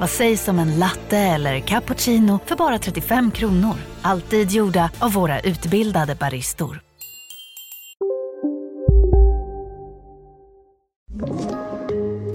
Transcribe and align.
Vad 0.00 0.10
sägs 0.10 0.48
om 0.48 0.58
en 0.58 0.78
latte 0.78 1.18
eller 1.18 1.60
cappuccino 1.60 2.38
för 2.46 2.56
bara 2.56 2.78
35 2.78 3.30
kronor? 3.30 3.74
Alltid 4.02 4.50
gjorda 4.50 4.90
av 4.98 5.12
våra 5.12 5.40
utbildade 5.40 6.14
baristor. 6.14 6.80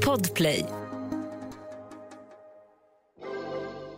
Podplay. 0.06 0.66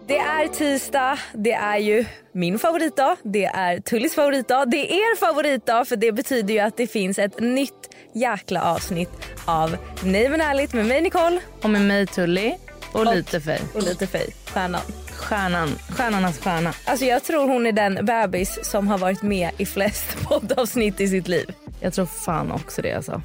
Det 0.07 0.17
är 0.17 0.47
tisdag, 0.47 1.19
det 1.33 1.53
är 1.53 1.77
ju 1.77 2.05
min 2.31 2.59
favoritdag, 2.59 3.17
det 3.23 3.45
är 3.45 3.79
Tullis 3.79 4.15
favoritdag, 4.15 4.69
det 4.71 4.93
är 4.93 4.95
er 4.95 5.15
favoritdag 5.15 5.87
för 5.87 5.95
det 5.95 6.11
betyder 6.11 6.53
ju 6.53 6.59
att 6.59 6.77
det 6.77 6.87
finns 6.87 7.19
ett 7.19 7.39
nytt 7.39 7.89
jäkla 8.13 8.61
avsnitt 8.63 9.09
av 9.45 9.77
Nej 10.03 10.29
men 10.29 10.41
ärligt 10.41 10.73
med 10.73 10.85
mig 10.85 11.01
Nicole. 11.01 11.39
Och 11.61 11.69
med 11.69 11.81
mig 11.81 12.07
Tully. 12.07 12.53
Och, 12.99 13.15
lite 13.15 13.41
Fej. 13.41 13.61
Och 13.73 13.83
lite 13.83 14.07
Fej, 14.07 14.35
stjärnan. 14.53 14.81
Stjärnan, 15.11 15.69
stjärnornas 15.89 16.39
stjärna. 16.39 16.73
Alltså 16.85 17.05
jag 17.05 17.23
tror 17.23 17.47
hon 17.47 17.67
är 17.67 17.71
den 17.71 18.05
bebis 18.05 18.59
som 18.63 18.87
har 18.87 18.97
varit 18.97 19.21
med 19.21 19.49
i 19.57 19.65
flest 19.65 20.17
poddavsnitt 20.23 21.01
i 21.01 21.07
sitt 21.07 21.27
liv. 21.27 21.51
Jag 21.79 21.93
tror 21.93 22.05
fan 22.05 22.51
också 22.51 22.81
det 22.81 22.93
alltså. 22.93 23.21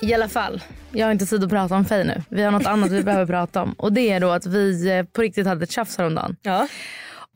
I 0.00 0.14
alla 0.14 0.28
fall, 0.28 0.62
jag 0.92 1.06
har 1.06 1.12
inte 1.12 1.26
tid 1.26 1.44
att 1.44 1.50
prata 1.50 1.74
om 1.74 1.84
Fej 1.84 2.04
nu. 2.04 2.22
Vi 2.28 2.42
har 2.42 2.50
något 2.50 2.66
annat 2.66 2.90
vi 2.90 3.02
behöver 3.04 3.26
prata 3.26 3.62
om. 3.62 3.72
Och 3.72 3.92
det 3.92 4.10
är 4.10 4.20
då 4.20 4.30
att 4.30 4.46
vi 4.46 4.90
eh, 4.90 5.02
på 5.04 5.22
riktigt 5.22 5.46
hade 5.46 5.64
ett 5.64 5.70
tjafs 5.70 5.98
häromdagen. 5.98 6.36
Ja. 6.42 6.68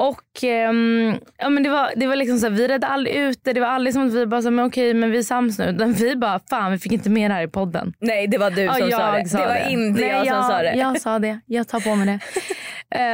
Och 0.03 0.43
um, 0.71 1.19
ja, 1.39 1.49
men 1.49 1.63
det 1.63 1.69
var, 1.69 1.93
det 1.97 2.07
var 2.07 2.17
liksom 2.17 2.39
så 2.39 2.47
här, 2.47 2.55
vi 2.55 2.69
redde 2.69 2.87
aldrig 2.87 3.17
ut 3.17 3.45
det. 3.45 3.53
Det 3.53 3.61
var 3.61 3.69
aldrig 3.69 3.95
som 3.95 4.07
att 4.07 4.15
vi 4.15 4.27
bara 4.27 4.43
sa 4.43 4.51
men 4.51 4.65
okej 4.65 4.95
men 4.95 5.11
vi 5.11 5.19
är 5.19 5.23
sams 5.23 5.59
nu. 5.59 5.65
Utan 5.65 5.93
vi 5.93 6.17
bara 6.17 6.41
fan 6.51 6.73
vi 6.73 6.79
fick 6.79 6.93
inte 6.93 7.11
med 7.11 7.31
det 7.31 7.35
här 7.35 7.43
i 7.43 7.49
podden. 7.49 7.95
Nej 8.01 8.27
det 8.27 8.39
var 8.39 8.51
du 8.51 8.69
som 8.69 8.89
ja, 8.91 8.99
sa 8.99 9.13
det. 9.13 9.29
Sa 9.29 9.39
det 9.39 9.47
var 9.47 9.71
inte 9.71 10.01
Nej, 10.01 10.11
jag, 10.11 10.27
jag 10.27 10.45
som 10.45 10.51
sa 10.51 10.63
det. 10.63 10.75
Jag 10.75 11.01
sa 11.01 11.19
det. 11.19 11.41
Jag 11.47 11.69
tar 11.69 11.81
på 11.81 11.95
mig 11.95 12.07
det. 12.07 12.13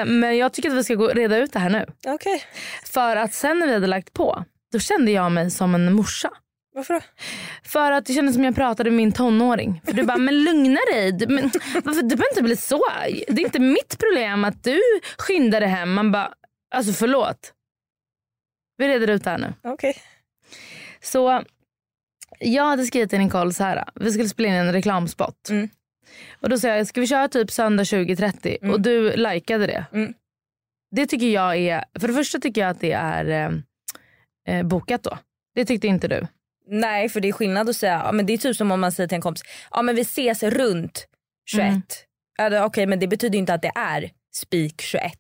uh, 0.00 0.06
men 0.20 0.36
jag 0.36 0.53
tycker 0.53 0.70
att 0.70 0.77
vi 0.77 0.84
ska 0.84 0.95
gå, 0.95 1.08
reda 1.08 1.36
ut 1.36 1.53
det 1.53 1.58
här 1.58 1.70
nu. 1.70 1.86
Okej. 2.06 2.14
Okay. 2.14 2.39
För 2.84 3.17
att 3.17 3.33
sen 3.33 3.58
när 3.58 3.67
vi 3.67 3.75
hade 3.75 3.86
lagt 3.86 4.12
på 4.12 4.45
då 4.73 4.78
kände 4.78 5.11
jag 5.11 5.33
mig 5.33 5.50
som 5.50 5.75
en 5.75 5.92
morsa. 5.92 6.30
Varför 6.75 6.95
då? 6.95 7.00
För 7.64 7.92
att 7.92 8.06
det 8.06 8.12
kändes 8.12 8.34
som 8.34 8.45
jag 8.45 8.55
pratade 8.55 8.91
med 8.91 8.97
min 8.97 9.12
tonåring. 9.12 9.80
För 9.84 9.92
du 9.92 10.02
bara, 10.02 10.19
men 10.19 10.45
lugna 10.45 10.80
dig. 10.92 11.12
Du, 11.12 11.27
men, 11.27 11.50
varför, 11.84 12.02
du 12.02 12.17
behöver 12.17 12.30
inte 12.33 12.42
bli 12.42 12.56
så 12.56 12.80
arg. 13.02 13.25
Det 13.28 13.42
är 13.42 13.45
inte 13.45 13.58
mitt 13.58 13.98
problem 13.98 14.45
att 14.45 14.64
du 14.64 14.80
skyndar 15.19 15.61
dig 15.61 15.69
hem. 15.69 15.95
Man 15.95 16.12
bara, 16.12 16.33
alltså 16.70 16.92
förlåt. 16.92 17.55
Vi 18.77 18.88
reder 18.88 19.11
ut 19.11 19.24
det 19.24 19.30
här 19.30 19.38
nu. 19.38 19.55
Okej. 19.62 19.91
Okay. 19.91 20.02
Så 21.00 21.44
jag 22.38 22.64
hade 22.64 22.84
skrivit 22.84 23.11
till 23.11 23.19
Nicole 23.19 23.52
så 23.52 23.64
här. 23.64 23.84
Vi 23.94 24.12
skulle 24.12 24.28
spela 24.28 24.48
in 24.48 24.55
en 24.55 24.72
reklamspot. 24.72 25.48
Mm. 25.51 25.68
Och 26.40 26.48
då 26.48 26.58
sa 26.58 26.68
jag, 26.68 26.86
ska 26.86 27.01
vi 27.01 27.07
köra 27.07 27.28
typ 27.28 27.51
söndag 27.51 27.83
20.30? 27.83 28.58
Mm. 28.62 28.74
Och 28.74 28.80
du 28.80 29.17
likade 29.17 29.67
det. 29.67 29.86
Mm. 29.92 30.14
Det 30.90 31.07
tycker 31.07 31.27
jag 31.27 31.57
är, 31.57 31.84
för 31.98 32.08
det 32.08 32.14
första 32.14 32.39
tycker 32.39 32.61
jag 32.61 32.70
att 32.70 32.80
det 32.80 32.92
är 32.92 33.62
eh, 34.48 34.62
bokat 34.62 35.02
då. 35.02 35.18
Det 35.55 35.64
tyckte 35.64 35.86
inte 35.86 36.08
du. 36.08 36.27
Nej 36.67 37.08
för 37.08 37.20
det 37.20 37.28
är 37.28 37.33
skillnad 37.33 37.68
att 37.68 37.77
säga, 37.77 38.02
ja, 38.05 38.12
men 38.12 38.27
det 38.27 38.33
är 38.33 38.39
typ 38.39 38.57
som 38.57 38.70
om 38.70 38.80
man 38.80 38.92
säger 38.92 39.08
till 39.08 39.17
en 39.17 39.23
kompis, 39.23 39.42
ja 39.70 39.83
men 39.83 39.95
vi 39.95 40.01
ses 40.01 40.42
runt 40.42 41.08
21. 41.46 41.68
Mm. 41.68 41.83
Okej 42.40 42.62
okay, 42.62 42.86
men 42.86 42.98
det 42.98 43.07
betyder 43.07 43.39
inte 43.39 43.55
att 43.55 43.62
det 43.62 43.73
är 43.74 44.11
spik 44.33 44.80
21. 44.80 45.12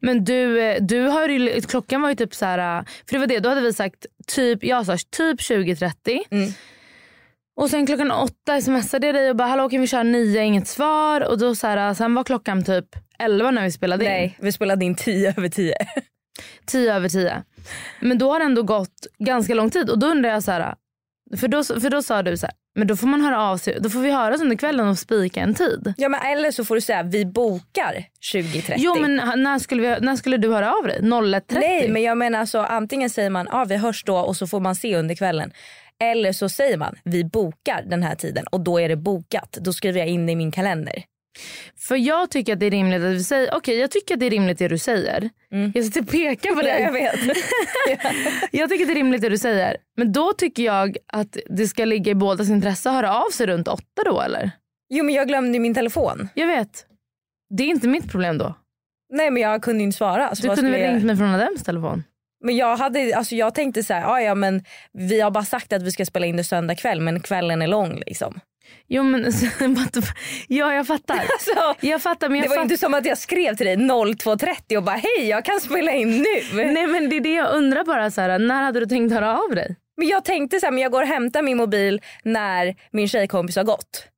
Men 0.00 0.24
du, 0.24 0.76
du 0.80 1.00
har 1.00 1.28
ju, 1.28 1.60
klockan 1.60 2.02
var 2.02 2.08
ju 2.08 2.14
typ 2.14 2.34
så 2.34 2.44
här, 2.44 2.84
för 3.06 3.12
det 3.12 3.18
var 3.18 3.26
det, 3.26 3.38
då 3.38 3.48
hade 3.48 3.60
vi 3.60 3.72
sagt 3.72 4.06
typ, 4.26 4.64
jag 4.64 4.86
sa 4.86 4.96
typ 4.96 5.40
20.30. 5.40 6.18
Mm. 6.30 6.52
Och 7.56 7.70
sen 7.70 7.86
klockan 7.86 8.10
åtta 8.10 8.60
smsade 8.60 9.06
jag 9.06 9.14
dig 9.14 9.30
och 9.30 9.36
bara 9.36 9.48
hallå 9.48 9.68
kan 9.68 9.80
vi 9.80 9.86
köra 9.86 10.02
nio, 10.02 10.42
inget 10.42 10.68
svar. 10.68 11.20
Och 11.20 11.38
då 11.38 11.54
så 11.54 11.66
här, 11.66 11.94
sen 11.94 12.14
var 12.14 12.24
klockan 12.24 12.64
typ 12.64 12.86
11 13.18 13.50
när 13.50 13.64
vi 13.64 13.72
spelade 13.72 14.04
in. 14.04 14.10
Nej 14.10 14.36
vi 14.40 14.52
spelade 14.52 14.84
in 14.84 14.94
10 14.94 15.34
över 15.36 15.48
10. 15.48 15.74
10 16.66 16.94
över 16.94 17.08
10. 17.08 17.42
Men 18.00 18.18
då 18.18 18.32
har 18.32 18.38
det 18.38 18.44
ändå 18.44 18.62
gått 18.62 19.06
ganska 19.18 19.54
lång 19.54 19.70
tid 19.70 19.90
och 19.90 19.98
då 19.98 20.06
undrar 20.06 20.30
jag 20.30 20.42
så 20.42 20.50
här, 20.50 20.74
för 21.36 21.48
då, 21.48 21.64
för 21.64 21.90
då 21.90 22.02
sa 22.02 22.22
du 22.22 22.36
så 22.36 22.46
här, 22.46 22.54
men 22.74 22.86
då 22.86 22.96
får 22.96 23.06
man 23.06 23.20
höra 23.20 23.42
av 23.42 23.56
sig, 23.56 23.78
då 23.80 23.90
får 23.90 24.00
vi 24.00 24.10
höras 24.10 24.40
under 24.40 24.56
kvällen 24.56 24.88
och 24.88 24.98
spika 24.98 25.40
en 25.40 25.54
tid. 25.54 25.94
Ja 25.96 26.08
men 26.08 26.20
eller 26.20 26.50
så 26.50 26.64
får 26.64 26.74
du 26.74 26.80
säga 26.80 27.02
vi 27.02 27.26
bokar 27.26 28.04
20.30. 28.32 28.74
Jo 28.76 28.96
men 29.00 29.42
när 29.42 29.58
skulle, 29.58 29.82
vi, 29.82 30.00
när 30.00 30.16
skulle 30.16 30.36
du 30.36 30.52
höra 30.52 30.74
av 30.74 30.84
dig? 30.84 31.00
01.30? 31.00 31.42
Nej 31.48 31.88
men 31.88 32.02
jag 32.02 32.18
menar 32.18 32.46
så 32.46 32.58
antingen 32.60 33.10
säger 33.10 33.30
man 33.30 33.48
ja 33.50 33.64
vi 33.64 33.76
hörs 33.76 34.04
då 34.04 34.18
och 34.18 34.36
så 34.36 34.46
får 34.46 34.60
man 34.60 34.74
se 34.74 34.96
under 34.96 35.14
kvällen. 35.14 35.52
Eller 36.02 36.32
så 36.32 36.48
säger 36.48 36.76
man 36.76 36.98
vi 37.04 37.24
bokar 37.24 37.82
den 37.86 38.02
här 38.02 38.14
tiden 38.14 38.46
och 38.46 38.60
då 38.60 38.80
är 38.80 38.88
det 38.88 38.96
bokat. 38.96 39.58
Då 39.60 39.72
skriver 39.72 39.98
jag 39.98 40.08
in 40.08 40.26
det 40.26 40.32
i 40.32 40.36
min 40.36 40.52
kalender. 40.52 41.02
För 41.78 41.96
jag 41.96 42.30
tycker 42.30 42.52
att 42.52 42.60
det 42.60 42.66
är 42.66 42.70
rimligt 42.70 43.02
att 43.02 43.12
vi 43.12 43.24
säger, 43.24 43.48
okej 43.48 43.56
okay, 43.56 43.74
jag 43.74 43.90
tycker 43.90 44.14
att 44.14 44.20
det 44.20 44.26
är 44.26 44.30
rimligt 44.30 44.58
det 44.58 44.68
du 44.68 44.78
säger. 44.78 45.30
Mm. 45.52 45.72
Jag 45.74 45.84
sitter 45.84 46.00
och 46.00 46.08
pekar 46.08 46.54
på 46.54 46.62
dig. 46.62 46.82
jag 46.82 46.92
vet. 46.92 47.20
jag 48.50 48.70
tycker 48.70 48.84
att 48.84 48.88
det 48.88 48.92
är 48.92 48.94
rimligt 48.94 49.22
det 49.22 49.28
du 49.28 49.38
säger. 49.38 49.76
Men 49.96 50.12
då 50.12 50.32
tycker 50.32 50.62
jag 50.62 50.96
att 51.06 51.36
det 51.48 51.66
ska 51.66 51.84
ligga 51.84 52.12
i 52.12 52.14
bådas 52.14 52.48
intresse 52.48 52.88
att 52.88 52.94
höra 52.94 53.14
av 53.14 53.30
sig 53.30 53.46
runt 53.46 53.68
åtta 53.68 54.02
då 54.04 54.20
eller? 54.20 54.50
Jo 54.88 55.04
men 55.04 55.14
jag 55.14 55.28
glömde 55.28 55.58
min 55.58 55.74
telefon. 55.74 56.28
Jag 56.34 56.46
vet. 56.46 56.86
Det 57.50 57.62
är 57.62 57.68
inte 57.68 57.88
mitt 57.88 58.10
problem 58.10 58.38
då. 58.38 58.54
Nej 59.12 59.30
men 59.30 59.42
jag 59.42 59.62
kunde 59.62 59.84
inte 59.84 59.96
svara. 59.96 60.32
du 60.42 60.48
kunde 60.48 60.70
väl 60.70 60.80
jag... 60.80 60.90
ringt 60.90 61.04
mig 61.04 61.16
från 61.16 61.34
Adems 61.34 61.62
telefon? 61.62 62.04
Men 62.44 62.56
jag, 62.56 62.76
hade, 62.76 63.16
alltså 63.16 63.34
jag 63.34 63.54
tänkte 63.54 63.82
så 63.82 63.94
här, 63.94 64.00
ja, 64.00 64.20
ja 64.20 64.34
men 64.34 64.64
vi 64.92 65.20
har 65.20 65.30
bara 65.30 65.44
sagt 65.44 65.72
att 65.72 65.82
vi 65.82 65.92
ska 65.92 66.04
spela 66.04 66.26
in 66.26 66.36
det 66.36 66.44
söndag 66.44 66.74
kväll 66.74 67.00
men 67.00 67.20
kvällen 67.20 67.62
är 67.62 67.66
lång 67.66 68.02
liksom. 68.06 68.40
Jo 68.88 69.02
men 69.02 69.24
ja 70.48 70.74
jag 70.74 70.86
fattar. 70.86 71.14
Alltså, 71.20 71.86
jag 71.86 72.02
fattar 72.02 72.28
men 72.28 72.38
jag 72.38 72.44
det 72.44 72.48
var 72.48 72.56
fatt... 72.56 72.64
inte 72.64 72.76
som 72.76 72.94
att 72.94 73.06
jag 73.06 73.18
skrev 73.18 73.56
till 73.56 73.66
dig 73.66 73.76
02.30 73.76 74.76
och 74.76 74.82
bara 74.82 74.96
hej 74.96 75.28
jag 75.28 75.44
kan 75.44 75.60
spela 75.60 75.92
in 75.92 76.08
nu. 76.08 76.64
Nej 76.72 76.86
men 76.86 77.08
det 77.08 77.16
är 77.16 77.20
det 77.20 77.34
jag 77.34 77.54
undrar 77.54 77.84
bara 77.84 78.10
så 78.10 78.20
här, 78.20 78.38
när 78.38 78.62
hade 78.62 78.80
du 78.80 78.86
tänkt 78.86 79.12
höra 79.12 79.38
av 79.38 79.50
dig? 79.50 79.76
Men 79.96 80.08
jag 80.08 80.24
tänkte 80.24 80.60
så 80.60 80.66
här, 80.66 80.72
men 80.72 80.82
jag 80.82 80.92
går 80.92 81.02
och 81.02 81.08
hämtar 81.08 81.42
min 81.42 81.56
mobil 81.56 82.02
när 82.22 82.74
min 82.90 83.08
tjejkompis 83.08 83.56
har 83.56 83.64
gått. 83.64 84.08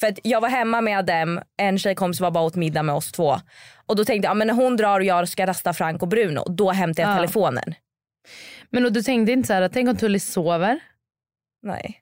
För 0.00 0.06
att 0.06 0.18
jag 0.22 0.40
var 0.40 0.48
hemma 0.48 0.80
med 0.80 1.04
dem, 1.04 1.40
en 1.56 1.78
tjejkompis 1.78 2.20
var 2.20 2.30
bara 2.30 2.44
åt 2.44 2.54
middag 2.54 2.82
med 2.82 2.94
oss 2.94 3.12
två. 3.12 3.36
Och 3.86 3.96
då 3.96 4.04
tänkte 4.04 4.26
jag, 4.26 4.30
ja, 4.30 4.34
men 4.34 4.46
när 4.46 4.54
hon 4.54 4.76
drar 4.76 5.00
och 5.00 5.06
jag 5.06 5.28
ska 5.28 5.46
rasta 5.46 5.72
Frank 5.72 6.02
och 6.02 6.08
Bruno, 6.08 6.44
då 6.48 6.70
hämtar 6.70 7.02
jag 7.02 7.12
ja. 7.12 7.16
telefonen. 7.16 7.74
Men 8.70 8.84
och 8.84 8.92
du 8.92 9.02
tänkte 9.02 9.32
inte 9.32 9.46
så 9.46 9.52
här, 9.52 9.68
tänk 9.68 9.88
om 9.88 9.96
Tully 9.96 10.18
sover? 10.18 10.80
Nej. 11.62 12.00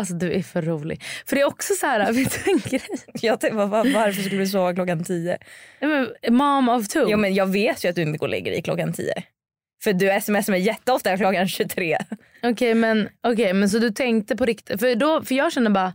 Alltså 0.00 0.14
du 0.14 0.32
är 0.32 0.42
för 0.42 0.62
rolig. 0.62 1.02
För 1.26 1.36
det 1.36 1.42
är 1.42 1.46
också 1.46 1.74
så 1.74 1.86
här, 1.86 2.12
vet 2.12 2.44
du 2.44 2.50
en 2.50 2.58
grej? 2.58 2.82
Jag 3.20 3.40
tänkte, 3.40 3.56
var, 3.56 3.92
varför 3.92 4.22
skulle 4.22 4.40
du 4.40 4.46
sova 4.46 4.74
klockan 4.74 5.04
tio? 5.04 5.38
mom 6.30 6.68
of 6.68 6.88
two. 6.88 7.06
Jo 7.08 7.18
men 7.18 7.34
jag 7.34 7.46
vet 7.46 7.84
ju 7.84 7.88
att 7.88 7.94
du 7.96 8.02
inte 8.02 8.18
går 8.18 8.26
och 8.26 8.30
lägger 8.30 8.50
dig 8.50 8.62
klockan 8.62 8.92
tio. 8.92 9.14
För 9.82 9.92
du 9.92 10.20
smsar 10.20 10.50
mig 10.50 10.60
jätteofta 10.60 11.16
klockan 11.16 11.48
23. 11.48 11.98
Okej 12.38 12.52
okay, 12.52 12.74
men, 12.74 13.08
okay, 13.22 13.52
men 13.52 13.70
så 13.70 13.78
du 13.78 13.90
tänkte 13.90 14.36
på 14.36 14.44
riktigt, 14.44 14.80
för, 14.80 14.94
då, 14.94 15.22
för 15.22 15.34
jag 15.34 15.52
känner 15.52 15.70
bara 15.70 15.92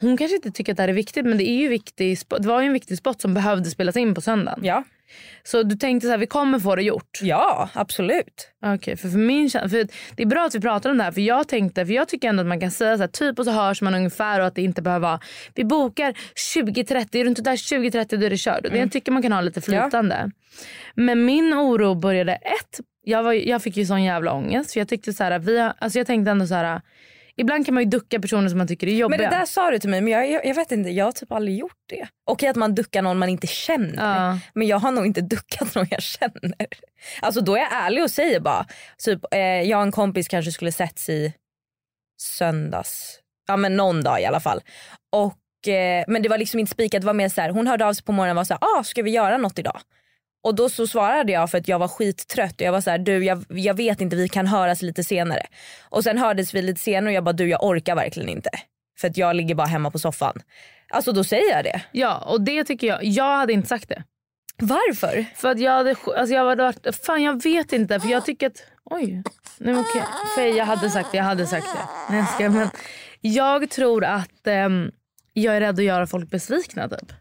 hon 0.00 0.16
kanske 0.16 0.36
inte 0.36 0.50
tycker 0.50 0.72
att 0.72 0.76
det 0.76 0.82
här 0.82 0.88
är 0.88 0.92
viktigt 0.92 1.26
men 1.26 1.38
det 1.38 1.48
är 1.48 1.58
ju 1.58 1.68
viktig, 1.68 2.18
det 2.28 2.48
var 2.48 2.60
ju 2.60 2.66
en 2.66 2.72
viktig 2.72 2.98
spot 2.98 3.20
som 3.20 3.34
behövde 3.34 3.70
spelas 3.70 3.96
in 3.96 4.14
på 4.14 4.20
söndagen. 4.20 4.60
Ja. 4.64 4.84
Så 5.42 5.62
du 5.62 5.76
tänkte 5.76 6.06
så 6.06 6.10
här, 6.10 6.18
vi 6.18 6.26
kommer 6.26 6.58
få 6.58 6.76
det 6.76 6.82
gjort? 6.82 7.18
Ja, 7.22 7.68
absolut. 7.72 8.50
Okej, 8.62 8.74
okay, 8.74 8.96
för, 8.96 9.08
för 9.08 9.18
min 9.18 9.50
för 9.50 9.88
Det 10.16 10.22
är 10.22 10.26
bra 10.26 10.44
att 10.46 10.54
vi 10.54 10.60
pratar 10.60 10.90
om 10.90 10.98
det 10.98 11.04
här 11.04 11.12
för 11.12 11.20
jag 11.20 11.48
tänkte, 11.48 11.86
för 11.86 11.92
jag 11.92 12.08
tycker 12.08 12.28
ändå 12.28 12.40
att 12.40 12.46
man 12.46 12.60
kan 12.60 12.70
säga 12.70 12.96
så 12.96 13.02
här, 13.02 13.08
typ 13.08 13.38
och 13.38 13.44
så 13.44 13.50
hörs 13.50 13.82
man 13.82 13.94
ungefär 13.94 14.40
och 14.40 14.46
att 14.46 14.54
det 14.54 14.62
inte 14.62 14.82
behöver 14.82 15.08
vara, 15.08 15.20
vi 15.54 15.64
bokar 15.64 16.12
20.30, 16.54 17.16
är 17.16 17.24
du 17.24 17.28
inte 17.28 17.42
där 17.42 17.56
20.30 17.56 18.16
då 18.16 18.26
är 18.26 18.30
det 18.30 18.36
kört. 18.36 18.66
Mm. 18.66 18.80
Jag 18.80 18.92
tycker 18.92 19.12
man 19.12 19.22
kan 19.22 19.32
ha 19.32 19.40
lite 19.40 19.60
flytande. 19.60 20.16
Ja. 20.24 20.30
Men 20.94 21.24
min 21.24 21.54
oro 21.54 21.94
började 21.94 22.32
ett, 22.32 22.80
jag, 23.04 23.22
var, 23.22 23.32
jag 23.32 23.62
fick 23.62 23.76
ju 23.76 23.86
sån 23.86 24.02
jävla 24.02 24.32
ångest 24.32 24.72
för 24.72 24.80
jag 24.80 24.88
tyckte 24.88 25.12
så 25.12 25.24
här, 25.24 25.38
vi, 25.38 25.70
alltså 25.78 25.98
jag 25.98 26.06
tänkte 26.06 26.30
ändå 26.30 26.46
så 26.46 26.54
här 26.54 26.80
ibland 27.38 27.64
kan 27.66 27.74
man 27.74 27.82
ju 27.84 27.90
ducka 27.90 28.20
personer 28.20 28.48
som 28.48 28.58
man 28.58 28.68
tycker 28.68 28.86
är 28.86 28.90
jobbiga. 28.92 29.20
Men 29.22 29.30
det 29.30 29.36
där 29.36 29.46
sa 29.46 29.70
du 29.70 29.78
till 29.78 29.90
mig 29.90 30.00
men 30.00 30.12
jag, 30.12 30.30
jag, 30.30 30.46
jag 30.46 30.54
vet 30.54 30.72
inte, 30.72 30.90
jag 30.90 31.04
har 31.04 31.12
typ 31.12 31.32
aldrig 31.32 31.56
gjort 31.58 31.72
det. 31.88 32.08
Okej 32.26 32.48
att 32.48 32.56
man 32.56 32.74
duckar 32.74 33.02
någon 33.02 33.18
man 33.18 33.28
inte 33.28 33.46
känner 33.46 33.94
Ja. 34.28 34.38
men 34.54 34.66
jag 34.66 34.78
har 34.78 34.92
nog 34.92 35.06
inte 35.06 35.20
duckat 35.34 35.74
någon 35.74 35.86
jag 35.90 36.02
känner. 36.02 36.66
Alltså 37.20 37.40
då 37.40 37.54
är 37.56 37.60
jag 37.60 37.72
ärlig 37.72 38.02
och 38.02 38.10
säger 38.10 38.40
bara, 38.40 38.66
typ 38.98 39.20
eh, 39.30 39.40
jag 39.40 39.78
och 39.78 39.82
en 39.82 39.92
kompis 39.92 40.28
kanske 40.28 40.52
skulle 40.52 40.72
setts 40.72 41.08
i 41.08 41.32
söndags, 42.20 43.18
ja 43.48 43.56
men 43.56 43.76
någon 43.76 44.02
dag 44.02 44.20
i 44.20 44.24
alla 44.24 44.40
fall. 44.40 44.60
Och, 45.12 45.68
eh, 45.68 46.04
men 46.08 46.22
det 46.22 46.28
var 46.28 46.38
liksom 46.38 46.60
inte 46.60 46.72
spikat, 46.72 47.00
det 47.00 47.06
var 47.06 47.14
mer 47.14 47.28
så 47.28 47.40
här, 47.40 47.50
hon 47.50 47.66
hörde 47.66 47.86
av 47.86 47.92
sig 47.92 48.04
på 48.04 48.12
morgonen 48.12 48.36
och 48.36 48.40
var 48.40 48.44
så 48.44 48.54
här, 48.54 48.78
ah, 48.80 48.84
ska 48.84 49.02
vi 49.02 49.10
göra 49.10 49.36
något 49.36 49.58
idag? 49.58 49.80
Och 50.48 50.54
då 50.54 50.68
så 50.68 50.86
svarade 50.86 51.32
jag 51.32 51.50
för 51.50 51.58
att 51.58 51.68
jag 51.68 51.78
var 51.78 51.88
skittrött 51.88 52.54
och 52.54 52.60
jag 52.60 52.72
var 52.72 52.80
så 52.80 52.90
här, 52.90 52.98
du 52.98 53.24
jag, 53.24 53.44
jag 53.48 53.74
vet 53.74 54.00
inte 54.00 54.16
vi 54.16 54.28
kan 54.28 54.46
höras 54.46 54.82
lite 54.82 55.04
senare. 55.04 55.46
Och 55.88 56.04
sen 56.04 56.18
hördes 56.18 56.54
vi 56.54 56.62
lite 56.62 56.80
senare 56.80 57.10
och 57.10 57.12
jag 57.12 57.24
bara 57.24 57.32
du 57.32 57.48
jag 57.48 57.64
orkar 57.64 57.94
verkligen 57.94 58.28
inte. 58.28 58.50
För 58.98 59.08
att 59.08 59.16
jag 59.16 59.36
ligger 59.36 59.54
bara 59.54 59.66
hemma 59.66 59.90
på 59.90 59.98
soffan. 59.98 60.42
Alltså 60.90 61.12
då 61.12 61.24
säger 61.24 61.54
jag 61.54 61.64
det. 61.64 61.82
Ja 61.92 62.18
och 62.18 62.40
det 62.40 62.64
tycker 62.64 62.86
jag, 62.86 63.04
jag 63.04 63.36
hade 63.36 63.52
inte 63.52 63.68
sagt 63.68 63.88
det. 63.88 64.04
Varför? 64.56 65.24
För 65.34 65.48
att 65.48 65.60
jag 65.60 65.72
hade, 65.72 65.90
alltså 65.90 66.34
jag 66.34 66.48
hade 66.48 66.62
varit, 66.62 66.96
fan 67.06 67.22
jag 67.22 67.42
vet 67.42 67.72
inte 67.72 68.00
för 68.00 68.08
jag 68.08 68.24
tycker 68.24 68.46
att, 68.46 68.62
oj. 68.84 69.22
Nej 69.58 69.74
okej, 69.74 70.02
för 70.34 70.42
jag 70.42 70.64
hade 70.64 70.90
sagt 70.90 71.08
det, 71.12 71.16
jag 71.16 71.24
hade 71.24 71.46
sagt 71.46 71.66
det. 71.74 72.14
Nej, 72.14 72.24
jag, 72.40 72.52
men 72.52 72.68
jag 73.20 73.70
tror 73.70 74.04
att 74.04 74.46
ehm, 74.46 74.90
jag 75.32 75.56
är 75.56 75.60
rädd 75.60 75.78
att 75.78 75.84
göra 75.84 76.06
folk 76.06 76.30
besvikna 76.30 76.88
typ. 76.88 77.12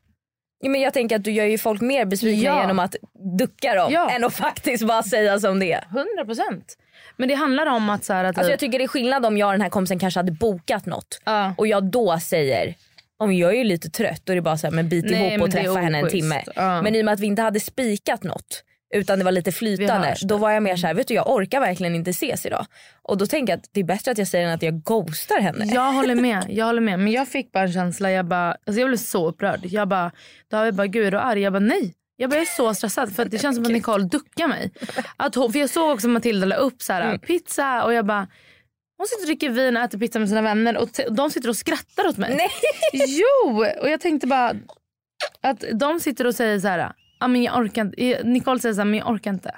Ja, 0.59 0.69
men 0.69 0.81
jag 0.81 0.93
tänker 0.93 1.15
att 1.15 1.23
du 1.23 1.31
gör 1.31 1.45
ju 1.45 1.57
folk 1.57 1.81
mer 1.81 2.05
besvikna 2.05 2.43
Ja. 2.43 2.61
genom 2.61 2.79
att 2.79 2.95
ducka 3.39 3.75
dem 3.75 3.91
Ja. 3.91 4.09
än 4.11 4.23
att 4.23 4.33
faktiskt 4.33 4.87
bara 4.87 5.03
säga 5.03 5.39
som 5.39 5.59
det 5.59 5.71
är. 5.73 5.83
100 5.89 6.25
procent. 6.25 6.77
Men 7.17 7.29
det 7.29 7.35
handlar 7.35 7.65
om 7.65 7.89
att 7.89 8.03
så 8.05 8.13
här, 8.13 8.23
att 8.23 8.37
Alltså 8.37 8.51
jag 8.51 8.59
tycker 8.59 8.77
det 8.79 8.83
är 8.85 8.87
skillnad 8.87 9.25
om 9.25 9.37
jag 9.37 9.47
och 9.47 9.53
den 9.53 9.61
här 9.61 9.69
kompisen 9.69 9.99
kanske 9.99 10.19
hade 10.19 10.31
bokat 10.31 10.85
något 10.85 11.21
Ja. 11.25 11.53
och 11.57 11.67
jag 11.67 11.83
då 11.83 12.19
säger 12.19 12.75
om 13.19 13.33
jag 13.33 13.51
är 13.53 13.57
ju 13.57 13.63
lite 13.63 13.89
trött 13.89 14.29
är 14.29 14.35
det 14.35 14.41
bara 14.41 14.57
så 14.57 14.67
här, 14.67 14.71
men 14.73 14.89
bit 14.89 15.05
Nej, 15.05 15.27
ihop 15.33 15.41
och 15.41 15.47
är 15.47 15.51
träffa 15.51 15.79
henne 15.79 15.99
en 15.99 16.09
timme. 16.09 16.43
Ja. 16.55 16.81
Men 16.81 16.95
i 16.95 17.01
och 17.01 17.05
med 17.05 17.13
att 17.13 17.19
vi 17.19 17.25
inte 17.27 17.41
hade 17.41 17.59
spikat 17.59 18.23
något 18.23 18.63
utan 18.95 19.19
det 19.19 19.25
var 19.25 19.31
lite 19.31 19.51
flytande 19.51 20.15
då 20.21 20.37
var 20.37 20.51
jag 20.51 20.63
mer 20.63 20.75
så 20.75 20.87
här, 20.87 20.93
vet 20.93 21.07
du 21.07 21.13
jag 21.13 21.29
orkar 21.29 21.59
verkligen 21.59 21.95
inte 21.95 22.09
ses 22.09 22.45
idag. 22.45 22.65
Och 23.01 23.17
då 23.17 23.25
tänker 23.27 23.53
jag 23.53 23.57
att 23.57 23.69
det 23.71 23.79
är 23.79 23.83
bättre 23.83 24.11
att 24.11 24.17
jag 24.17 24.27
säger 24.27 24.47
än 24.47 24.53
att 24.53 24.61
jag 24.61 24.83
ghostar 24.83 25.39
henne. 25.41 25.65
Jag 25.73 25.93
håller 25.93 26.15
med. 26.21 26.45
Jag 26.49 26.65
håller 26.65 26.81
med. 26.81 26.99
Men 26.99 27.11
jag 27.13 27.27
fick 27.27 27.51
bara 27.51 27.63
en 27.63 27.73
känsla. 27.73 28.11
Jag, 28.11 28.25
bara, 28.25 28.51
alltså 28.51 28.79
jag 28.81 28.89
blev 28.89 28.97
så 28.97 29.27
upprörd. 29.27 29.59
Jag 29.63 29.87
bara, 29.87 30.11
David 30.51 30.73
bara, 30.75 30.87
gud 30.87 31.07
är 31.07 31.11
du 31.11 31.19
arg? 31.19 31.39
Jag 31.41 31.53
bara, 31.53 31.59
nej. 31.59 31.93
Jag 32.19 32.29
bara, 32.29 32.35
jag 32.35 32.41
är 32.41 32.55
så 32.55 32.73
stressad 32.73 33.15
för 33.15 33.23
att 33.23 33.31
det 33.31 33.37
känns 33.39 33.55
som 33.57 33.65
att 33.65 33.71
Nicole 33.71 34.03
duckar 34.05 34.47
mig. 34.47 34.71
Att 35.17 35.35
hon, 35.35 35.51
för 35.51 35.59
jag 35.59 35.69
såg 35.69 35.89
också 35.93 36.07
Matilda 36.07 36.45
la 36.45 36.55
upp 36.55 36.81
så 36.81 36.93
här, 36.93 37.01
Mm. 37.01 37.19
pizza 37.19 37.83
och 37.83 37.93
jag 37.93 38.05
bara, 38.05 38.27
hon 38.97 39.07
sitter 39.07 39.21
och 39.23 39.27
dricker 39.27 39.49
vin 39.49 39.77
och 39.77 39.83
äter 39.83 39.99
pizza 39.99 40.19
med 40.19 40.29
sina 40.29 40.41
vänner 40.41 40.77
och 40.77 40.89
de 41.11 41.31
sitter 41.31 41.49
och 41.49 41.55
skrattar 41.57 42.07
åt 42.07 42.17
mig. 42.17 42.35
Nej. 42.35 42.49
Jo! 42.93 43.65
Och 43.81 43.89
jag 43.89 44.01
tänkte 44.01 44.27
bara 44.27 44.53
att 45.41 45.63
de 45.73 45.99
sitter 45.99 46.27
och 46.27 46.35
säger 46.35 46.59
så 46.59 46.67
här, 46.67 46.91
ah, 47.17 47.27
men 47.27 47.43
jag 47.43 47.57
orkar 47.57 47.81
inte. 47.81 48.23
Nicole 48.23 48.59
säger 48.59 48.75
så 48.75 48.81
här, 48.81 48.85
men 48.85 48.99
jag 48.99 49.09
orkar 49.09 49.31
inte. 49.31 49.55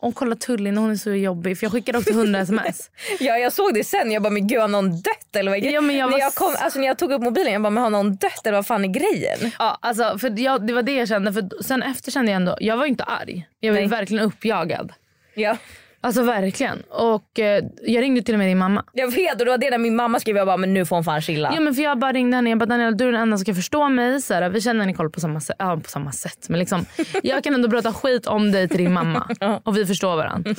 Och 0.00 0.14
kolla 0.14 0.36
Tullin, 0.36 0.78
hon 0.78 0.90
är 0.90 0.96
så 0.96 1.10
jobbig. 1.10 1.58
För 1.58 1.64
jag 1.64 1.72
skickade 1.72 1.98
också 1.98 2.10
100 2.10 2.40
sms. 2.40 2.90
Ja 3.20 3.38
jag 3.38 3.52
såg 3.52 3.74
det 3.74 3.84
sen, 3.84 4.10
jag 4.12 4.22
bara 4.22 4.30
men 4.30 4.46
gud 4.46 4.60
har 4.60 4.68
någon 4.68 4.90
dött 4.90 5.36
eller 5.36 5.50
vad? 5.50 5.58
Ja, 5.60 5.80
men 5.80 5.96
jag 5.96 6.10
när, 6.10 6.18
jag 6.18 6.34
kom, 6.34 6.56
alltså, 6.58 6.78
när 6.78 6.86
jag 6.86 6.98
tog 6.98 7.12
upp 7.12 7.22
mobilen 7.22 7.52
jag 7.52 7.62
bara 7.62 7.70
men 7.70 7.82
har 7.82 7.90
någon 7.90 8.16
dött 8.16 8.46
eller 8.46 8.58
vad 8.58 8.66
fan 8.66 8.84
är 8.84 8.88
grejen? 8.88 9.52
Ja, 9.58 9.78
alltså, 9.82 10.18
för 10.18 10.40
jag, 10.40 10.66
det 10.66 10.72
var 10.72 10.82
det 10.82 10.94
jag 10.94 11.08
kände. 11.08 11.32
För 11.32 11.62
sen 11.62 11.82
efter 11.82 12.10
kände 12.12 12.30
jag 12.30 12.36
ändå, 12.36 12.56
jag 12.60 12.76
var 12.76 12.86
inte 12.86 13.04
arg. 13.04 13.48
Jag 13.60 13.72
var 13.72 13.80
Nej. 13.80 13.88
verkligen 13.88 14.24
uppjagad. 14.24 14.92
Ja. 15.34 15.56
Alltså 16.00 16.22
verkligen. 16.22 16.82
Och 16.90 17.38
eh, 17.38 17.64
jag 17.82 18.02
ringde 18.02 18.22
till 18.22 18.34
och 18.34 18.38
med 18.38 18.48
din 18.48 18.58
mamma. 18.58 18.84
Jag 18.92 19.12
vet 19.12 19.32
och 19.32 19.44
det 19.44 19.50
var 19.50 19.58
det 19.58 19.70
när 19.70 19.78
min 19.78 19.96
mamma 19.96 20.20
skrev 20.20 20.36
jag 20.36 20.46
bara 20.46 20.56
men 20.56 20.74
nu 20.74 20.86
får 20.86 20.96
hon 20.96 21.04
fan 21.04 21.20
chilla. 21.20 21.50
Ja, 21.54 21.60
men 21.60 21.74
för 21.74 21.82
jag 21.82 21.98
bara 21.98 22.12
ringde 22.12 22.36
henne. 22.36 22.50
Jag 22.50 22.58
bara 22.58 22.66
Daniela 22.66 22.90
du 22.90 23.08
är 23.08 23.12
den 23.12 23.20
enda 23.22 23.36
som 23.36 23.44
ska 23.44 23.54
förstå 23.54 23.88
mig. 23.88 24.22
Så 24.22 24.34
här, 24.34 24.48
vi 24.48 24.60
känner 24.60 24.86
Nicole 24.86 25.08
på 25.10 25.20
samma, 25.20 25.40
ja, 25.58 25.80
på 25.84 25.90
samma 25.90 26.12
sätt. 26.12 26.48
Men 26.48 26.58
liksom, 26.58 26.86
jag 27.22 27.44
kan 27.44 27.54
ändå 27.54 27.70
prata 27.70 27.92
skit 27.92 28.26
om 28.26 28.52
dig 28.52 28.68
till 28.68 28.78
din 28.78 28.92
mamma. 28.92 29.28
Och 29.64 29.76
vi 29.76 29.86
förstår 29.86 30.16
varandra. 30.16 30.54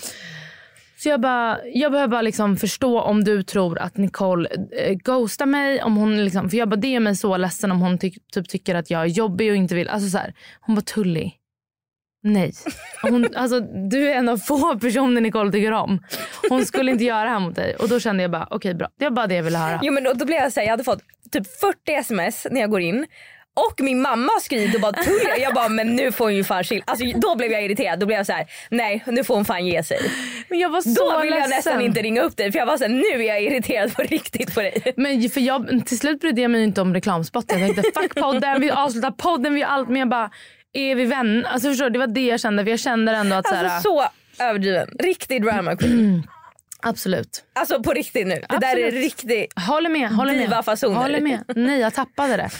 Så 0.97 1.09
jag 1.09 1.21
bara, 1.21 1.57
jag 1.73 1.91
behöver 1.91 2.11
bara 2.11 2.21
liksom 2.21 2.57
förstå 2.57 3.01
om 3.01 3.23
du 3.23 3.43
tror 3.43 3.79
att 3.79 3.97
Nicole 3.97 4.49
eh, 4.71 4.93
ghostar 4.93 5.45
mig. 5.45 5.83
Om 5.83 5.97
hon 5.97 6.23
liksom, 6.25 6.49
för 6.49 6.57
jag 6.57 6.69
bara, 6.69 6.75
det 6.75 6.87
gör 6.87 6.99
mig 6.99 7.15
så 7.15 7.37
ledsen 7.37 7.71
om 7.71 7.79
hon 7.81 7.97
ty- 7.97 8.11
typ 8.33 8.49
tycker 8.49 8.75
att 8.75 8.89
jag 8.89 9.01
är 9.01 9.05
jobbig 9.05 9.49
och 9.51 9.55
inte 9.55 9.75
vill. 9.75 9.89
Alltså 9.89 10.09
så 10.09 10.17
här, 10.17 10.33
hon 10.61 10.75
bara 10.75 10.81
Tully. 10.81 11.31
Nej. 12.23 12.53
Hon, 13.01 13.35
alltså, 13.35 13.59
du 13.89 14.09
är 14.09 14.15
en 14.15 14.29
av 14.29 14.37
få 14.37 14.79
personer 14.79 15.21
Nicole 15.21 15.51
tycker 15.51 15.71
om. 15.71 15.99
Hon 16.49 16.65
skulle 16.65 16.91
inte 16.91 17.03
göra 17.03 17.23
det 17.23 17.29
här 17.29 17.39
mot 17.39 17.55
dig. 17.55 17.75
Och 17.75 17.89
då 17.89 17.99
kände 17.99 18.23
jag 18.23 18.31
bara, 18.31 18.47
okej 18.51 18.73
bra. 18.73 18.89
Det 18.99 19.05
var 19.05 19.11
bara 19.11 19.27
det 19.27 19.35
jag 19.35 19.43
ville 19.43 19.57
höra. 19.57 19.79
Jo 19.83 19.93
men 19.93 20.03
då, 20.03 20.13
då 20.13 20.25
blev 20.25 20.37
jag 20.37 20.53
så 20.53 20.59
här, 20.59 20.67
jag 20.67 20.71
hade 20.71 20.83
fått 20.83 21.01
typ 21.31 21.59
40 21.59 21.77
sms 21.93 22.47
när 22.51 22.61
jag 22.61 22.69
går 22.69 22.81
in 22.81 23.05
och 23.67 23.81
min 23.81 24.01
mamma 24.01 24.31
skriver 24.41 24.75
och 24.75 24.81
bara 24.81 24.93
Tullia. 24.93 25.37
Jag 25.37 25.53
bara 25.53 25.69
men 25.69 25.95
nu 25.95 26.11
får 26.11 26.25
hon 26.25 26.35
ju 26.35 26.43
fan 26.43 26.63
chill. 26.63 26.83
Alltså, 26.85 27.05
då 27.15 27.35
blev 27.35 27.51
jag 27.51 27.65
irriterad. 27.65 27.99
Då 27.99 28.05
blev 28.05 28.17
jag 28.17 28.25
så 28.25 28.33
här: 28.33 28.45
nej 28.69 29.03
nu 29.07 29.23
får 29.23 29.35
hon 29.35 29.45
fan 29.45 29.65
ge 29.65 29.83
sig. 29.83 29.99
Men 30.49 30.59
jag 30.59 30.69
var 30.69 30.81
så 30.81 31.11
Då 31.11 31.21
vill 31.21 31.33
jag 31.33 31.49
nästan 31.49 31.81
inte 31.81 32.01
ringa 32.01 32.21
upp 32.21 32.37
dig 32.37 32.51
för 32.51 32.59
jag 32.59 32.65
var 32.65 32.77
så 32.77 32.83
här, 32.83 32.91
nu 32.91 33.23
är 33.23 33.27
jag 33.27 33.41
irriterad 33.41 33.95
på 33.95 34.01
riktigt 34.01 34.53
på 34.53 34.61
dig. 34.61 34.93
Men 34.97 35.29
för 35.29 35.41
jag, 35.41 35.85
till 35.85 35.99
slut 35.99 36.19
brydde 36.21 36.41
jag 36.41 36.51
mig 36.51 36.63
inte 36.63 36.81
om 36.81 36.93
reklamspotten. 36.93 37.59
Jag 37.59 37.75
tänkte 37.75 38.01
fuck 38.01 38.15
podden, 38.15 38.61
vi 38.61 38.71
avslutar 38.71 39.11
podden, 39.11 39.53
vi 39.53 39.63
allt. 39.63 39.89
Men 39.89 39.99
jag 39.99 40.09
bara, 40.09 40.31
är 40.73 40.95
vi 40.95 41.05
vänner? 41.05 41.43
Alltså 41.43 41.69
förstår 41.69 41.85
du, 41.85 41.89
det 41.89 41.99
var 41.99 42.07
det 42.07 42.25
jag 42.27 42.39
kände. 42.39 42.63
För 42.63 42.69
jag 42.69 42.79
kände 42.79 43.11
ändå 43.11 43.35
att 43.35 43.47
så 43.47 43.55
här, 43.55 43.65
Alltså 43.65 43.89
så 43.89 44.07
överdriven. 44.43 44.89
Riktig 44.99 45.43
drama 45.43 45.75
queen. 45.75 46.27
absolut. 46.81 47.43
Alltså 47.53 47.83
på 47.83 47.93
riktigt 47.93 48.27
nu. 48.27 48.43
Det 48.49 48.57
där 48.57 48.77
är 48.77 48.91
riktigt. 48.91 49.59
Håller 49.59 49.89
med. 49.89 50.09
Håller. 50.09 50.33
Diva-fasoner. 50.33 50.95
Håller 50.95 51.21
med. 51.21 51.43
Nej 51.55 51.79
jag 51.79 51.93
tappade 51.93 52.37
det. 52.37 52.49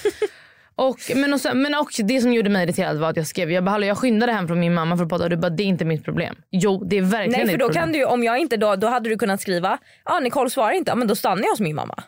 Och, 0.76 1.00
men, 1.16 1.34
också, 1.34 1.56
men 1.56 1.76
också 1.76 2.04
det 2.04 2.22
som 2.22 2.34
gjorde 2.34 2.50
mig 2.50 2.64
irriterad 2.64 2.98
var 2.98 3.10
att 3.10 3.18
jag 3.18 3.28
skrev 3.28 3.52
jag, 3.52 3.64
bara, 3.64 3.72
"Hallå, 3.72 3.86
jag 3.86 3.98
skyndade 3.98 4.32
hem 4.32 4.48
från 4.48 4.60
min 4.60 4.74
mamma 4.74 4.98
för 4.98 5.04
att 5.04 5.10
podda 5.10 5.24
och 5.24 5.30
du 5.30 5.38
bara 5.38 5.50
det 5.50 5.64
är 5.64 5.66
inte 5.66 5.86
mitt 5.86 6.04
problem. 6.04 6.36
Jo 6.52 6.84
det 6.84 6.98
är 6.98 7.02
verkligen 7.02 7.32
Nej 7.32 7.40
för 7.40 7.48
ditt 7.48 7.60
då 7.60 7.66
problem. 7.66 7.84
kan 7.84 7.92
du 7.92 8.06
om 8.06 8.24
jag 8.24 8.38
inte 8.40 8.58
då, 8.58 8.76
då 8.76 8.88
hade 8.88 9.10
du 9.10 9.18
kunnat 9.18 9.42
skriva, 9.42 9.78
ja 10.06 10.14
ah, 10.16 10.20
Nicole 10.20 10.50
svarar 10.50 10.72
inte, 10.72 10.96
men 10.96 11.08
då 11.08 11.16
stannar 11.16 11.44
jag 11.44 11.50
hos 11.50 11.60
min 11.60 11.76
mamma. 11.76 12.04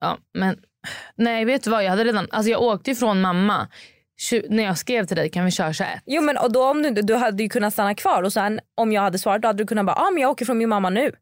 Ja, 0.00 0.18
men 0.38 0.56
nej 1.16 1.44
vet 1.44 1.64
du 1.64 1.70
vad 1.70 1.84
jag 1.84 1.90
hade 1.90 2.04
redan, 2.04 2.26
alltså 2.30 2.50
jag 2.50 2.62
åkte 2.62 2.90
ifrån 2.90 3.20
mamma 3.20 3.68
när 4.48 4.64
jag 4.64 4.78
skrev 4.78 5.06
till 5.06 5.16
dig 5.16 5.30
kan 5.30 5.44
vi 5.44 5.50
köra 5.50 5.72
21. 5.72 5.88
Jo 6.06 6.22
men 6.22 6.36
och 6.36 6.52
då 6.52 6.64
om 6.64 6.82
du, 6.82 6.90
du 6.90 7.14
hade 7.14 7.42
ju 7.42 7.48
kunnat 7.48 7.72
stanna 7.72 7.94
kvar 7.94 8.22
och 8.22 8.32
sen 8.32 8.60
om 8.76 8.92
jag 8.92 9.02
hade 9.02 9.18
svarat 9.18 9.42
då 9.42 9.48
hade 9.48 9.62
du 9.62 9.66
kunnat 9.66 9.86
bara, 9.86 9.96
ah, 9.96 10.10
men 10.10 10.22
jag 10.22 10.30
åker 10.30 10.44
från 10.44 10.58
min 10.58 10.68
mamma 10.68 10.90
nu. 10.90 11.12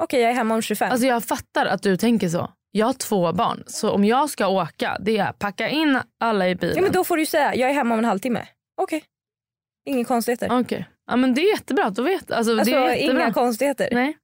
Okej 0.00 0.20
jag 0.20 0.30
är 0.30 0.34
hemma 0.34 0.54
om 0.54 0.62
25. 0.62 0.90
Alltså 0.90 1.06
jag 1.06 1.24
fattar 1.24 1.66
att 1.66 1.82
du 1.82 1.96
tänker 1.96 2.28
så. 2.28 2.50
Jag 2.70 2.86
har 2.86 2.92
två 2.92 3.32
barn 3.32 3.62
så 3.66 3.90
om 3.90 4.04
jag 4.04 4.30
ska 4.30 4.46
åka 4.46 4.96
det 5.00 5.18
är 5.18 5.32
packa 5.32 5.68
in 5.68 5.98
alla 6.20 6.48
i 6.48 6.54
bilen. 6.54 6.76
ja 6.76 6.82
men 6.82 6.92
då 6.92 7.04
får 7.04 7.16
du 7.16 7.26
säga, 7.26 7.54
jag 7.54 7.70
är 7.70 7.74
hemma 7.74 7.94
om 7.94 7.98
en 7.98 8.04
halvtimme. 8.04 8.46
Okej. 8.82 9.04
Inga 9.86 10.04
konstigheter. 10.04 10.60
Okej, 10.60 10.88
ja, 11.06 11.16
men 11.16 11.34
det 11.34 11.40
är 11.40 11.52
jättebra. 11.52 11.90
Då 11.90 12.02
vet, 12.02 12.30
alltså, 12.30 12.58
Alltså 12.58 12.74
det 12.74 12.80
är 12.80 12.94
jättebra. 12.94 13.22
inga 13.22 13.32
konstigheter. 13.32 13.88
Nej. 13.92 14.16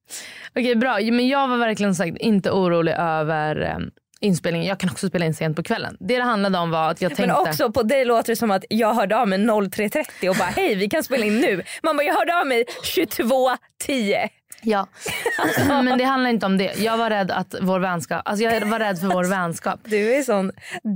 Okej 0.49 0.75
bra, 0.75 0.99
men 0.99 1.27
jag 1.27 1.47
var 1.47 1.57
verkligen 1.57 1.95
sagt 1.95 2.17
inte 2.17 2.51
orolig 2.51 2.93
över 2.97 3.61
eh, 3.61 3.77
inspelningen. 4.19 4.67
Jag 4.67 4.79
kan 4.79 4.89
också 4.89 5.07
spela 5.07 5.25
in 5.25 5.33
sent 5.33 5.55
på 5.55 5.63
kvällen. 5.63 5.97
Det 5.99 6.17
det 6.17 6.23
handlade 6.23 6.57
om 6.57 6.71
var 6.71 6.91
att 6.91 7.01
jag 7.01 7.09
Men 7.09 7.15
tänkte... 7.15 7.35
också 7.35 7.71
på 7.71 7.83
dig 7.83 8.05
låter 8.05 8.31
det 8.31 8.35
som 8.35 8.51
att 8.51 8.65
jag 8.69 8.93
hörde 8.93 9.17
av 9.17 9.27
mig 9.27 9.39
03.30 9.39 10.29
och 10.29 10.35
bara 10.35 10.45
hej 10.47 10.75
vi 10.75 10.89
kan 10.89 11.03
spela 11.03 11.25
in 11.25 11.39
nu. 11.39 11.63
Man 11.83 11.97
bara 11.97 12.03
jag 12.03 12.13
hörde 12.13 12.39
av 12.39 12.47
mig 12.47 12.65
22.10. 12.95 14.29
Ja. 14.69 14.87
men 15.83 15.97
det 15.97 16.03
handlar 16.03 16.29
inte 16.29 16.45
om 16.45 16.57
det. 16.57 16.73
Jag 16.79 16.97
var 16.97 17.09
rädd 17.09 17.31
att 17.31 17.55
vår 17.61 17.79
vänskap, 17.79 18.21
alltså 18.25 18.43
jag 18.43 18.65
var 18.65 18.79
rädd 18.79 18.99
för 18.99 19.07
vår 19.07 19.23
vänskap. 19.29 19.79
Du 19.83 20.13
är 20.15 20.21
sån 20.23 20.51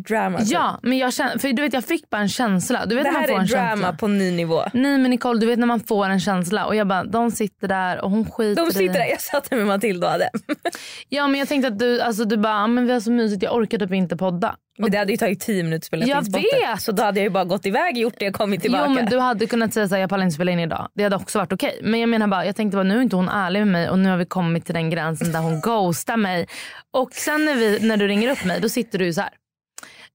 drama. 0.08 0.40
Ja, 0.42 0.80
men 0.84 0.98
jag 0.98 1.14
kände, 1.14 1.40
för 1.40 1.54
du 1.54 1.62
vet 1.62 1.74
jag 1.74 1.86
fick 1.86 2.10
bara 2.10 2.22
en 2.22 2.30
känsla. 2.30 2.86
Du 2.86 2.96
vet 2.96 3.04
Det 3.04 3.12
när 3.12 3.20
man 3.20 3.22
här 3.22 3.28
får 3.28 3.36
är 3.36 3.40
en 3.42 3.48
drama 3.48 3.70
känsla. 3.70 3.94
på 3.94 4.08
ny 4.08 4.32
nivå. 4.32 4.64
Nej 4.74 4.98
men 4.98 5.12
Nicole, 5.12 5.40
du 5.40 5.46
vet 5.46 5.60
när 5.60 5.68
man 5.68 5.80
får 5.80 6.06
en 6.10 6.20
känsla 6.20 6.66
och 6.66 6.76
jag 6.76 6.88
bara, 6.88 7.04
de 7.04 7.32
sitter 7.32 7.68
där 7.68 8.02
och 8.02 8.12
hon 8.12 8.32
skiter 8.32 8.66
De 8.66 8.72
sitter 8.72 8.84
i. 8.86 8.88
där, 8.88 9.06
jag 9.06 9.22
satt 9.22 9.52
med 9.52 9.68
Matilda 9.68 10.08
och 10.08 10.12
hade. 10.12 10.30
Ja 11.10 11.28
men 11.28 11.40
jag 11.40 11.48
tänkte 11.50 11.68
att 11.68 11.80
du, 11.80 12.02
alltså 12.02 12.26
du 12.26 12.38
bara, 12.38 12.54
"Ah, 12.64 12.68
men 12.68 12.88
vi 12.88 12.94
har 12.94 13.00
så 13.00 13.12
mysigt, 13.12 13.44
jag 13.44 13.56
orkar 13.56 13.78
typ 13.78 13.92
inte 13.94 14.18
podda. 14.18 14.56
Men 14.78 14.92
det 14.92 14.98
hade 14.98 15.12
ju 15.12 15.18
tagit 15.18 15.40
10 15.40 15.64
minuter 15.64 15.78
att 15.78 15.86
spela 15.86 16.06
Jag 16.06 16.18
in 16.18 16.26
spotten. 16.26 16.78
Så 16.80 16.92
då 16.92 17.04
hade 17.04 17.20
jag 17.20 17.24
ju 17.24 17.30
bara 17.30 17.44
gått 17.44 17.66
iväg, 17.66 17.98
gjort 17.98 18.14
det 18.18 18.28
och 18.30 18.36
kommit 18.36 18.62
tillbaka. 18.62 18.86
Jo 18.88 18.94
men 18.94 19.06
du 19.06 19.20
hade 19.20 19.48
kunnat 19.48 19.74
säga 19.74 19.88
såhär, 19.88 20.02
jag 20.02 20.10
pallar 20.10 20.24
inte 20.24 20.36
spela 20.36 20.52
in 20.52 20.60
idag. 20.60 20.90
Det 20.94 21.04
hade 21.04 21.16
också 21.16 21.40
varit 21.40 21.54
okej. 21.54 21.80
Men 21.84 22.00
jag 22.00 22.10
menar 22.10 22.28
bara, 22.28 22.46
jag 22.46 22.56
tänkte 22.56 22.76
bara 22.78 22.84
nu 22.84 22.98
är 22.98 23.02
inte 23.02 23.16
hon 23.16 23.30
ärlig 23.30 23.60
med 23.60 23.68
mig 23.68 23.90
och 23.90 24.00
nu 24.00 24.10
har 24.10 24.18
vi 24.18 24.26
kommit 24.26 24.66
till 24.66 24.76
den 24.76 24.90
gränsen 24.90 25.32
där 25.32 25.40
hon 25.40 25.62
ghostar 25.64 26.18
mig. 26.18 26.48
Och 26.92 27.14
sen 27.14 27.46
när, 27.46 27.56
vi, 27.56 27.80
när 27.88 27.98
du 27.98 28.08
ringer 28.08 28.32
upp 28.32 28.46
mig 28.46 28.60
då 28.62 28.70
sitter 28.70 29.00
du 29.00 29.14
så 29.14 29.22
här. 29.22 29.32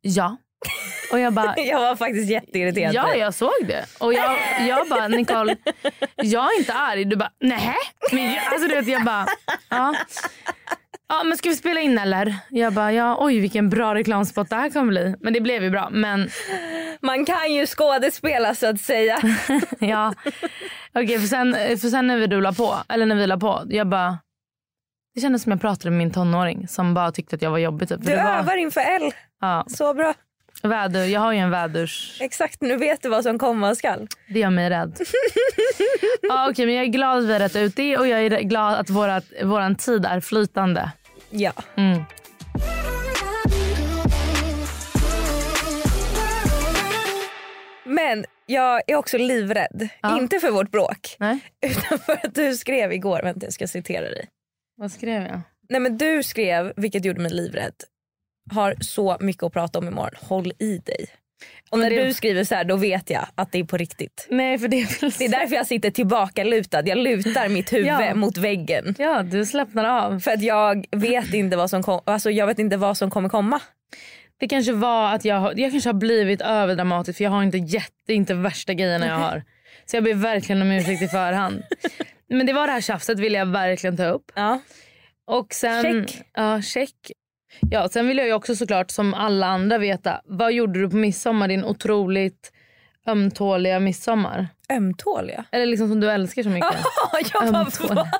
Ja. 0.00 0.36
Och 1.12 1.20
jag 1.20 1.32
bara, 1.32 1.54
Jag 1.60 1.80
var 1.80 1.96
faktiskt 1.96 2.30
jätteirriterad 2.30 2.94
Ja, 2.94 3.14
jag 3.14 3.34
såg 3.34 3.52
det. 3.68 3.84
Och 3.98 4.14
jag, 4.14 4.38
jag 4.68 4.88
bara, 4.88 5.08
Nicole, 5.08 5.56
jag 6.16 6.44
är 6.44 6.58
inte 6.58 6.74
arg. 6.74 7.04
Du 7.04 7.16
bara, 7.16 7.30
nej. 7.40 7.76
Men 8.12 8.24
jag, 8.24 8.44
alltså, 8.52 8.68
du 8.68 8.74
vet, 8.74 8.88
jag 8.88 9.04
bara, 9.04 9.26
ja. 9.68 9.94
Ja, 11.08 11.22
men 11.24 11.36
ska 11.38 11.48
vi 11.48 11.56
spela 11.56 11.80
in 11.80 11.98
eller? 11.98 12.36
Jag 12.50 12.72
bara, 12.72 12.92
ja, 12.92 13.16
oj 13.20 13.40
vilken 13.40 13.70
bra 13.70 13.94
reklamspot 13.94 14.50
det 14.50 14.56
här 14.56 14.70
kommer 14.70 14.88
bli. 14.88 15.14
Men 15.20 15.32
det 15.32 15.40
blev 15.40 15.62
ju 15.62 15.70
bra. 15.70 15.88
Men 15.90 16.28
Man 17.00 17.24
kan 17.24 17.52
ju 17.54 17.66
skådespela 17.66 18.54
så 18.54 18.66
att 18.66 18.80
säga. 18.80 19.18
ja, 19.78 20.14
okej 20.94 21.18
för, 21.18 21.26
sen, 21.26 21.52
för 21.54 21.88
sen 21.88 22.06
när 22.06 22.16
vi 22.16 22.26
rullar 22.26 22.52
på, 22.52 22.74
eller 22.88 23.06
när 23.06 23.14
vi 23.16 23.26
la 23.26 23.36
på, 23.36 23.62
jag 23.68 23.88
bara, 23.88 24.18
Det 25.14 25.20
kändes 25.20 25.42
som 25.42 25.52
jag 25.52 25.60
pratade 25.60 25.90
med 25.90 25.98
min 25.98 26.12
tonåring 26.12 26.68
som 26.68 26.94
bara 26.94 27.12
tyckte 27.12 27.36
att 27.36 27.42
jag 27.42 27.50
var 27.50 27.58
jobbig. 27.58 27.88
Typ. 27.88 28.00
Du 28.00 28.06
det 28.10 28.22
var, 28.22 28.38
övar 28.38 28.56
inför 28.56 28.80
L. 28.80 29.12
ja, 29.40 29.64
Så 29.68 29.94
bra. 29.94 30.14
Väder, 30.62 31.04
jag 31.04 31.20
har 31.20 31.32
ju 31.32 31.38
en 31.38 31.50
vädurs... 31.50 32.18
Exakt, 32.20 32.60
nu 32.60 32.76
vet 32.76 33.02
du 33.02 33.08
vad 33.08 33.22
som 33.22 33.38
komma 33.38 33.74
skall. 33.74 34.08
Det 34.28 34.38
gör 34.38 34.50
mig 34.50 34.70
rädd. 34.70 35.00
ja, 36.22 36.50
okay, 36.50 36.66
men 36.66 36.74
jag 36.74 36.84
är 36.84 36.88
glad 36.88 37.18
att 37.18 37.24
vi 37.24 37.32
har 37.32 37.40
rätt 37.40 37.56
ut 37.56 37.76
det 37.76 37.98
och 37.98 38.08
jag 38.08 38.20
är 38.20 38.40
glad 38.40 38.74
att 38.74 38.90
vårat, 38.90 39.24
våran 39.44 39.74
tid 39.74 40.04
är 40.04 40.20
flytande. 40.20 40.90
Ja. 41.30 41.52
Mm. 41.76 42.02
Men 47.84 48.24
jag 48.46 48.82
är 48.86 48.96
också 48.96 49.18
livrädd. 49.18 49.88
Ja. 50.02 50.18
Inte 50.18 50.40
för 50.40 50.50
vårt 50.50 50.70
bråk. 50.70 51.16
Nej, 51.18 51.38
Utan 51.66 51.98
för 51.98 52.12
att 52.12 52.34
du 52.34 52.56
skrev 52.56 52.92
igår, 52.92 53.20
vänta 53.22 53.46
jag 53.46 53.52
ska 53.52 53.66
citera 53.66 54.04
dig. 54.04 54.28
vad 54.76 54.92
skrev 54.92 55.22
jag? 55.22 55.40
Nej 55.68 55.80
men 55.80 55.98
du 55.98 56.22
skrev, 56.22 56.72
vilket 56.76 57.04
gjorde 57.04 57.20
mig 57.20 57.32
livrädd. 57.32 57.74
Har 58.50 58.74
så 58.80 59.16
mycket 59.20 59.42
att 59.42 59.52
prata 59.52 59.78
om 59.78 59.88
imorgon, 59.88 60.14
håll 60.20 60.52
i 60.58 60.78
dig. 60.78 61.06
Och 61.70 61.78
när 61.78 61.90
du 61.90 62.14
skriver 62.14 62.44
så 62.44 62.54
här 62.54 62.64
då 62.64 62.76
vet 62.76 63.10
jag 63.10 63.26
att 63.34 63.52
det 63.52 63.58
är 63.58 63.64
på 63.64 63.76
riktigt. 63.76 64.26
Nej, 64.30 64.58
för 64.58 64.68
det 64.68 64.80
är 64.80 65.18
Det 65.18 65.24
är 65.24 65.28
därför 65.28 65.54
jag 65.56 65.66
sitter 65.66 65.90
tillbaka 65.90 66.44
lutad. 66.44 66.82
Jag 66.86 66.98
lutar 66.98 67.48
mitt 67.48 67.72
huvud 67.72 67.86
Ja. 67.86 68.14
mot 68.14 68.36
väggen. 68.36 68.94
Ja, 68.98 69.22
du 69.22 69.46
slappnar 69.46 69.84
av. 69.84 70.20
För 70.20 70.30
att 70.30 70.42
jag 70.42 70.84
vet 70.90 71.34
inte 71.34 71.56
vad 71.56 71.70
som, 71.70 71.82
kom, 71.82 72.00
alltså 72.04 72.30
jag 72.30 72.46
vet 72.46 72.58
inte 72.58 72.76
vad 72.76 72.96
som 72.96 73.10
kommer 73.10 73.28
komma. 73.28 73.60
Det 74.38 74.48
kanske 74.48 74.72
var 74.72 75.14
att 75.14 75.24
jag, 75.24 75.58
jag 75.58 75.70
kanske 75.70 75.88
har 75.88 75.94
blivit 75.94 76.40
överdramatisk 76.40 77.16
för 77.16 77.24
jag 77.24 77.30
har 77.30 77.42
inte 77.42 77.58
jätte, 77.58 78.12
inte 78.12 78.34
värsta 78.34 78.74
grejerna 78.74 79.06
jag 79.06 79.14
har. 79.14 79.42
Så 79.86 79.96
jag 79.96 80.04
ber 80.04 80.14
verkligen 80.14 80.62
om 80.62 80.70
ursäkt 80.70 81.02
i 81.02 81.08
förhand. 81.08 81.62
Men 82.28 82.46
det 82.46 82.52
var 82.52 82.66
det 82.66 82.72
här 82.72 82.80
tjafset 82.80 83.18
vill 83.18 83.32
jag 83.34 83.46
verkligen 83.46 83.96
ta 83.96 84.04
upp. 84.04 84.32
Ja. 84.34 84.60
Och 85.26 85.54
sen, 85.54 85.82
Check. 86.06 86.22
Ja, 86.34 86.62
check. 86.62 86.94
Ja, 87.70 87.88
sen 87.88 88.08
vill 88.08 88.18
jag 88.18 88.26
ju 88.26 88.32
också 88.32 88.56
såklart 88.56 88.90
som 88.90 89.14
alla 89.14 89.46
andra 89.46 89.78
veta. 89.78 90.20
Vad 90.24 90.52
gjorde 90.52 90.80
du 90.80 90.90
på 90.90 90.96
midsommar? 90.96 91.48
Din 91.48 91.64
otroligt 91.64 92.52
ömtåliga 93.06 93.80
midsommar. 93.80 94.48
Ömtåliga. 94.72 95.44
Eller 95.52 95.66
liksom 95.66 95.88
som 95.88 96.00
du 96.00 96.10
älskar 96.10 96.42
så 96.42 96.48
mycket. 96.48 96.70
jag 97.32 97.52
bara? 97.52 97.66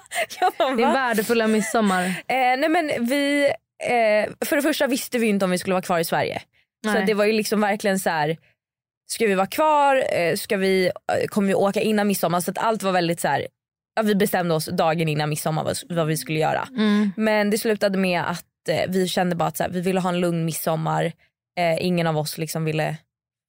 Jag 0.40 0.52
bara, 0.58 0.74
Din 0.74 0.92
värdefulla 0.92 1.46
midsommar. 1.46 2.04
Eh, 2.04 2.14
nej 2.28 2.68
men 2.68 3.06
vi, 3.06 3.44
eh, 3.88 4.46
för 4.46 4.56
det 4.56 4.62
första 4.62 4.86
visste 4.86 5.18
vi 5.18 5.26
inte 5.26 5.44
om 5.44 5.50
vi 5.50 5.58
skulle 5.58 5.74
vara 5.74 5.82
kvar 5.82 5.98
i 5.98 6.04
Sverige. 6.04 6.42
Så 6.84 6.92
Nej. 6.92 7.04
det 7.06 7.14
var 7.14 7.24
ju 7.24 7.32
liksom 7.32 7.60
verkligen 7.60 7.98
så 7.98 8.10
här. 8.10 8.36
Ska 9.08 9.26
vi 9.26 9.34
vara 9.34 9.46
kvar? 9.46 10.04
Eh, 10.12 10.36
ska 10.36 10.56
vi, 10.56 10.86
eh, 10.86 11.26
kommer 11.28 11.48
vi 11.48 11.54
åka 11.54 11.80
innan 11.80 12.06
midsommar? 12.06 12.40
Så 12.40 12.50
att 12.50 12.58
allt 12.58 12.82
var 12.82 12.92
väldigt 12.92 13.20
så 13.20 13.28
här. 13.28 13.46
Ja, 13.96 14.02
vi 14.02 14.14
bestämde 14.14 14.54
oss 14.54 14.66
dagen 14.66 15.08
innan 15.08 15.28
midsommar 15.28 15.64
vad, 15.64 15.76
vad 15.88 16.06
vi 16.06 16.16
skulle 16.16 16.38
göra. 16.38 16.68
Mm. 16.76 17.12
Men 17.16 17.50
det 17.50 17.58
slutade 17.58 17.98
med 17.98 18.22
att 18.30 18.44
vi 18.88 19.08
kände 19.08 19.36
bara 19.36 19.48
att 19.48 19.58
här, 19.58 19.68
vi 19.68 19.80
ville 19.80 20.00
ha 20.00 20.08
en 20.08 20.20
lugn 20.20 20.44
midsommar. 20.44 21.04
Eh, 21.58 21.76
ingen 21.86 22.06
av 22.06 22.18
oss 22.18 22.38
liksom 22.38 22.64
ville 22.64 22.96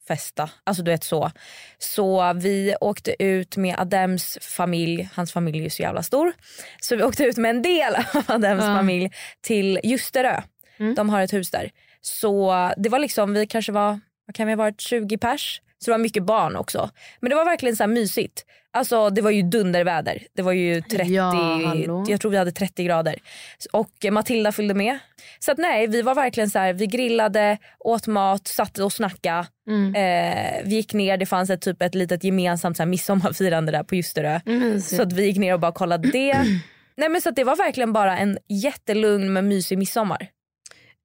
festa. 0.08 0.50
Alltså 0.64 0.84
du 0.84 0.92
vet 0.92 1.04
så. 1.04 1.32
Så 1.78 2.34
vi 2.34 2.76
åkte 2.82 3.24
ut 3.24 3.58
med 3.58 3.76
Adems 3.80 4.38
familj. 4.42 5.10
Hans 5.14 5.32
familj 5.34 5.66
är 5.66 5.70
så 5.70 5.82
jävla 5.82 6.04
stor. 6.04 6.34
Så 6.82 6.96
vi 6.96 7.04
åkte 7.04 7.24
ut 7.24 7.38
med 7.38 7.50
en 7.50 7.62
del 7.62 7.96
av 7.96 8.24
Adems 8.28 8.64
Ja. 8.64 8.76
familj 8.76 9.12
till 9.42 9.80
Ljusterö. 9.84 10.42
Mm. 10.80 10.96
De 10.96 11.10
har 11.10 11.22
ett 11.22 11.34
hus 11.34 11.52
där. 11.52 11.72
Så 12.02 12.54
det 12.78 12.90
var 12.90 13.00
liksom, 13.00 13.34
vi 13.34 13.48
kanske 13.48 13.72
var, 13.72 14.00
vad 14.26 14.36
kan 14.36 14.48
vi 14.48 14.54
ha 14.54 14.58
varit, 14.58 14.82
20 14.82 15.18
pers. 15.18 15.62
Så 15.80 15.92
det 15.92 15.92
var 15.92 15.98
mycket 15.98 16.24
barn 16.24 16.56
också. 16.56 16.90
Men 17.20 17.30
det 17.30 17.36
var 17.36 17.46
verkligen 17.46 17.76
så 17.76 17.88
mysigt. 17.88 18.46
Alltså 18.74 19.10
det 19.10 19.22
var 19.22 19.32
ju 19.32 19.42
dunderväder. 19.42 20.24
Det 20.34 20.42
var 20.42 20.52
ju 20.52 20.82
30, 20.82 21.14
Ja, 21.14 21.76
jag 22.08 22.22
tror 22.22 22.32
vi 22.32 22.38
hade 22.38 22.52
30 22.52 22.84
grader. 22.84 23.16
Och 23.74 23.92
Matilda 24.12 24.52
följde 24.52 24.74
med. 24.74 25.00
Så 25.40 25.52
att 25.52 25.58
nej, 25.58 25.88
vi 25.88 26.02
var 26.02 26.16
verkligen 26.16 26.50
så 26.50 26.60
här, 26.60 26.74
vi 26.74 26.88
grillade, 26.88 27.58
åt 27.80 28.08
mat, 28.08 28.48
satt 28.48 28.78
och 28.78 28.94
snackade. 28.94 29.48
Mm. 29.68 29.96
Eh, 29.96 30.62
vi 30.66 30.76
gick 30.76 30.94
ner, 30.94 31.18
det 31.18 31.26
fanns 31.26 31.50
ett, 31.50 31.62
typ 31.62 31.82
ett 31.82 31.96
litet 31.96 32.24
gemensamt 32.24 32.78
så 32.78 32.84
här, 32.84 32.88
midsommarfirande 32.88 33.72
där 33.72 33.84
på 33.84 33.96
Ljusterö. 33.96 34.40
Mysigt. 34.46 34.96
Så 34.96 35.02
att 35.02 35.14
vi 35.14 35.26
gick 35.26 35.38
ner 35.38 35.54
och 35.54 35.60
bara 35.60 35.72
kollade 35.72 36.12
det. 36.12 36.34
nej 36.98 37.10
men 37.10 37.22
så 37.22 37.30
att 37.30 37.36
det 37.36 37.44
var 37.44 37.56
verkligen 37.56 37.94
bara 37.94 38.18
en 38.18 38.38
jättelugn 38.48 39.34
men 39.34 39.48
mysig 39.48 39.78
midsommar. 39.78 40.28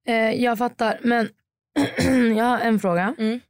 Eh, 0.08 0.14
jag 0.14 0.58
fattar, 0.58 0.98
men 1.02 1.28
jag 2.36 2.44
har 2.44 2.58
en 2.58 2.80
fråga. 2.80 3.14
Mm. 3.18 3.40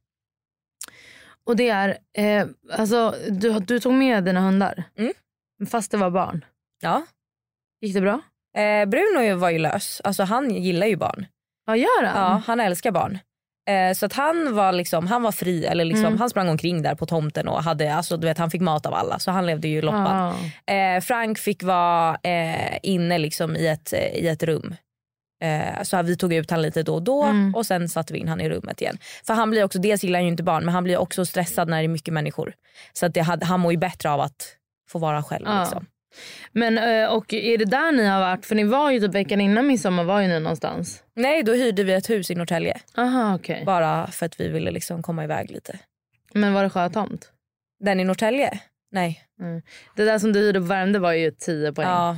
Och 1.45 1.55
det 1.55 1.69
är, 1.69 1.97
eh, 2.17 2.45
alltså, 2.71 3.15
du, 3.29 3.59
du 3.59 3.79
tog 3.79 3.93
med 3.93 4.23
dina 4.23 4.39
hundar 4.41 4.83
Mm. 4.97 5.13
fast 5.69 5.91
det 5.91 5.97
var 5.97 6.09
barn. 6.09 6.45
Ja. 6.81 7.05
Gick 7.81 7.93
det 7.93 8.01
bra? 8.01 8.21
Eh, 8.57 8.85
Bruno 8.85 9.35
var 9.35 9.49
ju 9.49 9.59
lös, 9.59 10.01
alltså 10.03 10.23
han 10.23 10.55
gillar 10.55 10.87
ju 10.87 10.95
barn. 10.95 11.25
Ja, 11.65 11.75
gör 11.75 12.03
han? 12.05 12.21
Ja, 12.31 12.41
han 12.45 12.59
älskar 12.59 12.91
barn. 12.91 13.19
Eh, 13.69 13.93
så 13.93 14.05
att 14.05 14.13
han 14.13 14.55
var 14.55 14.71
liksom, 14.71 15.07
han 15.07 15.23
var 15.23 15.31
fri, 15.31 15.65
eller 15.65 15.85
liksom, 15.85 16.05
Mm. 16.05 16.19
han 16.19 16.29
sprang 16.29 16.49
omkring 16.49 16.81
där 16.81 16.95
på 16.95 17.05
tomten 17.05 17.47
och 17.47 17.63
hade, 17.63 17.95
alltså, 17.95 18.17
du 18.17 18.27
vet, 18.27 18.37
han 18.37 18.51
fick 18.51 18.61
mat 18.61 18.85
av 18.85 18.93
alla 18.93 19.19
så 19.19 19.31
han 19.31 19.45
levde 19.45 19.67
ju 19.67 19.81
loppad. 19.81 20.33
Ja. 20.67 20.73
Eh, 20.73 21.01
Frank 21.01 21.37
fick 21.39 21.63
vara 21.63 22.17
eh, 22.23 22.77
inne 22.83 23.17
liksom 23.17 23.55
i 23.55 23.67
ett, 23.67 23.93
eh, 23.93 23.99
i 23.99 24.27
ett 24.27 24.43
rum. 24.43 24.75
Eh, 25.41 25.83
så 25.83 26.01
vi 26.01 26.15
tog 26.17 26.33
ut 26.33 26.51
han 26.51 26.61
lite 26.61 26.83
då 26.83 26.93
och 26.93 27.01
då 27.03 27.23
Mm. 27.23 27.55
och 27.55 27.65
sen 27.65 27.89
satte 27.89 28.13
vi 28.13 28.19
in 28.19 28.27
han 28.27 28.41
i 28.41 28.49
rummet 28.49 28.81
igen. 28.81 28.97
För 29.27 29.33
han 29.33 29.49
blir 29.49 29.63
också, 29.63 29.79
dels 29.79 30.03
gillar 30.03 30.19
han 30.19 30.25
ju 30.25 30.31
inte 30.31 30.43
barn 30.43 30.65
men 30.65 30.73
han 30.73 30.83
blir 30.83 30.97
också 30.97 31.25
stressad 31.25 31.69
när 31.69 31.77
det 31.77 31.83
är 31.83 31.87
mycket 31.87 32.13
människor. 32.13 32.53
Så 32.93 33.05
att 33.05 33.13
det, 33.13 33.21
han 33.21 33.59
mår 33.59 33.71
ju 33.71 33.77
bättre 33.77 34.09
av 34.11 34.21
att 34.21 34.57
få 34.89 34.99
vara 34.99 35.23
själv. 35.23 35.45
Ja. 35.47 35.59
Liksom. 35.61 35.85
Men 36.51 36.77
eh, 36.77 37.09
och 37.09 37.33
är 37.33 37.57
det 37.57 37.65
där 37.65 37.91
ni 37.91 38.05
har 38.05 38.19
varit? 38.19 38.45
För 38.45 38.55
ni 38.55 38.63
var 38.63 38.91
ju 38.91 38.99
typ 38.99 39.15
veckan 39.15 39.41
innan 39.41 39.67
midsommar 39.67 40.03
var 40.03 40.21
ju 40.21 40.27
ni 40.27 40.39
någonstans. 40.39 41.03
Nej 41.15 41.43
då 41.43 41.53
hyrde 41.53 41.83
vi 41.83 41.93
ett 41.93 42.09
hus 42.09 42.31
i 42.31 42.35
Norrtälje. 42.35 42.79
Aha 42.97 43.35
okej. 43.35 43.63
Bara 43.65 44.07
för 44.07 44.25
att 44.25 44.39
vi 44.39 44.47
ville 44.47 44.71
liksom 44.71 45.03
komma 45.03 45.23
iväg 45.23 45.51
lite. 45.51 45.79
Men 46.33 46.53
var 46.53 46.63
det 46.63 46.69
sjötomt? 46.69 47.31
Den 47.79 47.99
i 47.99 48.03
Norrtälje? 48.03 48.59
Nej. 48.91 49.23
Det 49.95 50.05
där 50.05 50.19
som 50.19 50.33
du 50.33 50.39
hyrde 50.39 50.59
på 50.59 50.65
Värmdö 50.65 50.99
var 50.99 51.11
ju 51.13 51.31
10 51.31 51.73
poäng. 51.73 51.87
Ja, 51.87 52.17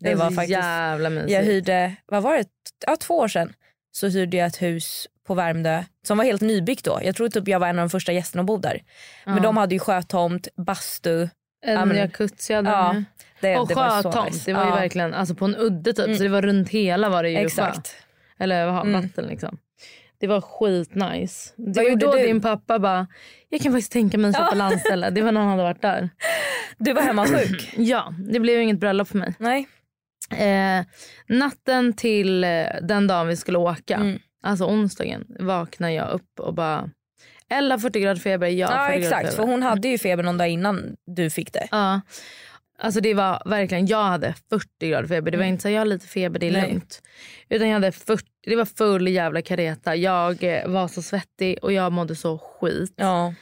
det 0.00 0.14
var 0.14 0.24
var 0.24 0.30
så 0.30 0.34
faktiskt... 0.36 0.58
jävla 0.58 1.10
mysigt. 1.10 1.32
Jag 1.32 1.42
hyrde, 1.42 1.92
vad 2.06 2.22
var 2.22 2.36
det? 2.36 2.44
Ja, 2.86 2.96
två 2.96 3.18
år 3.18 3.28
sedan 3.28 3.52
så 3.92 4.08
hyrde 4.08 4.36
jag 4.36 4.46
ett 4.46 4.62
hus 4.62 5.06
på 5.26 5.34
Värmdö 5.34 5.84
som 6.06 6.18
var 6.18 6.24
helt 6.24 6.40
nybyggt 6.40 6.84
då. 6.84 7.00
Jag 7.02 7.16
tror 7.16 7.28
typ 7.28 7.48
jag 7.48 7.60
var 7.60 7.66
en 7.68 7.78
av 7.78 7.82
de 7.82 7.90
första 7.90 8.12
gästerna 8.12 8.40
att 8.40 8.46
bo 8.46 8.56
där. 8.56 8.82
Men 9.24 9.36
Ja. 9.36 9.42
de 9.42 9.56
hade 9.56 9.74
ju 9.74 9.78
sjötomt, 9.78 10.48
bastu. 10.56 11.28
En 11.66 11.96
jacuzzi 11.96 12.54
hade 12.54 12.70
Ja. 12.70 13.02
Det, 13.40 13.56
Och 13.58 13.68
det 13.68 13.74
var 13.74 14.02
så 14.02 14.08
sjötomt. 14.12 14.32
nice. 14.32 14.42
Det 14.50 14.52
var 14.54 14.64
ju 14.64 14.68
Ja, 14.70 14.74
verkligen 14.74 15.14
alltså 15.14 15.34
på 15.34 15.44
en 15.44 15.56
udde 15.56 15.92
typ. 15.92 16.04
Mm. 16.06 16.16
Så 16.16 16.22
det 16.22 16.28
var 16.28 16.42
runt 16.42 16.68
hela 16.68 17.08
var 17.08 17.22
det 17.22 17.30
ju 17.30 17.36
sjö. 17.36 17.42
Exakt. 17.44 17.96
Eller 18.38 18.66
ha- 18.68 18.80
Mm. 18.82 19.02
vatten 19.02 19.24
liksom. 19.26 19.58
Det 20.20 20.26
var 20.26 20.40
skitnice. 20.40 21.52
Det 21.56 21.82
var 21.90 21.96
då 21.96 22.12
du? 22.16 22.26
din 22.26 22.40
pappa 22.40 22.78
bara, 22.78 23.06
jag 23.48 23.60
kan 23.60 23.72
faktiskt 23.72 23.92
tänka 23.92 24.18
mig 24.18 24.28
att 24.28 24.36
köpa 24.36 24.48
Ja. 24.50 24.54
landställe. 24.54 25.10
Det 25.10 25.22
var 25.22 25.32
när 25.32 25.40
han 25.40 25.50
hade 25.50 25.62
varit 25.62 25.82
där. 25.82 26.10
Du 26.78 26.92
var 26.92 27.02
hemma 27.02 27.26
sjuk? 27.26 27.72
Ja, 27.76 28.12
det 28.32 28.40
blev 28.40 28.60
inget 28.60 28.78
bröllop 28.80 29.08
för 29.08 29.18
mig. 29.18 29.34
Nej. 29.38 29.68
Eh, 30.30 30.84
natten 31.26 31.92
till 31.92 32.44
eh, 32.44 32.64
den 32.82 33.06
dagen 33.06 33.28
vi 33.28 33.36
skulle 33.36 33.58
åka, 33.58 33.94
Mm. 33.96 34.18
alltså 34.42 34.64
onsdagen, 34.64 35.24
vaknade 35.40 35.92
jag 35.92 36.10
upp 36.10 36.40
och 36.40 36.54
bara 36.54 36.90
Ella 37.50 37.78
40 37.78 38.00
grader 38.00 38.20
feber, 38.20 38.46
jag 38.46 38.70
Ja, 38.72 38.86
40 38.86 39.00
grader 39.00 39.16
exakt. 39.18 39.34
För 39.36 39.42
hon 39.42 39.62
hade 39.62 39.88
ju 39.88 39.98
feber 39.98 40.22
någon 40.22 40.38
dag 40.38 40.48
innan 40.48 40.96
du 41.06 41.30
fick 41.30 41.52
det. 41.52 41.68
Ja. 41.70 42.00
Alltså 42.80 43.00
det 43.00 43.14
var 43.14 43.42
verkligen, 43.46 43.86
jag 43.86 44.04
hade 44.04 44.34
40 44.50 44.88
grader 44.88 45.08
feber. 45.08 45.30
Det 45.30 45.36
var 45.36 45.44
Mm. 45.44 45.52
inte 45.52 45.62
så 45.62 45.68
här, 45.68 45.74
jag 45.74 45.80
har 45.80 45.86
lite 45.86 46.06
feber, 46.06 46.38
det 46.40 46.46
är 46.48 46.52
Nej. 46.52 46.62
lugnt. 46.62 47.02
Utan 47.48 47.68
jag 47.68 47.74
hade 47.74 47.92
40, 47.92 48.24
det 48.46 48.56
var 48.56 48.64
full 48.64 49.08
jävla 49.08 49.42
kareta. 49.42 49.96
Jag 49.96 50.44
eh, 50.44 50.68
var 50.68 50.88
så 50.88 51.02
svettig 51.02 51.58
och 51.62 51.72
jag 51.72 51.92
mådde 51.92 52.16
så 52.16 52.38
skit. 52.38 52.92
Ja. 52.96 53.34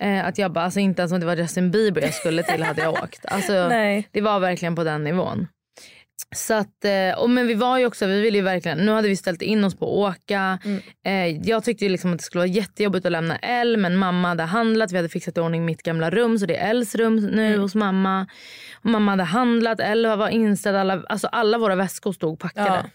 Eh, 0.00 0.24
att 0.26 0.38
jag 0.38 0.52
bara, 0.52 0.64
alltså 0.64 0.80
inte 0.80 1.02
ens 1.02 1.12
om 1.12 1.20
det 1.20 1.26
var 1.26 1.36
Justin 1.36 1.70
Bieber 1.70 2.02
jag 2.02 2.14
skulle 2.14 2.42
till 2.42 2.62
hade 2.62 2.82
jag 2.82 2.92
åkt. 3.02 3.26
Alltså, 3.26 3.52
Nej. 3.68 4.08
det 4.12 4.20
var 4.20 4.40
verkligen 4.40 4.76
på 4.76 4.84
den 4.84 5.04
nivån. 5.04 5.46
Så 6.36 6.54
att, 6.54 6.84
eh, 6.84 7.18
och 7.18 7.30
men 7.30 7.46
vi 7.46 7.54
var 7.54 7.78
ju 7.78 7.86
också, 7.86 8.06
vi 8.06 8.20
ville 8.20 8.38
ju 8.38 8.44
verkligen, 8.44 8.78
nu 8.78 8.92
hade 8.92 9.08
vi 9.08 9.16
ställt 9.16 9.42
in 9.42 9.64
oss 9.64 9.76
på 9.76 9.84
att 9.84 10.14
åka. 10.16 10.58
Mm. 10.64 10.80
Eh, 11.06 11.48
jag 11.48 11.64
tyckte 11.64 11.88
liksom 11.88 12.12
att 12.12 12.18
det 12.18 12.24
skulle 12.24 12.40
vara 12.40 12.48
jättejobbigt 12.48 13.06
att 13.06 13.12
lämna 13.12 13.36
Elle 13.38 13.76
men 13.78 13.96
mamma 13.96 14.28
hade 14.28 14.42
handlat, 14.42 14.92
vi 14.92 14.96
hade 14.96 15.08
fixat 15.08 15.36
i 15.36 15.40
ordning 15.40 15.64
mitt 15.64 15.82
gamla 15.82 16.10
rum 16.10 16.38
så 16.38 16.46
det 16.46 16.56
är 16.56 16.70
Els 16.70 16.94
rum 16.94 17.16
nu 17.16 17.46
Mm. 17.46 17.60
hos 17.60 17.74
mamma. 17.74 18.26
Och 18.84 18.90
mamma 18.90 19.12
hade 19.12 19.24
handlat, 19.24 19.80
Elle 19.80 20.16
var 20.16 20.28
inställd, 20.28 20.76
alla, 20.76 21.02
alltså 21.08 21.26
alla 21.26 21.58
våra 21.58 21.74
väskor 21.74 22.12
stod 22.12 22.38
packade. 22.38 22.68
Ja. 22.68 22.90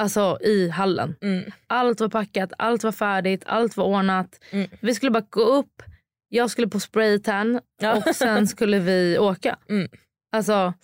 Alltså 0.00 0.38
i 0.40 0.68
hallen. 0.68 1.16
Mm. 1.22 1.44
Allt 1.66 2.00
var 2.00 2.08
packat, 2.08 2.52
allt 2.58 2.84
var 2.84 2.92
färdigt, 2.92 3.42
allt 3.46 3.76
var 3.76 3.84
ordnat. 3.84 4.28
Mm. 4.50 4.68
Vi 4.80 4.94
skulle 4.94 5.10
bara 5.10 5.26
gå 5.30 5.40
upp, 5.40 5.82
jag 6.28 6.50
skulle 6.50 6.68
på 6.68 6.80
spraytan 6.80 7.60
Ja. 7.80 7.96
och 8.06 8.14
sen 8.16 8.46
skulle 8.46 8.78
vi 8.78 9.18
åka. 9.18 9.56
Mm. 9.70 9.88
Alltså, 10.36 10.74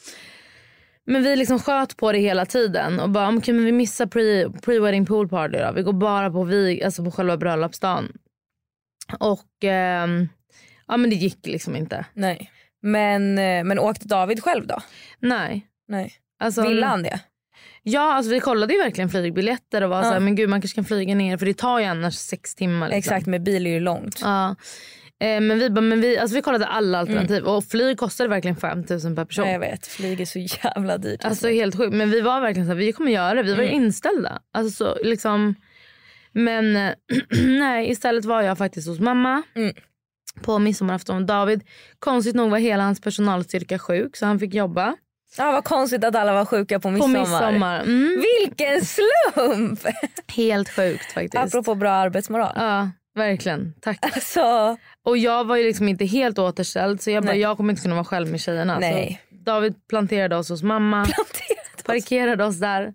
men 1.07 1.23
vi 1.23 1.37
liksom 1.37 1.59
sköt 1.59 1.97
på 1.97 2.13
det 2.13 2.19
hela 2.19 2.47
tiden 2.47 3.01
och 3.01 3.11
bara, 3.11 3.29
okay, 3.37 3.55
men 3.55 3.65
vi 3.65 3.73
missar 3.73 4.07
pre, 4.07 4.47
pre-wedding 4.47 5.07
pool 5.07 5.29
party 5.29 5.59
då. 5.59 5.73
Vi 5.73 5.83
går 5.83 5.93
bara 5.93 6.31
på, 6.31 6.45
vi, 6.45 6.85
alltså 6.85 7.05
på 7.05 7.11
själva 7.11 7.37
bröllopsdagen. 7.37 8.13
Och 9.19 9.65
ehm, 9.65 10.29
ja 10.87 10.97
men 10.97 11.11
det 11.11 11.17
gick 11.17 11.47
liksom 11.47 11.77
inte. 11.77 12.05
Nej. 12.15 12.51
Men, 12.83 13.39
eh, 13.39 13.65
men 13.65 13.79
åkte 13.79 14.09
David 14.09 14.43
själv 14.43 14.67
då? 14.67 14.79
Nej. 15.19 15.67
Nej. 15.89 16.13
Alltså, 16.39 16.63
Ville 16.63 16.87
han 16.87 17.03
det? 17.03 17.21
Ja, 17.83 18.13
alltså 18.15 18.31
vi 18.33 18.41
kollade 18.41 18.73
ju 18.75 18.79
verkligen 18.81 19.11
flygbiljetter 19.11 19.83
och 19.83 19.91
var 19.91 19.97
Ja. 19.97 20.03
så 20.03 20.13
här, 20.13 20.21
men 20.21 20.35
gud 20.35 20.49
man 20.49 20.61
kanske 20.61 20.75
kan 20.75 20.85
flyga 20.85 21.15
ner 21.15 21.37
för 21.37 21.47
det 21.47 21.55
tar 21.55 21.79
ju 21.79 21.85
annars 21.85 22.15
sex 22.15 22.55
timmar. 22.55 22.89
Liksom. 22.89 22.99
Exakt, 22.99 23.27
med 23.27 23.43
bil 23.43 23.67
är 23.67 23.71
ju 23.71 23.81
långt. 23.81 24.21
Ja. 24.23 24.57
Eh, 25.21 25.41
men 25.41 25.59
vi, 25.59 25.71
bara, 25.71 25.81
men 25.81 26.01
vi, 26.01 26.19
alltså 26.19 26.37
vi 26.37 26.43
kollade 26.43 26.67
alla 26.67 26.99
alternativ 26.99 27.45
och 27.45 27.65
flyg 27.65 27.99
kostade 27.99 28.29
verkligen 28.29 28.57
5 28.57 28.79
000 28.79 28.87
per 28.87 29.25
person. 29.25 29.47
Ja, 29.47 29.53
jag 29.53 29.61
vet, 29.61 29.87
flyg 29.87 30.21
är 30.21 30.25
så 30.25 30.39
jävla 30.39 30.99
dyrt. 30.99 31.25
Alltså 31.25 31.49
helt 31.49 31.77
sjukt. 31.77 31.95
Men 31.95 32.11
vi 32.11 32.21
var 32.21 32.41
verkligen 32.41 32.67
så 32.67 32.73
här, 32.73 32.79
vi 32.79 32.93
kommer 32.93 33.13
göra 33.13 33.35
det. 33.35 33.43
Vi 33.43 33.55
var 33.55 33.63
ju 33.63 33.71
inställda. 33.71 34.43
Alltså 34.53 34.85
så, 34.85 34.99
liksom. 35.05 35.55
Men 36.33 36.73
nej, 37.59 37.91
istället 37.91 38.25
var 38.25 38.43
jag 38.43 38.59
faktiskt 38.59 38.89
hos 38.89 39.01
mamma. 39.01 39.43
Mm. 39.55 39.75
På 40.43 40.59
midsommarafton. 40.59 41.27
David, 41.27 41.63
konstigt 41.99 42.35
nog 42.35 42.51
var 42.51 42.59
hela 42.59 42.83
hans 42.83 43.01
personalstyrka 43.01 43.79
sjuk 43.79 44.17
så 44.17 44.27
han 44.27 44.39
fick 44.39 44.55
jobba. 44.55 44.97
Ja, 45.39 45.53
vad 45.53 45.65
konstigt 45.65 46.05
att 46.05 46.17
alla 46.17 46.33
var 46.33 46.45
sjuka 46.45 46.81
på 46.81 46.91
midsommar. 46.91 47.15
På 47.15 47.21
midsommar. 47.21 47.81
Mm. 47.81 48.23
Vilken 48.41 48.81
slump! 48.85 49.81
Helt 50.37 50.69
sjukt 50.69 51.13
faktiskt. 51.13 51.37
Apropå 51.45 51.75
bra 51.75 51.91
arbetsmoral. 51.91 52.53
Ja, 52.57 52.91
verkligen. 53.15 53.75
Tack. 53.81 53.99
Alltså, 54.03 54.77
Och 55.05 55.19
jag 55.19 55.45
var 55.45 55.57
ju 55.57 55.65
liksom 55.65 55.89
inte 55.89 56.05
helt 56.05 56.39
återställd 56.39 57.01
så 57.01 57.11
jag 57.11 57.23
bara, 57.23 57.33
Nej. 57.33 57.41
jag 57.41 57.57
kommer 57.57 57.73
inte 57.73 57.83
kunna 57.83 57.95
vara 57.95 58.05
själv 58.05 58.31
med 58.31 58.41
tjejerna. 58.41 58.79
Nej. 58.79 59.23
Så 59.31 59.37
David 59.37 59.75
planterade 59.89 60.37
oss 60.37 60.49
hos 60.49 60.63
mamma. 60.63 61.07
Parkerade 61.85 62.45
oss 62.45 62.61
där. 62.61 62.95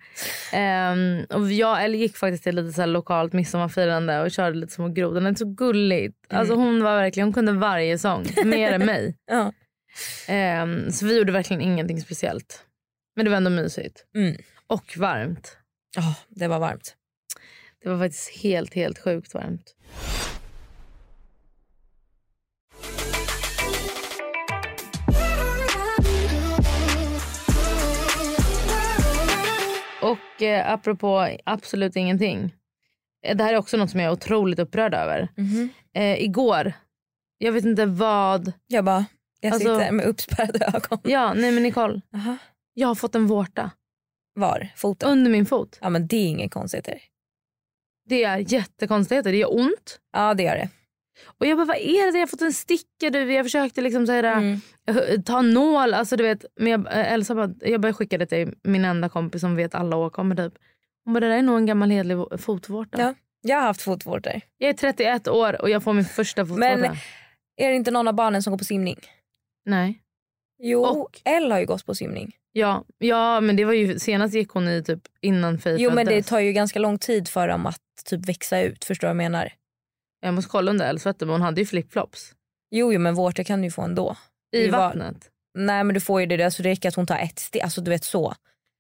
Ehm, 0.54 1.26
och 1.30 1.52
jag 1.52 1.84
eller 1.84 1.98
gick 1.98 2.18
faktiskt 2.18 2.44
till 2.44 2.56
lite 2.56 2.74
så 2.74 2.86
lokalt 2.86 3.34
midsommarfirande 3.34 4.22
och 4.22 4.32
körde 4.32 4.58
lite 4.58 4.74
små 4.74 4.88
grodor. 4.88 5.22
Det 5.22 5.30
är 5.30 5.36
så 5.36 5.46
gulligt. 5.46 6.16
Alltså 6.30 6.56
hon 6.56 6.84
var 6.84 6.96
verkligen, 6.96 7.28
hon 7.28 7.34
kunde 7.34 7.52
varje 7.52 7.98
sång. 7.98 8.26
Mer 8.46 8.72
än 8.72 8.86
mig. 8.86 9.16
ja. 9.32 9.54
Ehm, 10.28 10.92
så 10.92 11.06
vi 11.06 11.18
gjorde 11.18 11.32
verkligen 11.32 11.62
ingenting 11.62 12.02
speciellt. 12.02 12.66
Men 13.16 13.26
det 13.26 13.30
var 13.30 13.38
ändå 13.38 13.50
mysigt. 13.50 14.06
Mm. 14.16 14.36
Och 14.68 14.98
varmt. 14.98 15.58
Ja, 15.96 16.16
det 16.30 16.48
var 16.48 16.60
varmt. 16.60 16.96
Det 17.84 17.90
var 17.90 18.00
faktiskt 18.00 18.30
helt, 18.30 18.74
helt 18.74 19.00
sjukt 19.00 19.34
varmt. 19.34 19.76
Och 30.12 30.42
eh, 30.42 30.72
apropå 30.74 31.30
absolut 31.44 31.96
ingenting. 31.96 32.56
Eh, 33.26 33.38
Det 33.38 33.44
här 33.44 33.54
är 33.54 33.58
också 33.58 33.78
något 33.78 33.90
som 33.90 34.00
jag 34.00 34.08
är 34.10 34.14
otroligt 34.14 34.60
upprörd 34.60 34.94
över. 34.94 35.28
Mhm. 35.38 35.70
Eh, 35.94 36.24
igår, 36.24 36.74
jag 37.38 37.52
vet 37.52 37.66
inte 37.66 37.86
vad. 37.86 38.54
Jag 38.68 38.86
bara, 38.86 39.06
jag 39.42 39.54
Alltså- 39.54 39.80
sitter 39.80 39.92
med 39.92 40.06
uppspärrade 40.06 40.66
ögon. 40.66 41.00
Ja, 41.04 41.34
nej 41.34 41.52
men 41.52 41.64
Nicole. 41.64 42.02
Aha. 42.14 42.38
Jag 42.74 42.88
har 42.88 42.96
fått 42.96 43.16
en 43.16 43.28
vårta 43.28 43.72
Var? 44.34 44.68
Foten? 44.76 45.10
under 45.10 45.32
min 45.32 45.46
fot. 45.46 45.78
Ja 45.82 45.90
men 45.90 46.08
det 46.08 46.16
är 46.18 46.28
inget 46.28 46.52
konstigt. 46.54 46.90
Det 48.06 48.24
är 48.24 48.54
jättekonstigheter. 48.54 49.32
Det 49.32 49.38
gör 49.38 49.56
ont. 49.60 50.00
Ja 50.14 50.34
det 50.34 50.44
gör 50.44 50.56
det. 50.56 50.70
Och 51.26 51.46
jag 51.46 51.58
bara, 51.58 51.66
vad 51.66 51.78
är 51.78 52.12
det? 52.12 52.18
Jag 52.18 52.22
har 52.22 52.28
fått 52.28 52.42
en 52.42 52.54
sticka. 52.54 53.10
Du. 53.10 53.34
Jag 53.34 53.46
försökte 53.46 53.82
liksom 53.82 54.06
så 54.08 54.12
här, 54.12 54.24
Mm. 54.24 54.60
ta 55.24 55.42
nål. 55.42 55.94
Alltså, 55.94 56.16
du 56.16 56.24
vet, 56.24 56.46
men 56.56 56.72
jag, 56.72 56.88
eh, 56.88 57.14
Elsa 57.14 57.36
bara, 57.36 57.54
jag 57.62 57.82
bara 57.82 57.94
skickade 57.94 58.26
till 58.26 58.54
min 58.64 58.86
enda 58.86 59.10
kompis 59.10 59.42
som 59.42 59.56
vet 59.56 59.76
alla 59.76 59.96
åkommor. 59.98 60.36
Typ. 60.36 60.54
Hon 61.06 61.14
bara, 61.14 61.20
det 61.20 61.28
där 61.30 61.38
är 61.38 61.42
nog 61.42 61.58
en 61.58 61.66
gammal 61.66 61.90
hedlig 61.92 62.16
vå- 62.18 62.38
fotvårta. 62.38 63.02
Ja. 63.02 63.14
Jag 63.42 63.56
har 63.58 63.64
haft 63.64 63.82
fotvårtor. 63.82 64.34
Jag 64.58 64.70
är 64.70 64.74
31 64.74 65.28
år 65.28 65.62
och 65.62 65.70
jag 65.70 65.84
får 65.84 65.94
min 65.94 66.06
första 66.06 66.46
fotvårta. 66.46 66.78
Men 66.78 66.84
är 67.58 67.70
det 67.70 67.76
inte 67.76 67.92
någon 67.92 68.08
av 68.08 68.14
barnen 68.14 68.44
som 68.44 68.52
går 68.52 68.58
på 68.58 68.64
simning? 68.66 68.98
Nej. 69.66 70.00
Jo, 70.62 70.84
Och? 70.86 71.22
Elle 71.26 71.54
har 71.54 71.60
ju 71.60 71.66
gått 71.66 71.86
på 71.86 71.96
simning. 71.96 72.36
Ja, 72.52 72.86
ja, 72.98 73.42
men 73.42 73.56
det 73.56 73.66
var 73.66 73.74
ju 73.74 74.00
senast 74.00 74.34
gick 74.36 74.50
hon 74.50 74.68
i 74.68 74.84
typ 74.84 75.00
innan 75.22 75.60
Faye 75.60 75.76
Jo 75.80 75.92
men 75.94 76.06
det 76.06 76.24
tar 76.24 76.40
ju 76.40 76.52
ganska 76.52 76.80
lång 76.80 76.98
tid 77.00 77.28
för 77.28 77.48
dem 77.48 77.66
att 77.66 77.82
typ 78.06 78.26
växa 78.30 78.62
ut. 78.62 78.86
Förstår 78.86 79.08
du 79.08 79.14
vad 79.14 79.24
jag 79.24 79.32
menar? 79.32 79.54
Jag 80.22 80.34
måste 80.34 80.50
kolla 80.52 80.72
under 80.72 80.90
Elsa 80.90 81.04
fötter, 81.10 81.26
men 81.26 81.34
hon 81.34 81.42
hade 81.42 81.62
ju 81.62 81.66
flipflops. 81.68 82.32
Jo, 82.72 82.94
jo 82.94 83.00
men 83.00 83.16
vårtor 83.16 83.44
kan 83.44 83.60
du 83.62 83.66
ju 83.68 83.72
få 83.72 83.82
ändå. 83.82 84.16
I 84.56 84.66
Det 84.66 84.72
var- 84.72 84.80
vattnet. 84.80 85.30
Nej 85.58 85.84
men 85.84 85.94
du 85.94 86.00
får 86.00 86.20
ju 86.22 86.26
det, 86.28 86.44
alltså 86.44 86.64
det 86.64 86.70
räcker 86.70 86.90
att 86.90 86.96
hon 86.96 87.08
tar 87.08 87.18
ett 87.18 87.40
steg, 87.40 87.62
alltså 87.62 87.82
du 87.82 87.92
vet 87.92 88.04
så. 88.04 88.34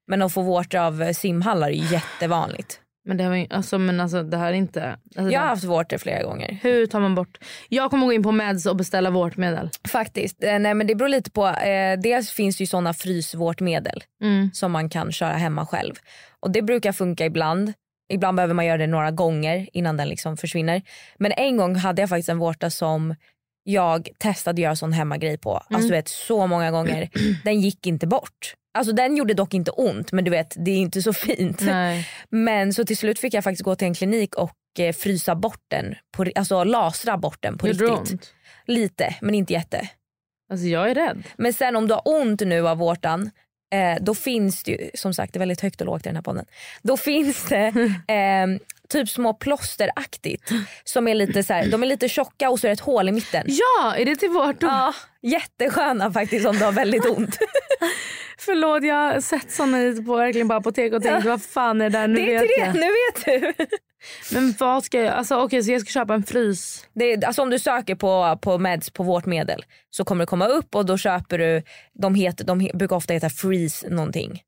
Men 0.07 0.21
att 0.21 0.33
få 0.33 0.41
vårtor 0.41 0.79
av 0.79 1.01
eh, 1.01 1.13
simhallar 1.13 1.67
är 1.67 1.71
ju 1.73 1.85
jättevanligt. 1.93 2.79
Men 3.05 3.17
det, 3.17 3.29
var 3.29 3.47
alltså, 3.49 3.77
men 3.77 3.99
alltså, 3.99 4.23
det 4.23 4.37
här 4.37 4.49
är 4.49 4.53
inte... 4.53 4.83
Alltså, 4.89 4.99
Jag 5.15 5.23
har 5.23 5.29
det- 5.31 5.37
haft 5.37 5.63
vårtor 5.63 5.97
flera 5.97 6.23
gånger. 6.23 6.59
Hur 6.61 6.85
tar 6.85 6.99
man 6.99 7.15
bort? 7.15 7.37
Jag 7.69 7.89
kommer 7.91 8.05
gå 8.05 8.13
in 8.13 8.23
på 8.23 8.31
Meds 8.31 8.65
och 8.65 8.75
beställa 8.75 9.09
vårtmedel. 9.09 9.69
Faktiskt. 9.87 10.43
Eh, 10.43 10.59
nej 10.59 10.73
men 10.73 10.87
det 10.87 10.95
beror 10.95 11.09
lite 11.09 11.31
på, 11.31 11.47
eh, 11.47 11.99
dels 11.99 12.31
finns 12.31 12.57
det 12.57 12.61
ju 12.63 12.67
sådana 12.67 12.93
frysvårtmedel 12.93 14.03
Mm. 14.23 14.49
som 14.53 14.71
man 14.71 14.89
kan 14.89 15.11
köra 15.11 15.33
hemma 15.33 15.65
själv. 15.65 15.93
Och 16.39 16.51
det 16.51 16.61
brukar 16.61 16.91
funka 16.91 17.25
ibland. 17.25 17.73
Ibland 18.09 18.35
behöver 18.35 18.53
man 18.53 18.65
göra 18.65 18.77
det 18.77 18.87
några 18.87 19.11
gånger 19.11 19.69
innan 19.73 19.97
den 19.97 20.09
liksom 20.09 20.37
försvinner. 20.37 20.81
Men 21.17 21.31
en 21.31 21.57
gång 21.57 21.75
hade 21.75 22.01
jag 22.01 22.09
faktiskt 22.09 22.29
en 22.29 22.37
vårta 22.37 22.69
som 22.69 23.15
jag 23.63 24.09
testade 24.17 24.53
att 24.53 24.59
göra 24.59 24.75
sån 24.75 24.93
hemmagrej 24.93 25.37
på. 25.37 25.57
Alltså 25.57 25.87
du 25.87 25.93
vet 25.93 26.07
så 26.07 26.47
många 26.47 26.71
gånger. 26.71 27.09
Den 27.43 27.61
gick 27.61 27.87
inte 27.87 28.07
bort. 28.07 28.55
Alltså 28.73 28.93
den 28.93 29.17
gjorde 29.17 29.33
dock 29.33 29.53
inte 29.53 29.71
ont 29.71 30.11
men 30.11 30.23
du 30.25 30.31
vet 30.31 30.55
det 30.65 30.71
är 30.71 30.77
inte 30.77 31.01
så 31.01 31.13
fint. 31.13 31.61
Nej. 31.61 32.07
Men 32.29 32.73
så 32.73 32.85
till 32.85 32.97
slut 32.97 33.19
fick 33.19 33.33
jag 33.33 33.43
faktiskt 33.43 33.63
gå 33.63 33.75
till 33.75 33.87
en 33.87 33.93
klinik 33.93 34.35
och 34.35 34.55
eh, 34.79 34.93
frysa 34.93 35.35
bort 35.35 35.63
den. 35.67 35.95
På, 36.11 36.25
alltså 36.35 36.63
lasra 36.63 37.17
bort 37.17 37.37
den 37.39 37.57
på 37.57 37.67
Gjorde 37.67 37.85
riktigt. 37.85 38.11
ont? 38.11 38.33
Lite 38.65 39.15
men 39.21 39.35
inte 39.35 39.53
jätte. 39.53 39.89
Alltså 40.51 40.65
jag 40.65 40.89
är 40.91 40.95
rädd. 40.95 41.23
Men 41.37 41.53
sen 41.53 41.75
om 41.75 41.87
du 41.87 41.93
har 41.93 42.01
ont 42.05 42.41
nu 42.41 42.67
av 42.67 42.77
vårtan 42.77 43.31
eh, 43.69 43.97
då 44.01 44.15
finns 44.15 44.63
det 44.63 44.71
ju, 44.71 44.89
som 44.93 45.13
sagt 45.13 45.33
det 45.33 45.37
är 45.37 45.39
väldigt 45.39 45.61
högt 45.61 45.81
och 45.81 45.87
lågt 45.87 46.05
i 46.05 46.09
den 46.09 46.15
här 46.15 46.23
podden. 46.23 46.45
Då 46.81 46.97
finns 46.97 47.45
det 47.49 47.67
eh, 48.07 48.59
typ 48.89 49.09
små 49.09 49.33
plåsteraktigt 49.33 50.51
som 50.83 51.07
är 51.07 51.15
lite 51.15 51.43
så 51.43 51.53
här, 51.53 51.67
de 51.67 51.83
är 51.83 51.87
lite 51.87 52.09
tjocka 52.09 52.49
och 52.49 52.59
så 52.59 52.67
är 52.67 52.69
det 52.69 52.73
ett 52.73 52.79
hål 52.79 53.09
i 53.09 53.11
mitten. 53.11 53.43
Ja, 53.47 53.95
är 53.95 54.05
det 54.05 54.15
till 54.15 54.29
vårt? 54.29 54.61
Ja, 54.61 54.93
jättesköna 55.21 56.11
faktiskt 56.11 56.45
om 56.45 56.57
du 56.57 56.65
har 56.65 56.71
väldigt 56.71 57.05
ont. 57.05 57.37
Förlåt, 58.39 58.83
jag 58.83 58.95
har 58.95 59.21
sett 59.21 59.51
såna 59.51 59.77
på, 60.05 60.15
verkligen 60.15 60.47
på 60.47 60.53
apotek 60.53 60.93
och 60.93 61.03
tänkt 61.03 61.25
vad 61.25 61.43
fan 61.43 61.81
är 61.81 61.89
det 61.89 61.99
där? 61.99 62.07
Nu 62.07 62.15
det 62.15 62.35
är 62.35 62.39
vet 62.39 62.47
det, 62.47 62.61
jag. 62.61 62.75
nu 62.75 62.81
vet 62.81 63.25
du. 63.57 63.65
Men 64.31 64.53
vad 64.59 64.83
ska 64.83 65.01
jag, 65.01 65.13
alltså 65.13 65.35
okej 65.35 65.63
så 65.63 65.71
jag 65.71 65.81
ska 65.81 65.91
köpa 65.91 66.13
en 66.13 66.23
frys. 66.23 66.85
Det 66.93 67.05
är, 67.05 67.25
alltså 67.25 67.41
om 67.41 67.49
du 67.49 67.59
söker 67.59 67.95
på, 67.95 68.39
på 68.41 68.57
meds 68.57 68.89
på 68.89 69.03
vårt 69.03 69.25
medel 69.25 69.65
så 69.89 70.03
kommer 70.03 70.23
det 70.23 70.27
komma 70.27 70.47
upp 70.47 70.75
och 70.75 70.85
då 70.85 70.97
köper 70.97 71.37
du, 71.37 71.63
de, 71.93 72.15
heter, 72.15 72.45
de 72.45 72.69
brukar 72.73 72.95
ofta 72.95 73.13
heta 73.13 73.29
freeze 73.29 73.89
någonting. 73.89 74.41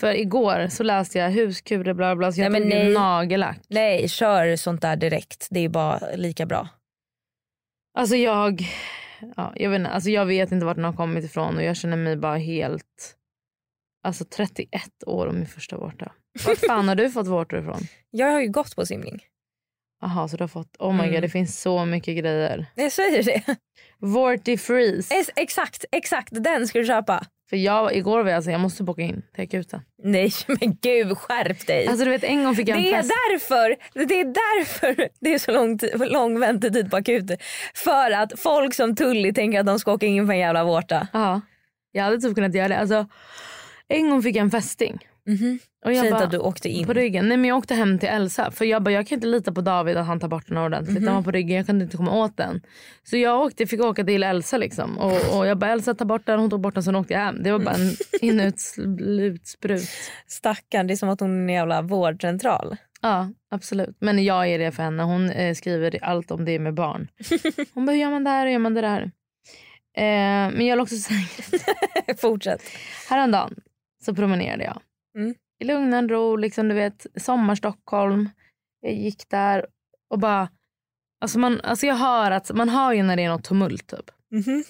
För 0.00 0.14
igår 0.14 0.68
så 0.68 0.82
läste 0.82 1.18
jag 1.18 1.30
huskurer 1.30 1.94
bla 1.94 2.16
bla 2.16 2.32
så 2.32 2.40
jag 2.40 2.52
Nej, 2.52 2.60
tog 2.60 2.70
nej. 2.70 2.92
nagellack. 2.92 3.58
Nej, 3.68 4.08
kör 4.08 4.56
sånt 4.56 4.82
där 4.82 4.96
direkt. 4.96 5.46
Det 5.50 5.60
är 5.60 5.68
bara 5.68 6.00
lika 6.16 6.46
bra. 6.46 6.68
Alltså 7.98 8.16
jag, 8.16 8.62
ja, 9.36 9.52
jag, 9.56 9.70
vet 9.70 9.78
inte, 9.78 9.90
alltså 9.90 10.10
jag 10.10 10.26
vet 10.26 10.52
inte 10.52 10.66
vart 10.66 10.76
den 10.76 10.84
har 10.84 10.92
kommit 10.92 11.24
ifrån 11.24 11.56
och 11.56 11.62
jag 11.62 11.76
känner 11.76 11.96
mig 11.96 12.16
bara 12.16 12.36
helt, 12.36 13.16
alltså 14.06 14.24
31 14.24 14.82
år 15.06 15.26
och 15.26 15.34
min 15.34 15.46
första 15.46 15.76
vårta. 15.76 16.12
Vart 16.46 16.58
fan 16.58 16.88
har 16.88 16.94
du 16.94 17.10
fått 17.10 17.26
vårtor 17.26 17.58
ifrån? 17.58 17.80
Jag 18.10 18.26
har 18.32 18.40
ju 18.40 18.48
gått 18.48 18.76
på 18.76 18.86
simning. 18.86 19.22
Jaha 20.00 20.28
så 20.28 20.36
du 20.36 20.42
har 20.42 20.48
fått, 20.48 20.76
oh 20.78 20.92
my 20.92 20.98
Mm. 21.02 21.12
god 21.12 21.22
det 21.22 21.28
finns 21.28 21.60
så 21.60 21.84
mycket 21.84 22.16
grejer. 22.18 22.66
Jag 22.74 22.92
säger 22.92 23.22
det. 23.22 23.56
Vorty 23.98 24.56
Freeze. 24.56 25.14
Es- 25.14 25.30
Exakt, 25.36 25.84
exakt 25.92 26.28
den 26.44 26.68
ska 26.68 26.78
du 26.78 26.84
köpa. 26.84 27.26
För 27.52 27.56
jag, 27.56 27.96
igår 27.96 28.22
var 28.22 28.30
jag 28.30 28.44
så 28.44 28.50
jag 28.50 28.60
måste 28.60 28.82
boka 28.82 29.02
in 29.02 29.22
till 29.34 29.44
akuten. 29.44 29.80
Nej 30.02 30.32
men 30.46 30.76
gud 30.82 31.18
skärp 31.18 31.66
dig. 31.66 31.86
Alltså 31.86 32.04
du 32.04 32.10
vet 32.10 32.24
en 32.24 32.44
gång 32.44 32.56
fick 32.56 32.68
jag 32.68 32.76
en 32.76 32.82
det 32.82 32.92
är 32.92 32.96
fest. 32.96 33.12
därför 33.30 33.76
det 34.06 34.20
är 34.20 34.24
därför 34.24 35.08
det 35.20 35.34
är 35.34 35.38
så 35.38 35.52
lång, 35.52 35.78
lång 36.08 36.40
väntetid 36.40 36.90
på 36.90 36.96
akuten. 36.96 37.36
För 37.74 38.10
att 38.10 38.40
folk 38.40 38.74
som 38.74 38.96
Tully 38.96 39.32
tänker 39.32 39.60
att 39.60 39.66
de 39.66 39.78
ska 39.78 39.92
åka 39.92 40.06
in 40.06 40.26
på 40.26 40.32
en 40.32 40.38
jävla 40.38 40.64
vårta. 40.64 41.08
Ja, 41.12 41.40
jag 41.92 42.04
hade 42.04 42.20
typ 42.20 42.34
kunnat 42.34 42.54
göra 42.54 42.68
det. 42.68 42.78
Alltså, 42.78 43.06
en 43.88 44.10
gång 44.10 44.22
fick 44.22 44.36
jag 44.36 44.42
en 44.42 44.50
fästing. 44.50 44.98
Mhm. 45.28 45.58
Och 45.84 45.92
jag 45.92 46.00
Fint 46.00 46.10
bara, 46.10 46.24
att 46.24 46.30
du 46.30 46.38
åkte 46.38 46.68
in. 46.68 46.86
På 46.86 46.92
ryggen. 46.92 47.28
Nej 47.28 47.36
men 47.36 47.48
jag 47.48 47.58
åkte 47.58 47.74
hem 47.74 47.98
till 47.98 48.08
Elsa 48.08 48.50
för 48.50 48.64
jag 48.64 48.82
bara 48.82 48.90
jag 48.90 49.06
kan 49.06 49.16
inte 49.16 49.26
lita 49.26 49.52
på 49.52 49.60
David 49.60 49.96
att 49.96 50.06
han 50.06 50.20
tar 50.20 50.28
bort 50.28 50.48
den 50.48 50.58
ordentligt. 50.58 50.96
Mhm. 50.96 51.04
Den 51.04 51.14
var 51.14 51.22
på 51.22 51.30
ryggen, 51.30 51.56
jag 51.56 51.66
kunde 51.66 51.84
inte 51.84 51.96
komma 51.96 52.12
åt 52.12 52.36
den. 52.36 52.60
Så 53.02 53.16
jag 53.16 53.40
åkte, 53.40 53.66
fick 53.66 53.80
åka 53.80 54.04
till 54.04 54.22
Elsa 54.22 54.58
liksom. 54.58 54.98
Och, 54.98 55.38
och 55.38 55.46
jag 55.46 55.58
bara 55.58 55.70
Elsa 55.72 55.94
ta 55.94 56.04
bort 56.04 56.26
den, 56.26 56.40
hon 56.40 56.50
tog 56.50 56.60
bort 56.60 56.74
den 56.74 56.82
sen 56.82 56.96
åkte 56.96 57.12
jag 57.12 57.20
hem. 57.20 57.42
Det 57.42 57.52
var 57.52 57.58
bara 57.58 57.74
en 57.74 57.92
inutsprut. 58.20 59.88
Stackarn, 60.26 60.86
det 60.86 60.94
är 60.94 60.96
som 60.96 61.08
att 61.08 61.20
hon 61.20 61.30
är 61.30 61.42
en 61.42 61.48
jävla 61.48 61.82
vårdcentral. 61.82 62.76
Ja 63.02 63.30
absolut. 63.50 63.96
Men 63.98 64.24
jag 64.24 64.48
är 64.48 64.58
det 64.58 64.72
för 64.72 64.82
henne. 64.82 65.02
Hon 65.02 65.30
eh, 65.30 65.54
skriver 65.54 65.98
allt 66.04 66.30
om 66.30 66.44
det 66.44 66.58
med 66.58 66.74
barn. 66.74 67.08
Hon 67.74 67.86
bara 67.86 67.92
hur 67.92 68.00
gör 68.00 68.10
man 68.10 68.24
det 68.24 68.30
här 68.30 68.46
och 68.46 68.52
gör 68.52 68.58
man 68.58 68.74
det 68.74 68.80
där. 68.80 69.02
Eh, 69.96 70.52
men 70.54 70.66
jag 70.66 70.76
vill 70.76 70.80
också 70.80 70.96
säga 70.96 71.20
Fortsätt. 72.20 72.62
Häromdagen 73.10 73.54
så 74.04 74.14
promenerade 74.14 74.64
jag. 74.64 74.80
Mm. 75.16 75.34
I 75.58 75.64
lugn 75.64 75.94
och 75.94 76.10
ro, 76.10 76.36
liksom, 76.36 76.68
du 76.68 76.74
vet, 76.74 77.06
sommar 77.16 77.54
Stockholm. 77.54 78.30
Jag 78.80 78.94
gick 78.94 79.28
där 79.28 79.66
och 80.10 80.18
bara... 80.18 80.48
Alltså, 81.20 81.38
man, 81.38 81.60
alltså 81.60 81.86
jag 81.86 81.94
hör 81.94 82.30
att 82.30 82.50
man 82.54 82.68
hör 82.68 82.92
ju 82.92 83.02
när 83.02 83.16
det 83.16 83.24
är 83.24 83.28
något 83.28 83.44
tumult. 83.44 83.86
Typ. 83.86 84.10
Mhm. 84.30 84.64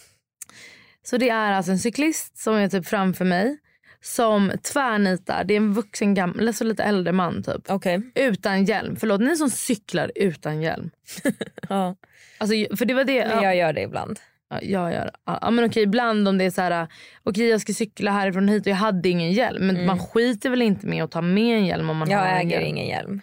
Så 1.03 1.17
det 1.17 1.29
är 1.29 1.53
alltså 1.53 1.73
en 1.73 1.79
cyklist 1.79 2.39
som 2.39 2.55
är 2.55 2.69
typ 2.69 2.87
framför 2.87 3.25
mig 3.25 3.59
som 4.01 4.53
tvärnitar. 4.63 5.45
Det 5.45 5.55
är 5.55 5.57
en 5.57 5.73
vuxen 5.73 6.15
gammal, 6.15 6.47
alltså 6.49 6.65
lite 6.65 6.83
äldre 6.83 7.13
man 7.13 7.43
typ. 7.43 7.71
Okej. 7.71 8.01
Utan 8.15 8.65
hjälm. 8.65 8.97
Förlåt, 8.97 9.21
ni 9.21 9.37
som 9.37 9.51
cyklar 9.51 10.13
utan 10.15 10.63
hjälm. 10.63 10.91
Ja. 11.69 11.97
Alltså, 12.39 12.77
för 12.77 12.85
det 12.85 12.95
var 12.95 13.05
det. 13.05 13.17
Ja. 13.17 13.43
jag 13.43 13.57
gör 13.57 13.73
det 13.73 13.83
ibland. 13.83 14.21
Ja, 14.53 14.59
jag 14.63 14.93
gör 14.93 15.11
ja, 15.27 15.51
men 15.51 15.65
okej, 15.65 15.83
ibland 15.83 16.29
om 16.29 16.39
det 16.39 16.45
är 16.45 16.51
så 16.51 16.61
här, 16.63 16.87
okej 17.23 17.49
jag 17.49 17.61
ska 17.61 17.73
cykla 17.73 18.11
härifrån 18.11 18.49
hit 18.49 18.67
och 18.67 18.71
jag 18.71 18.77
hade 18.77 19.09
ingen 19.09 19.33
hjälm. 19.33 19.67
Men 19.67 19.87
man 19.87 19.99
skiter 19.99 20.51
väl 20.51 20.63
inte 20.63 20.87
med 20.87 21.05
att 21.05 21.11
ta 21.11 21.21
med 21.21 21.57
en 21.59 21.67
hjälm 21.67 21.91
om 21.91 21.97
man 21.97 22.11
Jag 22.11 22.19
har 22.19 22.27
en 22.27 22.37
äger 22.39 22.51
hjälm. 22.51 22.67
ingen 22.67 22.87
hjälm. 22.87 23.21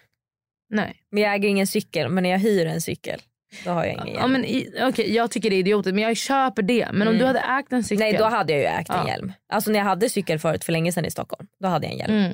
Nej. 0.69 0.95
Men 1.11 1.23
jag 1.23 1.33
äger 1.35 1.49
ingen 1.49 1.67
cykel. 1.67 2.09
Men 2.09 2.23
när 2.23 2.29
jag 2.29 2.39
hyr 2.39 2.65
en 2.65 2.81
cykel 2.81 3.19
då 3.65 3.71
har 3.71 3.83
jag 3.85 3.93
ingen 3.93 4.07
hjälm. 4.07 4.19
Ja, 4.21 4.27
men 4.27 4.45
i, 4.45 4.69
jag 5.07 5.31
tycker 5.31 5.49
det 5.49 5.55
är 5.55 5.59
idiotiskt 5.59 5.95
men 5.95 6.03
jag 6.03 6.17
köper 6.17 6.61
det. 6.61 6.87
Men 6.93 7.07
om 7.07 7.17
du 7.17 7.25
hade 7.25 7.39
ägt 7.39 7.71
en 7.73 7.83
cykel. 7.83 7.99
Nej 7.99 8.13
då 8.17 8.23
hade 8.25 8.53
jag 8.53 8.59
ju 8.61 8.65
ägt 8.67 8.89
en 8.89 8.95
Ja. 8.95 9.07
hjälm. 9.07 9.31
Alltså 9.53 9.71
när 9.71 9.79
jag 9.79 9.85
hade 9.85 10.09
cykel 10.09 10.39
förut 10.39 10.63
för 10.63 10.71
länge 10.71 10.91
sedan 10.91 11.05
i 11.05 11.11
Stockholm. 11.11 11.47
Då 11.59 11.67
hade 11.67 11.85
jag 11.87 11.93
en 11.93 11.99
hjälm. 11.99 12.13
Mm. 12.15 12.33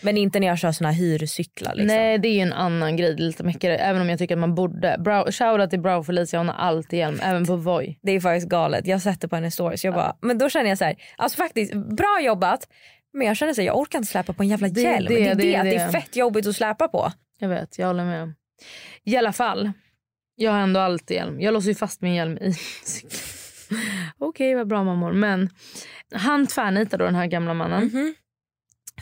Men 0.00 0.16
inte 0.16 0.40
när 0.40 0.46
jag 0.46 0.58
kör 0.58 0.72
såna 0.72 0.90
hyrcyklar. 0.90 1.74
Liksom. 1.74 1.96
Nej 1.96 2.18
det 2.18 2.28
är 2.28 2.32
ju 2.34 2.40
en 2.40 2.52
annan 2.52 2.96
grej 2.96 3.16
lite 3.16 3.44
mycket. 3.44 3.80
Även 3.80 4.02
om 4.02 4.08
jag 4.08 4.18
tycker 4.18 4.34
att 4.34 4.40
man 4.40 4.54
borde. 4.54 4.96
Shoutout 5.32 5.70
till 5.70 5.80
Brow 5.80 6.02
Felicia 6.02 6.38
hon 6.40 6.48
har 6.48 6.54
alltid 6.54 6.98
hjälm. 6.98 7.20
Även 7.22 7.46
på 7.46 7.56
Voi. 7.56 7.98
Det 8.02 8.12
är 8.12 8.20
faktiskt 8.20 8.48
galet. 8.48 8.86
Jag 8.86 9.02
sätter 9.02 9.28
på 9.28 9.36
hennes 9.36 9.54
stories. 9.54 9.84
Jag 9.84 9.94
bara, 9.94 10.16
men 10.22 10.38
då 10.38 10.48
känner 10.48 10.68
jag 10.68 10.78
så 10.78 10.84
här, 10.84 10.96
alltså 11.16 11.36
faktiskt 11.36 11.74
bra 11.74 12.18
jobbat. 12.22 12.68
Men 13.12 13.26
jag 13.26 13.36
känner 13.36 13.54
så 13.54 13.60
här, 13.60 13.66
jag 13.66 13.78
orkar 13.78 13.98
inte 13.98 14.10
släpa 14.10 14.32
på 14.32 14.42
en 14.42 14.48
jävla 14.48 14.68
Det- 14.68 14.80
hjälm. 14.80 15.06
det- 15.08 15.14
Det, 15.14 15.26
är 15.30 15.34
det, 15.34 15.42
det- 15.42 15.56
att 15.56 15.64
det 15.64 15.70
det. 15.70 15.76
är 15.76 15.88
fett 15.88 16.16
jobbigt 16.16 16.46
att 16.46 16.56
släpa 16.56 16.88
på. 16.88 17.12
Jag 17.38 17.48
vet, 17.48 17.78
jag 17.78 17.86
håller 17.86 18.04
med. 18.04 18.32
I 19.04 19.16
alla 19.16 19.32
fall. 19.32 19.72
Jag 20.36 20.52
har 20.52 20.58
ändå 20.60 20.80
alltid 20.80 21.16
hjälm. 21.16 21.40
Jag 21.40 21.54
låser 21.54 21.68
ju 21.68 21.74
fast 21.74 22.00
min 22.00 22.14
hjälm 22.14 22.38
i 22.38 22.52
cykeln. 22.84 23.12
Okej 24.18 24.54
vad 24.54 24.68
bra 24.68 24.84
mammor. 24.84 25.12
Men 25.12 25.50
han 26.14 26.46
tvärnitar 26.46 26.98
då 26.98 27.04
den 27.04 27.14
här 27.14 27.26
gamla 27.26 27.54
mannen. 27.54 28.14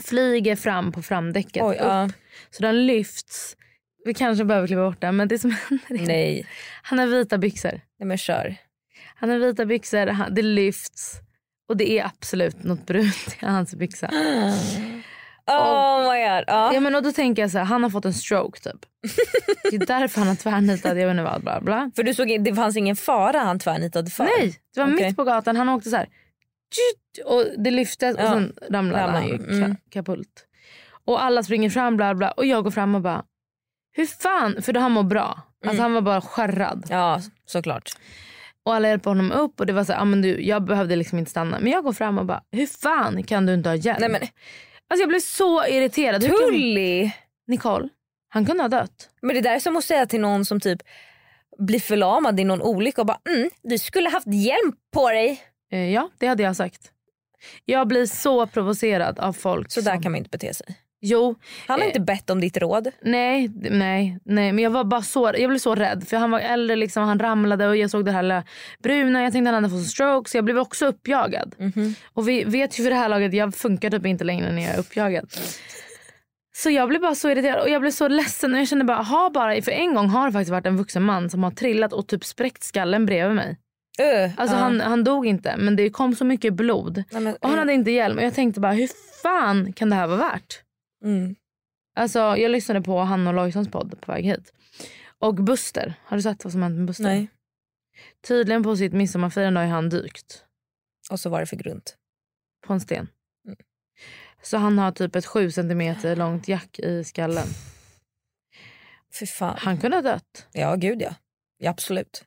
Flyger 0.00 0.57
fram 0.57 0.92
på 0.92 1.02
framdäcket. 1.02 1.62
Oj, 1.62 1.74
upp. 1.74 1.80
ja. 1.80 2.09
Så 2.50 2.62
den 2.62 2.87
lyfts. 2.87 3.57
Vi 4.04 4.14
kanske 4.14 4.44
behöver 4.44 4.66
klippa 4.66 4.83
bort 4.90 5.00
den 5.00 5.16
men 5.16 5.28
det 5.28 5.38
som 5.38 5.50
händer 5.68 6.07
Nej. 6.07 6.46
han 6.83 6.98
har 6.98 7.07
vita 7.07 7.38
byxor. 7.38 7.80
Nej 7.98 8.07
men 8.07 8.18
kör. 8.18 8.57
Han 9.16 9.30
har 9.30 9.38
vita 9.38 9.64
byxor, 9.66 10.07
han, 10.07 10.35
det 10.35 10.42
lyfts. 10.42 11.20
Och 11.68 11.76
det 11.76 11.98
är 11.98 12.04
absolut 12.04 12.62
något 12.62 12.87
brunt 12.87 13.37
i 13.42 13.46
hans 13.46 13.74
byxa. 13.74 14.11
Oh 15.46 16.12
my 16.12 16.18
god. 16.20 16.44
Ja. 16.46 16.74
Ja, 16.74 16.80
men 16.80 16.94
och 16.94 17.02
då 17.02 17.12
tänker 17.12 17.42
jag 17.42 17.50
så 17.50 17.59
här, 17.59 17.64
han 17.64 17.83
har 17.83 17.90
fått 17.90 18.04
en 18.04 18.14
stroke 18.14 18.61
typ. 18.61 18.87
Det 19.70 19.76
är 19.76 19.87
därför 19.87 20.18
han 20.18 20.28
har 20.28 20.35
tvärnitat, 20.35 20.85
jag 20.98 21.07
vet 21.07 21.11
inte 21.11 21.22
vad, 21.22 21.42
bla 21.42 21.61
bla. 21.61 21.90
För 21.96 22.02
du 22.02 22.14
såg, 22.14 22.44
det 22.44 22.54
fanns 22.54 22.76
ingen 22.76 22.96
fara 22.96 23.38
han 23.38 23.59
tvärnitade 23.59 24.11
för? 24.11 24.24
Nej, 24.24 24.54
det 24.74 24.80
var 24.80 24.94
Okej. 24.94 25.07
mitt 25.07 25.16
på 25.16 25.24
gatan. 25.24 25.57
Han 25.57 25.68
åkte 25.68 25.90
så 25.90 25.96
här. 25.96 26.09
Och 27.24 27.44
det 27.58 27.70
lyftes 27.70 28.16
och 28.16 28.22
Ja, 28.22 28.28
sen 28.32 28.52
ramlade 28.70 29.12
han 29.12 29.26
ju. 29.26 29.34
Mm. 29.34 29.70
ka- 29.72 29.76
kaput. 29.90 30.46
Och 31.04 31.22
alla 31.24 31.42
springer 31.42 31.70
fram 31.70 31.96
bla 31.96 32.14
bla. 32.14 32.30
Och 32.30 32.46
jag 32.46 32.64
går 32.64 32.70
fram 32.70 32.94
och 32.94 33.00
bara. 33.00 33.24
Hur 33.92 34.06
fan? 34.06 34.62
För 34.62 34.72
då 34.72 34.80
han 34.80 34.92
mår 34.92 35.02
bra. 35.02 35.24
Alltså 35.66 35.82
Mm. 35.82 35.82
han 35.82 35.92
var 35.94 36.00
bara 36.00 36.20
skärrad. 36.20 36.87
Ja 36.90 37.20
såklart. 37.46 37.90
Och 38.62 38.74
alla 38.74 38.88
hjälper 38.88 39.10
honom 39.10 39.32
upp 39.32 39.60
och 39.60 39.66
det 39.66 39.72
var 39.72 39.84
så 39.84 39.92
ah, 39.92 40.04
men 40.04 40.22
du, 40.22 40.40
jag 40.44 40.64
behövde 40.64 40.96
liksom 40.96 41.18
inte 41.18 41.30
stanna. 41.30 41.58
Men 41.60 41.72
jag 41.72 41.84
går 41.84 41.92
fram 41.92 42.18
och 42.18 42.26
bara, 42.26 42.42
hur 42.52 42.66
fan 42.66 43.22
kan 43.22 43.46
du 43.46 43.54
inte 43.54 43.68
ha 43.68 43.76
hjälm? 43.76 43.96
Nej 44.00 44.08
men 44.10 44.20
Alltså 44.88 45.02
jag 45.02 45.08
blev 45.08 45.20
så 45.20 45.66
irriterad. 45.66 46.22
Hur 46.22 46.28
kan- 46.28 46.38
Tully! 46.38 47.10
Nicole, 47.46 47.88
han 48.28 48.46
kunde 48.46 48.62
ha 48.62 48.68
dött. 48.68 49.10
Men 49.22 49.34
det 49.34 49.40
där 49.40 49.54
är 49.54 49.58
som 49.58 49.76
att 49.76 49.84
säga 49.84 50.06
till 50.06 50.20
någon 50.20 50.44
som 50.44 50.60
typ 50.60 50.78
blir 51.58 51.80
förlamad 51.80 52.40
i 52.40 52.44
någon 52.44 52.62
olycka 52.62 53.00
och 53.00 53.06
bara 53.06 53.20
mm, 53.28 53.50
du 53.62 53.78
skulle 53.78 54.08
haft 54.10 54.26
hjälm 54.26 54.72
på 54.92 55.10
dig. 55.10 55.40
Eh, 55.72 55.90
ja, 55.92 56.11
det 56.18 56.27
hade 56.27 56.42
jag 56.42 56.57
sagt. 56.57 56.90
Jag 57.64 57.88
blir 57.88 58.07
så 58.07 58.46
provocerad 58.46 59.18
av 59.18 59.33
folk. 59.33 59.70
Så 59.70 59.81
där 59.81 59.92
som... 59.92 60.03
kan 60.03 60.12
man 60.12 60.18
inte 60.18 60.31
bete 60.31 60.55
sig. 60.55 60.66
Jo, 61.07 61.35
Han 61.66 61.79
har 61.79 61.85
Eh. 61.85 61.87
inte 61.87 62.00
bett 62.00 62.31
om 62.31 62.40
ditt 62.40 62.57
råd. 62.57 62.90
nej, 63.03 63.50
nej, 63.70 64.18
nej. 64.24 64.53
Men 64.53 64.64
jag 64.64 64.70
var 64.70 64.85
bara 64.85 65.03
så, 65.03 65.33
jag 65.38 65.50
blev 65.50 65.59
så 65.59 65.74
rädd. 65.74 66.05
För 66.09 66.16
han 66.16 66.31
var 66.31 66.40
äldre, 66.40 66.77
liksom, 66.77 67.03
han 67.05 67.18
ramlade 67.18 67.66
och 67.68 67.77
jag 67.77 67.90
såg 67.90 68.05
det 68.05 68.12
här 68.12 68.42
bruna. 68.83 69.22
Jag 69.22 69.33
tänkte 69.33 69.50
att 69.50 69.55
han 69.55 69.64
hade 69.64 69.77
fått 69.77 69.87
stroke 69.87 70.31
så 70.31 70.37
jag 70.37 70.44
blev 70.44 70.59
också 70.59 70.87
uppjagad. 70.87 71.55
Och 72.12 72.29
vi 72.29 72.44
vet 72.44 72.79
ju 72.79 72.83
för 72.83 72.90
det 72.90 72.96
här 72.96 73.09
laget, 73.09 73.35
jag 73.35 73.55
funkar 73.55 73.90
typ 73.90 74.07
inte 74.07 74.24
längre 74.24 74.53
när 74.53 74.62
jag 74.62 74.74
är 74.74 74.79
uppjagad. 74.79 75.31
Så 76.57 76.70
jag 76.70 76.88
blev 76.88 77.00
bara 77.00 77.14
så 77.14 77.31
irriterad 77.31 77.61
och 77.62 77.68
jag 77.68 77.81
blev 77.81 77.90
så 77.90 78.09
ledsen 78.09 78.55
och 78.55 78.61
jag 78.61 78.68
kände 78.68 78.85
bara, 78.85 79.03
ha 79.03 79.31
bara, 79.31 79.62
för 79.62 79.72
en 79.72 79.94
gång 79.94 80.09
har 80.09 80.27
det 80.27 80.33
faktiskt 80.33 80.50
varit 80.50 80.66
en 80.66 80.77
vuxen 80.77 81.03
man 81.03 81.31
som 81.31 81.42
har 81.44 81.50
trillat 81.50 81.92
och 81.92 82.07
typ 82.09 82.24
spräckt 82.24 82.62
skallen 82.62 83.07
bredvid 83.07 83.37
mig. 83.37 83.57
Uh, 84.00 84.33
Alltså 84.37 84.57
han, 84.57 84.80
han 84.80 85.04
dog 85.04 85.26
inte 85.26 85.57
men 85.57 85.76
det 85.76 85.90
kom 85.90 86.14
så 86.14 86.24
mycket 86.24 86.54
blod. 86.54 87.04
Nej, 87.11 87.22
men, 87.22 87.37
Och 87.37 87.48
han 87.48 87.59
hade 87.59 87.72
inte 87.72 87.90
hjälm 87.90 88.18
och 88.18 88.24
jag 88.24 88.35
tänkte 88.35 88.61
bara 88.61 88.72
hur 88.72 88.88
fan 89.22 89.72
kan 89.72 89.90
det 89.90 89.96
här 89.96 90.07
vara 90.07 90.18
värt? 90.18 90.62
mm. 91.04 91.35
Alltså 91.96 92.18
jag 92.18 92.50
lyssnade 92.50 92.83
på 92.83 92.98
han 93.00 93.26
och 93.26 93.35
Lojsons 93.35 93.70
podd 93.70 94.00
på 94.00 94.12
väg 94.12 94.24
hit. 94.24 94.52
Och 95.18 95.35
Buster, 95.35 95.94
har 96.04 96.16
du 96.16 96.22
sett 96.22 96.44
vad 96.44 96.52
som 96.52 96.62
hänt 96.62 96.76
med 96.76 96.87
Buster? 96.87 97.04
Nej. 97.04 97.28
Tydligen 98.28 98.62
på 98.62 98.76
sitt 98.76 98.92
midsommarfirande 98.92 99.61
har 99.61 99.66
han 99.66 99.88
dykt 99.88 100.44
Och 101.11 101.20
så 101.20 101.30
var 101.30 101.40
det 101.40 101.46
för 101.46 101.57
grunt. 101.57 101.96
på 102.66 102.72
en 102.72 102.80
sten. 102.80 103.09
Mm. 103.46 103.57
Så 104.42 104.57
han 104.57 104.78
har 104.78 104.92
typ 104.92 105.16
ett 105.16 105.26
sju 105.26 105.50
centimeter 105.50 106.16
långt 106.16 106.48
jack 106.48 106.78
i 106.78 107.04
skallen. 107.04 107.46
Han 109.59 109.78
kunde 109.80 109.96
ha 109.96 110.02
dött. 110.02 110.46
Ja 110.52 110.74
gud 110.74 111.02
ja. 111.02 111.14
ja 111.59 111.70
absolut. 111.70 112.24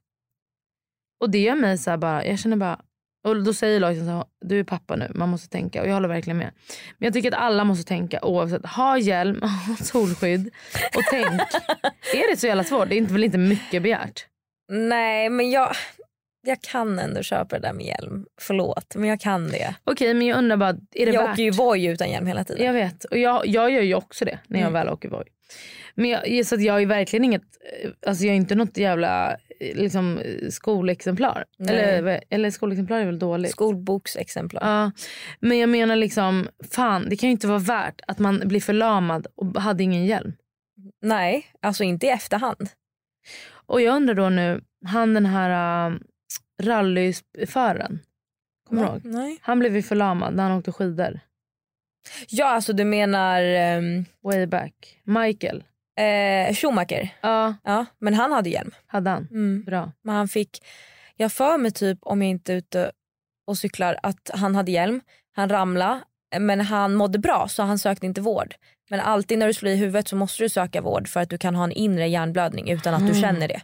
Och 1.19 1.30
det 1.30 1.39
gör 1.39 1.56
mig 1.56 1.77
så 1.77 1.97
bara, 1.97 2.25
jag 2.25 2.39
känner 2.39 2.58
bara, 2.58 2.80
och 3.27 3.43
då 3.43 3.53
säger 3.53 3.80
Lojsan 3.80 4.06
så 4.06 4.12
här, 4.12 4.25
du 4.45 4.60
är 4.60 4.63
pappa 4.63 4.95
nu, 4.95 5.12
man 5.15 5.30
måste 5.30 5.49
tänka. 5.49 5.82
Och 5.82 5.88
jag 5.88 5.93
håller 5.93 6.08
verkligen 6.10 6.38
med. 6.38 6.51
Men 6.97 7.06
jag 7.06 7.13
tycker 7.13 7.32
att 7.32 7.38
alla 7.39 7.63
måste 7.63 7.88
tänka 7.88 8.19
oavsett, 8.25 8.65
ha 8.65 8.97
hjälm, 8.97 9.41
ha 9.67 9.75
solskydd 9.86 10.49
och 10.95 11.03
tänk. 11.12 11.25
är 12.13 12.32
det 12.32 12.38
så 12.38 12.47
jävla 12.47 12.63
svårt? 12.63 12.89
Det 12.89 12.95
är 12.95 12.97
inte, 12.97 13.13
väl 13.13 13.23
inte 13.23 13.38
mycket 13.38 13.84
begärt? 13.84 14.25
Nej 14.71 15.30
men 15.30 15.51
jag, 15.51 15.71
jag 16.47 16.62
kan 16.62 16.99
ändå 16.99 17.23
köpa 17.23 17.60
det 17.60 17.67
där 17.67 17.73
med 17.73 17.86
hjälm. 17.86 18.25
Förlåt 18.41 18.95
men 18.95 19.10
jag 19.10 19.19
kan 19.19 19.47
det. 19.49 19.75
Okej 19.84 20.13
men 20.13 20.27
jag 20.27 20.38
undrar 20.38 20.58
bara, 20.58 20.69
är 20.69 21.06
det 21.06 21.12
Jag 21.12 21.21
värt? 21.21 21.32
åker 21.34 21.43
ju 21.43 21.51
Voi 21.51 21.86
utan 21.86 22.10
hjälm 22.12 22.27
hela 22.27 22.43
tiden. 22.43 22.65
Jag 22.65 22.73
vet 22.73 23.03
och 23.03 23.17
jag, 23.17 23.47
jag 23.47 23.71
gör 23.71 23.82
ju 23.82 23.95
också 23.95 24.25
det 24.25 24.39
när 24.47 24.60
jag 24.60 24.67
Mm. 24.69 24.73
väl 24.73 24.89
åker 24.93 25.10
Voi. 25.10 25.23
Men 25.97 26.10
jag, 26.10 26.45
så 26.45 26.55
jag 26.55 26.81
är 26.81 26.86
verkligen 26.86 27.25
inget, 27.25 27.41
eh, 27.83 27.91
alltså 28.07 28.23
jag 28.23 28.31
är 28.33 28.38
inte 28.38 28.55
något 28.55 28.77
jävla 28.77 29.31
eh, 29.31 29.75
liksom, 29.75 30.17
eh, 30.17 30.49
skolexemplar. 30.49 31.45
Nej. 31.57 31.75
Eller, 31.75 32.23
eller 32.29 32.51
skolexemplar 32.51 32.97
är 32.97 33.05
väl 33.05 33.19
dåligt. 33.19 33.51
Skolboksexemplar. 33.51 34.62
Ja, 34.62 34.91
men 35.39 35.57
jag 35.57 35.69
menar 35.69 35.95
liksom, 35.95 36.47
fan 36.71 37.05
det 37.10 37.15
kan 37.15 37.29
ju 37.29 37.31
inte 37.31 37.47
vara 37.47 37.60
värt 37.60 38.01
att 38.07 38.19
man 38.19 38.41
blir 38.45 38.62
förlamad 38.62 39.27
och 39.36 39.62
hade 39.62 39.83
ingen 39.83 40.05
hjälm. 40.05 40.33
Nej, 41.01 41.45
alltså 41.62 41.83
inte 41.83 42.05
i 42.05 42.10
efterhand. 42.10 42.69
Och 43.49 43.81
jag 43.81 43.95
undrar 43.95 44.13
då 44.13 44.29
nu, 44.29 44.62
han 44.86 45.13
den 45.13 45.25
här 45.25 45.89
uh, 45.89 45.97
rallyföraren, 46.63 47.99
kommer 48.69 48.81
du 48.81 48.88
ihåg? 48.88 49.01
Nej. 49.03 49.38
Han 49.41 49.60
blev 49.60 49.75
ju 49.75 49.81
förlamad 49.81 50.36
när 50.36 50.43
han 50.43 50.57
åkte 50.57 50.71
skidor. 50.71 51.19
Ja 52.29 52.45
alltså 52.45 52.73
du 52.73 52.83
menar 52.83 53.41
ehm, 53.41 54.05
Way 54.23 54.45
back. 54.45 55.01
Michael. 55.03 55.63
Eh, 55.97 56.53
Schumacher. 56.55 57.10
Ja, 57.21 57.55
Ja 57.63 57.86
men 57.99 58.13
han 58.13 58.31
hade 58.31 58.49
hjälm. 58.49 58.71
hade 58.88 59.10
han. 59.10 59.27
Mm. 59.31 59.63
Bra. 59.63 59.91
Men 60.01 60.15
han 60.15 60.27
fick, 60.27 60.63
jag 61.15 61.31
för 61.31 61.57
mig 61.57 61.71
typ 61.71 61.97
om 62.01 62.21
jag 62.21 62.29
inte 62.29 62.53
är 62.53 62.57
ute 62.57 62.91
och 63.47 63.57
cyklar 63.57 63.99
att 64.03 64.29
han 64.33 64.55
hade 64.55 64.71
hjälm. 64.71 65.01
Han 65.36 65.49
ramlade 65.49 65.99
men 66.39 66.62
han 66.62 66.93
mådde 66.95 67.19
bra 67.19 67.47
så 67.47 67.63
han 67.63 67.79
sökte 67.79 68.05
inte 68.05 68.21
vård. 68.21 68.55
Men 68.89 68.99
alltid 68.99 69.39
när 69.39 69.47
du 69.47 69.53
slår 69.53 69.71
i 69.71 69.75
huvudet 69.75 70.07
så 70.07 70.15
måste 70.15 70.43
du 70.43 70.49
söka 70.49 70.81
vård 70.81 71.07
för 71.07 71.19
att 71.19 71.29
du 71.29 71.38
kan 71.38 71.55
ha 71.55 71.63
en 71.63 71.71
inre 71.71 72.07
hjärnblödning 72.07 72.69
utan 72.69 72.93
att 72.93 72.99
du 73.07 73.10
Mm. 73.10 73.21
känner 73.21 73.47
det. 73.47 73.62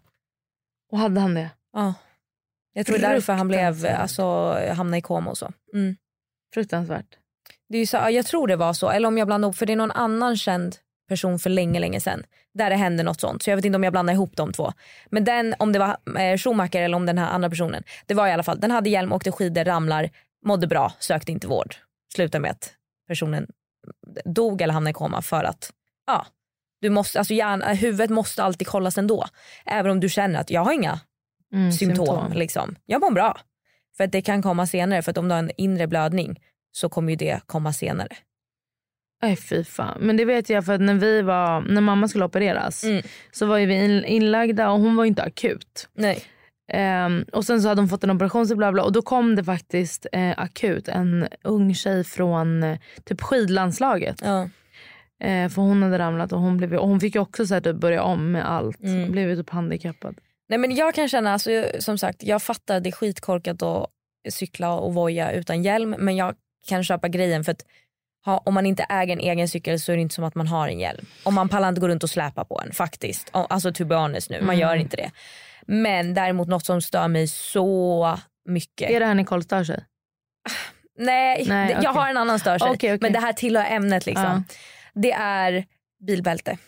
Och 0.91 0.97
hade 0.99 1.19
han 1.21 1.33
det? 1.33 1.49
Ja. 1.73 1.93
Jag 2.73 2.85
tror 2.85 2.97
det 2.97 3.05
är 3.07 3.13
därför 3.13 3.33
han 3.33 3.47
blev, 3.47 3.85
alltså, 3.85 4.23
hamnade 4.75 4.97
i 4.97 5.01
koma 5.01 5.29
och 5.31 5.37
så. 5.37 5.51
Mm. 5.73 5.95
Fruktansvärt. 6.53 7.17
Det 7.69 7.77
är 7.77 7.85
så, 7.85 7.97
ja, 7.97 8.09
jag 8.09 8.25
tror 8.25 8.47
det 8.47 8.55
var 8.55 8.73
så, 8.73 8.89
eller 8.89 9.07
om 9.07 9.17
jag 9.17 9.27
blandar 9.27 9.47
ihop, 9.47 9.55
för 9.55 9.65
det 9.65 9.73
är 9.73 9.77
någon 9.77 9.91
annan 9.91 10.37
känd 10.37 10.75
person 11.09 11.39
för 11.39 11.49
länge 11.49 11.79
länge 11.79 11.99
sedan 11.99 12.23
där 12.53 12.69
det 12.69 12.75
hände 12.75 13.03
något 13.03 13.21
sånt. 13.21 13.43
Så 13.43 13.49
jag 13.49 13.55
vet 13.55 13.65
inte 13.65 13.75
om 13.75 13.83
jag 13.83 13.93
blandar 13.93 14.13
ihop 14.13 14.35
de 14.35 14.53
två. 14.53 14.73
Men 15.09 15.23
den, 15.23 15.55
om 15.59 15.71
det 15.71 15.79
var 15.79 16.19
eh, 16.19 16.37
Schumacher 16.37 16.75
eller 16.75 16.97
om 16.97 17.05
den 17.05 17.17
här 17.17 17.29
andra 17.29 17.49
personen. 17.49 17.83
Det 18.05 18.13
var 18.13 18.27
i 18.27 18.31
alla 18.31 18.43
fall, 18.43 18.59
den 18.59 18.71
hade 18.71 18.89
hjälm, 18.89 19.13
åkte 19.13 19.31
skidor, 19.31 19.63
ramlar, 19.63 20.09
mådde 20.45 20.67
bra, 20.67 20.93
sökte 20.99 21.31
inte 21.31 21.47
vård. 21.47 21.75
Slutade 22.15 22.41
med 22.41 22.51
att 22.51 22.73
personen 23.07 23.47
dog 24.25 24.61
eller 24.61 24.73
hamnade 24.73 24.91
i 24.91 24.93
koma 24.93 25.21
för 25.21 25.43
att 25.43 25.71
ja, 26.07 26.25
du 26.81 26.89
måste, 26.89 27.19
alltså 27.19 27.33
hjärna, 27.33 27.73
huvudet 27.73 28.09
måste 28.09 28.43
alltid 28.43 28.67
kollas 28.67 28.97
ändå. 28.97 29.25
Även 29.65 29.91
om 29.91 29.99
du 29.99 30.09
känner 30.09 30.39
att 30.39 30.49
jag 30.49 30.61
har 30.61 30.73
inga 30.73 30.99
Mm, 31.53 31.71
symptom. 31.71 32.33
Liksom. 32.33 32.75
Jag 32.85 33.01
mår 33.01 33.11
bra. 33.11 33.37
För 33.97 34.03
att 34.03 34.11
det 34.11 34.21
kan 34.21 34.41
komma 34.41 34.67
senare. 34.67 35.01
För 35.01 35.11
att 35.11 35.17
om 35.17 35.27
du 35.27 35.33
har 35.33 35.39
en 35.39 35.51
inre 35.57 35.87
blödning 35.87 36.39
så 36.71 36.89
kommer 36.89 37.09
ju 37.09 37.15
det 37.15 37.41
komma 37.45 37.73
senare. 37.73 38.09
Nej 39.23 39.36
fy 39.36 39.63
fan. 39.63 39.97
Men 40.01 40.17
det 40.17 40.25
vet 40.25 40.49
jag 40.49 40.65
för 40.65 40.73
att 40.73 40.81
när 40.81 40.93
vi 40.93 41.21
var, 41.21 41.62
när 41.62 41.81
mamma 41.81 42.07
skulle 42.07 42.25
opereras 42.25 42.83
Mm. 42.83 43.01
så 43.31 43.45
var 43.45 43.57
ju 43.57 43.65
vi 43.65 43.73
in, 43.86 44.05
inlagda 44.05 44.69
och 44.71 44.79
hon 44.79 44.95
var 44.95 45.03
ju 45.03 45.07
inte 45.07 45.23
akut. 45.23 45.89
Nej. 45.93 46.23
Ehm, 46.71 47.25
och 47.31 47.45
sen 47.45 47.62
så 47.62 47.67
hade 47.67 47.81
hon 47.81 47.89
fått 47.89 48.03
en 48.03 48.12
operation 48.12 48.47
så 48.47 48.55
bla 48.55 48.71
bla. 48.71 48.83
Och 48.83 48.91
då 48.91 49.01
kom 49.01 49.36
det 49.36 49.43
faktiskt 49.43 50.07
eh, 50.12 50.33
akut 50.38 50.88
en 50.88 51.27
ung 51.43 51.75
tjej 51.75 52.03
från 52.03 52.63
eh, 52.63 52.77
typ 53.03 53.21
skidlandslaget. 53.21 54.21
Ja. 54.23 54.41
Eh, 55.23 55.49
för 55.49 55.62
hon 55.62 55.83
hade 55.83 55.99
ramlat 55.99 56.31
och 56.33 56.39
hon, 56.39 56.57
blev, 56.57 56.73
och 56.75 56.88
hon 56.88 56.99
fick 56.99 57.15
också 57.15 57.45
så 57.47 57.53
här, 57.53 57.62
typ 57.62 57.75
börja 57.75 58.03
om 58.03 58.31
med 58.31 58.51
allt. 58.51 58.79
Mm. 58.83 59.01
Hon 59.01 59.12
blev 59.12 59.29
ju 59.29 59.36
typ 59.36 59.49
handikappad. 59.49 60.15
Nej 60.49 60.59
men 60.59 60.75
jag 60.75 60.93
kan 60.95 61.07
känna, 61.09 61.33
alltså, 61.33 61.51
jag- 61.51 61.83
som 61.83 61.97
sagt 61.97 62.23
jag 62.23 62.41
fattar 62.43 62.79
det 62.79 62.89
är 62.89 62.91
skitkorkat 62.91 63.62
att 63.63 63.89
cykla 64.29 64.73
och 64.73 64.93
voja 64.93 65.31
utan 65.31 65.63
hjälm 65.63 65.95
men 65.99 66.15
jag 66.15 66.36
kan 66.67 66.83
köpa 66.83 67.07
grejen 67.07 67.43
för 67.43 67.51
att 67.51 67.62
ha, 68.25 68.38
om 68.38 68.53
man 68.53 68.65
inte 68.65 68.83
äger 68.89 69.13
en 69.13 69.19
egen 69.19 69.47
cykel 69.47 69.79
så 69.79 69.91
är 69.91 69.95
det 69.95 70.01
inte 70.01 70.15
som 70.15 70.23
att 70.23 70.36
man 70.36 70.47
har 70.47 70.67
en 70.67 70.79
hjälm. 70.79 71.05
Och 71.23 71.33
man 71.33 71.49
pallar 71.49 71.69
inte 71.69 71.81
gå 71.81 71.88
runt 71.88 72.03
och 72.03 72.09
släpa 72.09 72.45
på 72.45 72.62
en 72.65 72.71
faktiskt. 72.73 73.29
Alltså 73.31 73.73
to 73.73 73.86
be 73.86 73.95
honest 73.95 74.29
nu, 74.29 74.41
man 74.41 74.57
gör 74.57 74.75
inte 74.75 74.97
det. 74.97 75.12
Men 75.67 76.13
däremot 76.13 76.47
något 76.47 76.65
som 76.65 76.81
stör 76.81 77.07
mig 77.07 77.27
så 77.27 78.19
mycket. 78.49 78.89
Är 78.91 78.99
det 78.99 79.05
här 79.05 79.13
Nicole 79.15 79.43
stör 79.43 79.63
sig? 79.63 79.86
Nej, 80.97 81.45
Nej, 81.47 81.73
det- 81.75 81.81
jag 81.83 81.93
har 81.93 82.09
en 82.09 82.17
annan 82.17 82.39
stör 82.39 82.59
sig. 82.59 82.69
Okej, 82.69 82.89
okej. 82.89 82.97
Men 83.01 83.13
det 83.13 83.19
här 83.19 83.33
tillhör 83.33 83.65
ämnet 83.65 84.05
liksom. 84.05 84.23
Ja. 84.25 84.43
Det 84.93 85.12
är 85.12 85.65
bilbälte. 86.07 86.57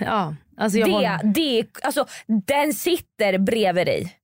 Ja, 0.00 0.34
alltså 0.56 0.78
jag 0.78 0.88
håller- 0.88 1.20
Det, 1.22 1.62
det, 1.62 1.66
alltså, 1.82 2.06
den 2.46 2.74
sitter 2.74 3.38
bredvid 3.38 3.86
dig. 3.86 4.16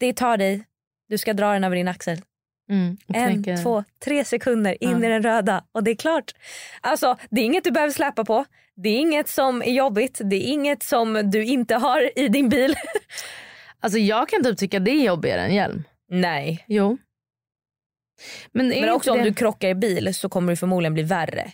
Det 0.00 0.12
tar 0.12 0.36
dig, 0.36 0.64
du 1.08 1.18
ska 1.18 1.32
dra 1.32 1.52
den 1.52 1.64
över 1.64 1.76
din 1.76 1.88
axel. 1.88 2.20
Mm, 2.70 2.96
En, 3.08 3.42
knäcker- 3.44 3.62
två, 3.62 3.84
tre 4.04 4.24
sekunder 4.24 4.84
in 4.84 4.90
Ja. 4.90 5.06
i 5.06 5.10
den 5.10 5.22
röda 5.22 5.64
och 5.72 5.84
det 5.84 5.90
är 5.90 5.94
klart. 5.96 6.32
Alltså, 6.80 7.16
det 7.30 7.40
är 7.40 7.44
inget 7.44 7.64
du 7.64 7.70
behöver 7.70 7.92
släppa 7.92 8.24
på. 8.24 8.44
Det 8.76 8.88
är 8.88 8.98
inget 8.98 9.28
som 9.28 9.62
är 9.62 9.72
jobbigt. 9.72 10.20
Det 10.24 10.36
är 10.36 10.52
inget 10.52 10.82
som 10.82 11.30
du 11.30 11.44
inte 11.44 11.74
har 11.74 12.18
i 12.18 12.28
din 12.28 12.48
bil. 12.48 12.74
Alltså 13.80 13.98
jag 13.98 14.28
kan 14.28 14.44
typ 14.44 14.58
tycka 14.58 14.78
det 14.78 14.90
är 14.90 15.04
jobbigare 15.04 15.40
än 15.40 15.54
hjälm. 15.54 15.84
Nej. 16.10 16.64
Jo. 16.68 16.98
Men, 18.52 18.68
Men 18.68 18.90
också 18.90 19.10
inte 19.10 19.18
om 19.18 19.24
det... 19.24 19.30
du 19.30 19.34
krockar 19.34 19.68
i 19.68 19.74
bil 19.74 20.14
så 20.14 20.28
kommer 20.28 20.52
det 20.52 20.56
förmodligen 20.56 20.94
bli 20.94 21.02
värre 21.02 21.52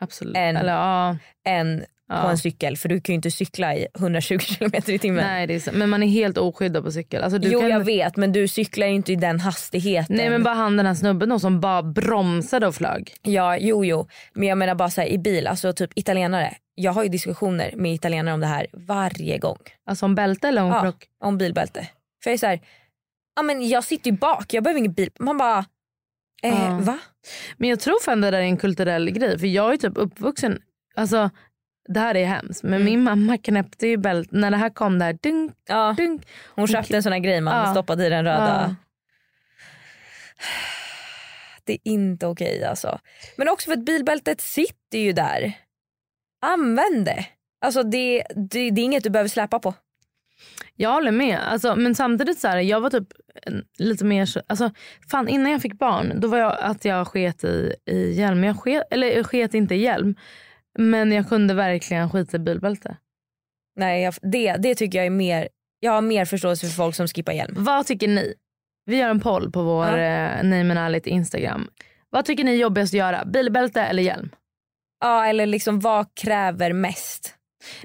Absolut. 0.00 0.36
än- 0.36 0.56
Eller, 0.56 0.72
ja, 0.72 1.16
än 1.46 1.84
ja. 2.10 2.22
på 2.22 2.28
en 2.28 2.38
cykel. 2.38 2.76
För 2.76 2.88
du 2.88 3.00
kan 3.00 3.12
ju 3.12 3.14
inte 3.14 3.30
cykla 3.30 3.74
i 3.74 3.86
120 3.98 4.38
km 4.38 4.70
i 4.86 4.98
timmen. 4.98 5.24
Nej, 5.24 5.46
det 5.46 5.54
är 5.54 5.60
så. 5.60 5.70
Men 5.72 5.88
man 5.90 6.02
är 6.02 6.06
helt 6.06 6.38
oskyddad 6.38 6.84
på 6.84 6.92
cykel. 6.92 7.22
Alltså, 7.22 7.38
jo 7.42 7.60
kan... 7.60 7.68
jag 7.68 7.84
vet 7.84 8.16
men 8.16 8.32
du 8.32 8.48
cyklar 8.48 8.86
ju 8.86 8.92
inte 8.94 9.12
i 9.12 9.16
den 9.16 9.40
hastigheten. 9.40 10.16
Nej 10.16 10.30
men 10.30 10.42
bara 10.42 10.54
han 10.54 10.76
den 10.76 10.86
här 10.86 10.94
snubben 10.94 11.28
då 11.28 11.38
som 11.38 11.60
bara 11.60 11.82
bromsade 11.82 12.66
och 12.66 12.74
flög. 12.74 13.14
Ja, 13.22 13.56
jo, 13.56 13.84
jo. 13.84 14.08
Men 14.32 14.48
jag 14.48 14.58
menar 14.58 14.74
bara 14.74 14.90
så 14.90 15.00
här, 15.00 15.08
i 15.08 15.18
bil, 15.18 15.46
alltså 15.46 15.72
typ 15.72 15.90
italienare. 15.94 16.54
Jag 16.74 16.92
har 16.92 17.02
ju 17.02 17.08
diskussioner 17.08 17.72
med 17.76 17.94
italienare 17.94 18.34
om 18.34 18.40
det 18.40 18.46
här 18.46 18.66
varje 18.72 19.38
gång. 19.38 19.58
Alltså 19.86 20.04
om 20.06 20.14
bälte 20.14 20.48
eller 20.48 20.62
om 20.62 20.68
Ja, 20.68 20.82
krock? 20.82 21.06
om 21.24 21.38
bilbälte. 21.38 21.86
För 22.22 22.30
jag 22.30 22.34
är 22.34 22.38
så 22.38 22.46
här, 22.46 22.60
ja 23.36 23.42
men 23.42 23.68
jag 23.68 23.84
sitter 23.84 24.10
ju 24.10 24.16
bak, 24.16 24.54
jag 24.54 24.64
behöver 24.64 24.78
ingen 24.78 24.92
bil. 24.92 25.10
Man 25.18 25.38
bara, 25.38 25.58
eh, 26.42 26.64
Ja. 26.64 26.78
va? 26.82 26.98
Men 27.56 27.68
jag 27.68 27.80
tror 27.80 28.00
fan 28.04 28.20
det 28.20 28.30
där 28.30 28.38
är 28.38 28.42
en 28.42 28.56
kulturell 28.56 29.10
grej. 29.10 29.38
För 29.38 29.46
jag 29.46 29.72
är 29.72 29.76
typ 29.76 29.92
uppvuxen, 29.96 30.58
alltså 30.94 31.30
det 31.94 32.00
här 32.00 32.14
är 32.16 32.26
hemskt 32.26 32.62
men 32.62 32.72
Mm. 32.74 32.84
min 32.84 33.02
mamma 33.02 33.38
knäppte 33.38 33.86
ju 33.86 33.96
bälte 33.96 34.36
när 34.36 34.50
det 34.50 34.56
här 34.56 34.70
kom 34.70 34.98
där 34.98 35.12
dunk, 35.22 35.52
Ja, 35.68 35.94
dunk. 35.98 36.22
hon 36.54 36.66
köpte 36.66 36.96
en 36.96 37.02
sån 37.02 37.12
här 37.12 37.18
grej 37.18 37.40
man 37.40 37.66
Ja. 37.66 37.72
stoppade 37.72 38.06
i 38.06 38.08
den 38.08 38.24
röda. 38.24 38.64
Ja. 38.68 38.74
Det 41.64 41.72
är 41.72 41.78
inte 41.84 42.26
okej 42.26 42.64
alltså. 42.64 42.98
Men 43.36 43.48
också 43.48 43.70
för 43.70 43.72
att 43.78 43.84
bilbältet 43.84 44.40
sitter 44.40 44.98
ju 44.98 45.12
där. 45.12 45.52
Använd 46.46 47.04
det. 47.04 47.26
Alltså 47.60 47.82
det, 47.82 48.22
det, 48.36 48.70
det 48.70 48.80
är 48.80 48.84
inget 48.84 49.04
du 49.04 49.10
behöver 49.10 49.28
släpa 49.28 49.58
på. 49.58 49.74
Jag 50.74 50.90
håller 50.92 51.10
med. 51.10 51.38
Alltså, 51.52 51.76
men 51.76 51.94
samtidigt 51.94 52.38
så 52.38 52.48
här, 52.48 52.58
jag 52.58 52.80
var 52.80 52.90
typ 52.90 53.08
lite 53.78 54.04
mer 54.04 54.26
så, 54.26 54.42
alltså, 54.46 54.70
fan 55.10 55.28
innan 55.28 55.52
jag 55.52 55.62
fick 55.62 55.72
barn 55.78 56.20
då 56.20 56.28
var 56.28 56.38
jag 56.38 56.56
att 56.60 56.84
jag 56.84 57.06
sket 57.06 57.44
i, 57.44 57.74
i 57.86 58.12
hjälm. 58.12 58.44
Jag 58.44 58.60
sket, 58.60 58.82
eller 58.90 59.06
jag 59.16 59.26
sket 59.26 59.54
inte 59.54 59.74
i 59.74 59.78
hjälm 59.78 60.14
men 60.78 61.12
jag 61.12 61.28
kunde 61.28 61.54
verkligen 61.54 62.10
skita 62.10 62.36
i 62.36 62.40
bilbälte. 62.40 62.96
Nej, 63.76 64.02
jag, 64.02 64.14
det, 64.22 64.52
det 64.56 64.74
tycker 64.74 64.98
jag 64.98 65.06
är 65.06 65.10
mer, 65.10 65.48
jag 65.80 65.92
har 65.92 66.00
mer 66.00 66.24
förståelse 66.24 66.66
för 66.66 66.74
folk 66.74 66.94
som 66.94 67.08
skippar 67.08 67.32
hjälm. 67.32 67.54
Vad 67.58 67.86
tycker 67.86 68.08
ni? 68.08 68.34
Vi 68.84 68.96
gör 68.96 69.08
en 69.10 69.20
poll 69.20 69.52
på 69.52 69.62
vår 69.62 69.86
Ja. 69.86 69.98
ja. 69.98 70.42
Name 70.42 70.70
and 70.70 70.78
Ärligt 70.78 71.06
Instagram. 71.06 71.68
Vad 72.10 72.24
tycker 72.24 72.44
ni 72.44 72.50
är 72.50 72.56
jobbigast 72.56 72.94
att 72.94 72.98
göra? 72.98 73.24
Bilbälte 73.24 73.82
eller 73.82 74.02
hjälm? 74.02 74.30
Ja, 75.00 75.26
eller 75.26 75.46
liksom 75.46 75.80
vad 75.80 76.14
kräver 76.14 76.72
mest? 76.72 77.34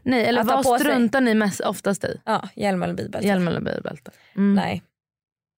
Nej, 0.04 0.26
eller 0.26 0.44
vad 0.44 0.64
på 0.64 0.78
sig. 0.78 0.88
struntar 0.88 1.22
ni 1.22 1.34
mest 1.34 1.60
oftast 1.62 2.04
i? 2.04 2.22
Ja, 2.26 2.50
hjälm 2.56 2.84
eller 2.84 2.94
bilbälte. 2.94 3.28
Hjälm 3.28 3.48
eller 3.48 3.62
bilbälte? 3.62 4.12
Mm. 4.36 4.54
Nej. 4.56 4.84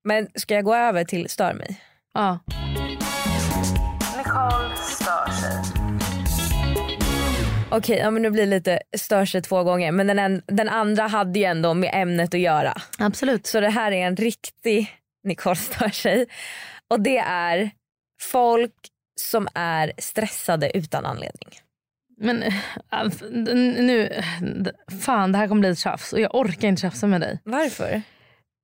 Men 0.04 0.28
ska 0.36 0.54
jag 0.56 0.64
gå 0.64 0.76
över 0.76 1.04
till 1.04 1.30
stör 1.30 1.54
mig? 1.54 1.82
Ja. 2.14 2.40
Okej, 7.78 7.98
ja, 7.98 8.12
men 8.12 8.22
nu 8.22 8.30
blir 8.30 8.44
det 8.44 8.50
lite 8.50 8.80
stör 8.98 9.26
sig 9.26 9.42
två 9.42 9.64
gånger. 9.64 9.92
Men 9.92 10.08
den, 10.08 10.20
en, 10.20 10.42
den 10.48 10.70
andra 10.70 11.08
hade 11.08 11.40
ju 11.40 11.46
ändå 11.46 11.74
med 11.74 11.90
ämnet 11.94 12.34
att 12.34 12.40
göra. 12.40 12.74
Absolut. 12.98 13.48
Så 13.48 13.60
det 13.60 13.70
här 13.70 13.92
är 13.92 14.08
en 14.08 14.16
riktig 14.16 14.92
Nicole 15.24 15.56
stör 15.56 15.90
sig. 15.90 16.26
Och 16.88 17.02
det 17.02 17.18
är 17.18 17.72
folk 18.22 18.74
som 19.20 19.48
är 19.54 19.92
stressade 19.98 20.78
utan 20.78 21.06
anledning. 21.06 21.50
Men 22.20 22.44
äh, 22.44 22.52
nu, 23.32 24.22
fan 25.04 25.32
det 25.32 25.38
här 25.38 25.48
kommer 25.48 25.60
bli 25.60 25.70
ett 25.70 25.80
tjafs 25.80 26.14
och 26.14 26.20
jag 26.20 26.36
orkar 26.36 26.68
inte 26.68 26.82
tjafsa 26.82 27.08
med 27.08 27.22
dig. 27.22 27.40
Varför? 27.44 28.02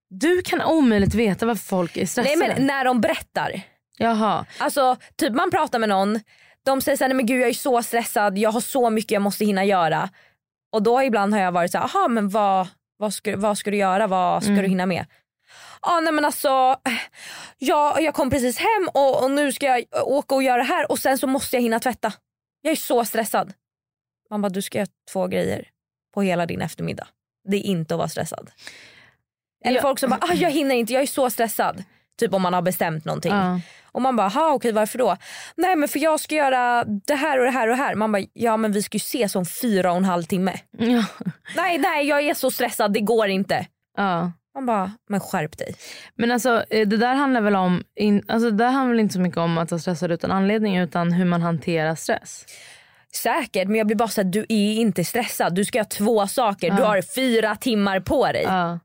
Du 0.09 0.41
kan 0.41 0.61
omöjligt 0.61 1.13
veta 1.13 1.45
varför 1.45 1.65
folk 1.65 1.97
är 1.97 1.99
Nej 1.99 2.07
stressade. 2.07 2.37
men 2.37 2.67
när 2.67 2.85
de 2.85 3.01
berättar. 3.01 3.61
Jaha. 3.97 4.45
Alltså 4.57 4.97
typ 5.15 5.33
man 5.33 5.51
pratar 5.51 5.79
med 5.79 5.89
någon, 5.89 6.19
de 6.65 6.81
säger 6.81 6.97
såhär, 6.97 7.09
nej 7.09 7.15
men 7.15 7.25
gud 7.25 7.41
jag 7.41 7.49
är 7.49 7.53
så 7.53 7.83
stressad, 7.83 8.37
jag 8.37 8.51
har 8.51 8.61
så 8.61 8.89
mycket 8.89 9.11
jag 9.11 9.21
måste 9.21 9.45
hinna 9.45 9.65
göra. 9.65 10.09
Och 10.71 10.83
då 10.83 11.03
ibland 11.03 11.33
har 11.33 11.41
jag 11.41 11.51
varit 11.51 11.71
såhär, 11.71 11.85
aha 11.85 12.07
men 12.07 12.29
vad, 12.29 12.67
vad, 12.97 13.13
ska, 13.13 13.37
vad 13.37 13.57
ska 13.57 13.71
du 13.71 13.77
göra, 13.77 14.07
vad 14.07 14.43
ska 14.43 14.51
Mm. 14.51 14.63
du 14.63 14.69
hinna 14.69 14.85
med? 14.85 15.05
Ja 15.81 15.99
nej 15.99 16.13
men 16.13 16.25
alltså, 16.25 16.75
jag, 17.57 18.01
jag 18.01 18.13
kom 18.13 18.29
precis 18.29 18.57
hem 18.57 18.89
och, 18.93 19.23
och 19.23 19.31
nu 19.31 19.51
ska 19.53 19.65
jag 19.65 19.83
åka 20.07 20.35
och 20.35 20.43
göra 20.43 20.57
det 20.57 20.63
här 20.63 20.91
och 20.91 20.99
sen 20.99 21.17
så 21.17 21.27
måste 21.27 21.55
jag 21.55 21.61
hinna 21.61 21.79
tvätta. 21.79 22.13
Jag 22.61 22.71
är 22.71 22.75
så 22.75 23.05
stressad. 23.05 23.53
Man 24.29 24.41
bara, 24.41 24.49
du 24.49 24.61
ska 24.61 24.77
göra 24.77 24.87
två 25.11 25.27
grejer 25.27 25.67
på 26.13 26.21
hela 26.21 26.45
din 26.45 26.61
eftermiddag. 26.61 27.07
Det 27.49 27.57
är 27.57 27.61
inte 27.61 27.93
att 27.93 27.97
vara 27.97 28.07
stressad. 28.09 28.51
Eller 29.65 29.77
Ja. 29.77 29.81
folk 29.81 29.99
som 29.99 30.09
bara, 30.09 30.19
ah, 30.21 30.33
jag 30.33 30.51
hinner 30.51 30.75
inte, 30.75 30.93
jag 30.93 31.01
är 31.01 31.07
så 31.07 31.29
stressad. 31.29 31.83
Typ 32.19 32.33
om 32.33 32.41
man 32.41 32.53
har 32.53 32.61
bestämt 32.61 33.05
någonting. 33.05 33.33
Ja. 33.33 33.59
Och 33.91 34.01
man 34.01 34.15
bara, 34.15 34.27
ha 34.27 34.53
okej 34.53 34.71
varför 34.71 34.97
då? 34.97 35.17
Nej 35.55 35.75
men 35.75 35.89
för 35.89 35.99
jag 35.99 36.19
ska 36.19 36.35
göra 36.35 36.83
det 36.83 37.15
här 37.15 37.39
och 37.39 37.45
det 37.45 37.51
här 37.51 37.67
och 37.67 37.77
det 37.77 37.83
här. 37.83 37.95
Man 37.95 38.11
bara, 38.11 38.23
ja 38.33 38.57
men 38.57 38.71
vi 38.71 38.83
ska 38.83 38.95
ju 38.95 38.99
ses 38.99 39.35
om 39.35 39.45
fyra 39.45 39.91
och 39.91 39.97
en 39.97 40.05
halv 40.05 40.23
timme. 40.23 40.59
Ja. 40.77 41.05
Nej 41.55 41.77
nej 41.77 42.07
jag 42.07 42.21
är 42.23 42.33
så 42.33 42.51
stressad, 42.51 42.93
det 42.93 42.99
går 42.99 43.27
inte. 43.27 43.65
ja. 43.97 44.31
Man 44.55 44.65
bara, 44.65 44.91
men 45.09 45.19
skärp 45.19 45.57
dig. 45.57 45.75
Men 46.15 46.31
alltså 46.31 46.63
eh, 46.69 46.87
det 46.87 46.97
där 46.97 47.15
handlar 47.15 47.41
väl 47.41 47.55
om, 47.55 47.83
in, 47.95 48.23
alltså 48.27 48.51
det 48.51 48.57
där 48.57 48.69
handlar 48.71 48.89
väl 48.89 48.99
inte 48.99 49.13
så 49.13 49.19
mycket 49.19 49.37
om 49.37 49.57
att 49.57 49.71
vara 49.71 49.81
stressad 49.81 50.11
utan 50.11 50.31
anledning 50.31 50.77
utan 50.77 51.11
hur 51.11 51.25
man 51.25 51.41
hanterar 51.41 51.95
stress. 51.95 52.45
Säkert 53.15 53.67
men 53.67 53.75
jag 53.77 53.87
blir 53.87 53.97
bara 53.97 54.07
såhär, 54.07 54.29
du 54.29 54.39
är 54.49 54.73
inte 54.73 55.03
stressad. 55.03 55.55
Du 55.55 55.65
ska 55.65 55.77
göra 55.77 55.85
två 55.87 56.27
saker, 56.27 56.71
du 56.71 56.83
har 56.83 57.01
fyra 57.15 57.55
timmar 57.55 57.99
på 57.99 58.25
dig. 58.27 58.43
Ja. 58.43 58.79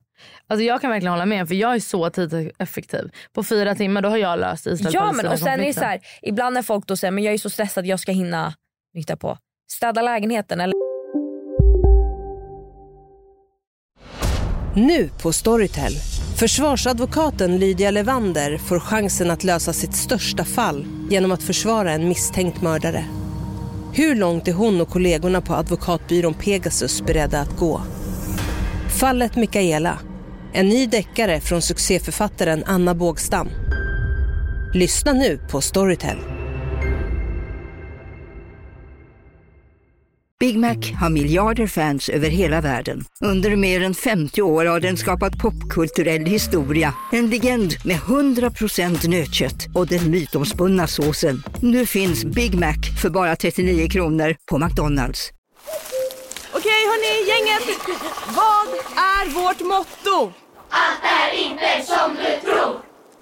Alltså 0.50 0.64
jag 0.64 0.80
kan 0.80 0.90
verkligen 0.90 1.12
hålla 1.12 1.26
med 1.26 1.48
för 1.48 1.54
jag 1.54 1.74
är 1.74 1.80
så 1.80 2.10
tidseffektiv. 2.10 3.10
På 3.32 3.44
fyra 3.44 3.74
timmar 3.74 4.02
då 4.02 4.08
har 4.08 4.16
jag 4.16 4.38
löst 4.38 4.66
Israel 4.66 4.94
Ja 4.94 5.12
men 5.12 5.26
och 5.26 5.38
sen 5.38 5.60
är 5.60 5.66
det 5.66 5.74
så 5.74 5.80
här, 5.80 6.00
ibland 6.22 6.54
när 6.54 6.62
folk 6.62 6.86
då 6.86 6.96
säger 6.96 7.12
men 7.12 7.24
jag 7.24 7.34
är 7.34 7.38
så 7.38 7.50
stressad 7.50 7.86
jag 7.86 8.00
ska 8.00 8.12
hinna 8.12 8.54
nytta 8.94 9.16
på 9.16 9.38
städa 9.72 10.02
lägenheten 10.02 10.60
eller 10.60 10.74
Nu 14.74 15.10
på 15.22 15.32
Storytel. 15.32 15.92
Försvarsadvokaten 16.38 17.58
Lydia 17.58 17.90
Levander 17.90 18.58
får 18.58 18.80
chansen 18.80 19.30
att 19.30 19.44
lösa 19.44 19.72
sitt 19.72 19.94
största 19.94 20.44
fall 20.44 20.86
genom 21.10 21.32
att 21.32 21.42
försvara 21.42 21.92
en 21.92 22.08
misstänkt 22.08 22.62
mördare. 22.62 23.04
Hur 23.94 24.14
långt 24.14 24.48
är 24.48 24.52
hon 24.52 24.80
och 24.80 24.88
kollegorna 24.88 25.40
på 25.40 25.54
advokatbyrån 25.54 26.34
Pegasus 26.34 27.02
beredda 27.02 27.40
att 27.40 27.56
gå? 27.56 27.82
Fallet 29.00 29.36
Mikaela. 29.36 29.98
En 30.58 30.68
ny 30.68 30.86
deckare 30.86 31.40
från 31.40 31.62
succéförfattaren 31.62 32.64
Anna 32.66 32.94
Bågstam. 32.94 33.48
Lyssna 34.74 35.12
nu 35.12 35.38
på 35.50 35.60
Storytel. 35.60 36.16
Big 40.40 40.58
Mac 40.58 40.76
har 41.00 41.10
miljarder 41.10 41.66
fans 41.66 42.08
över 42.08 42.28
hela 42.28 42.60
världen. 42.60 43.04
Under 43.20 43.56
mer 43.56 43.82
än 43.82 43.94
50 43.94 44.42
år 44.42 44.64
har 44.64 44.80
den 44.80 44.96
skapat 44.96 45.38
popkulturell 45.38 46.26
historia. 46.26 46.94
En 47.12 47.30
legend 47.30 47.74
med 47.84 47.96
100% 47.96 49.08
nötkött 49.08 49.66
och 49.74 49.86
den 49.86 50.10
mytomspunna 50.10 50.86
såsen. 50.86 51.42
Nu 51.62 51.86
finns 51.86 52.24
Big 52.24 52.54
Mac 52.54 52.76
för 53.02 53.10
bara 53.10 53.36
39 53.36 53.88
kronor 53.88 54.36
på 54.50 54.58
McDonalds. 54.58 55.30
Okej 56.52 56.82
Hörni, 56.86 57.28
gänget! 57.28 57.78
Vad 58.36 58.68
är 58.96 59.34
vårt 59.34 59.60
motto? 59.60 60.47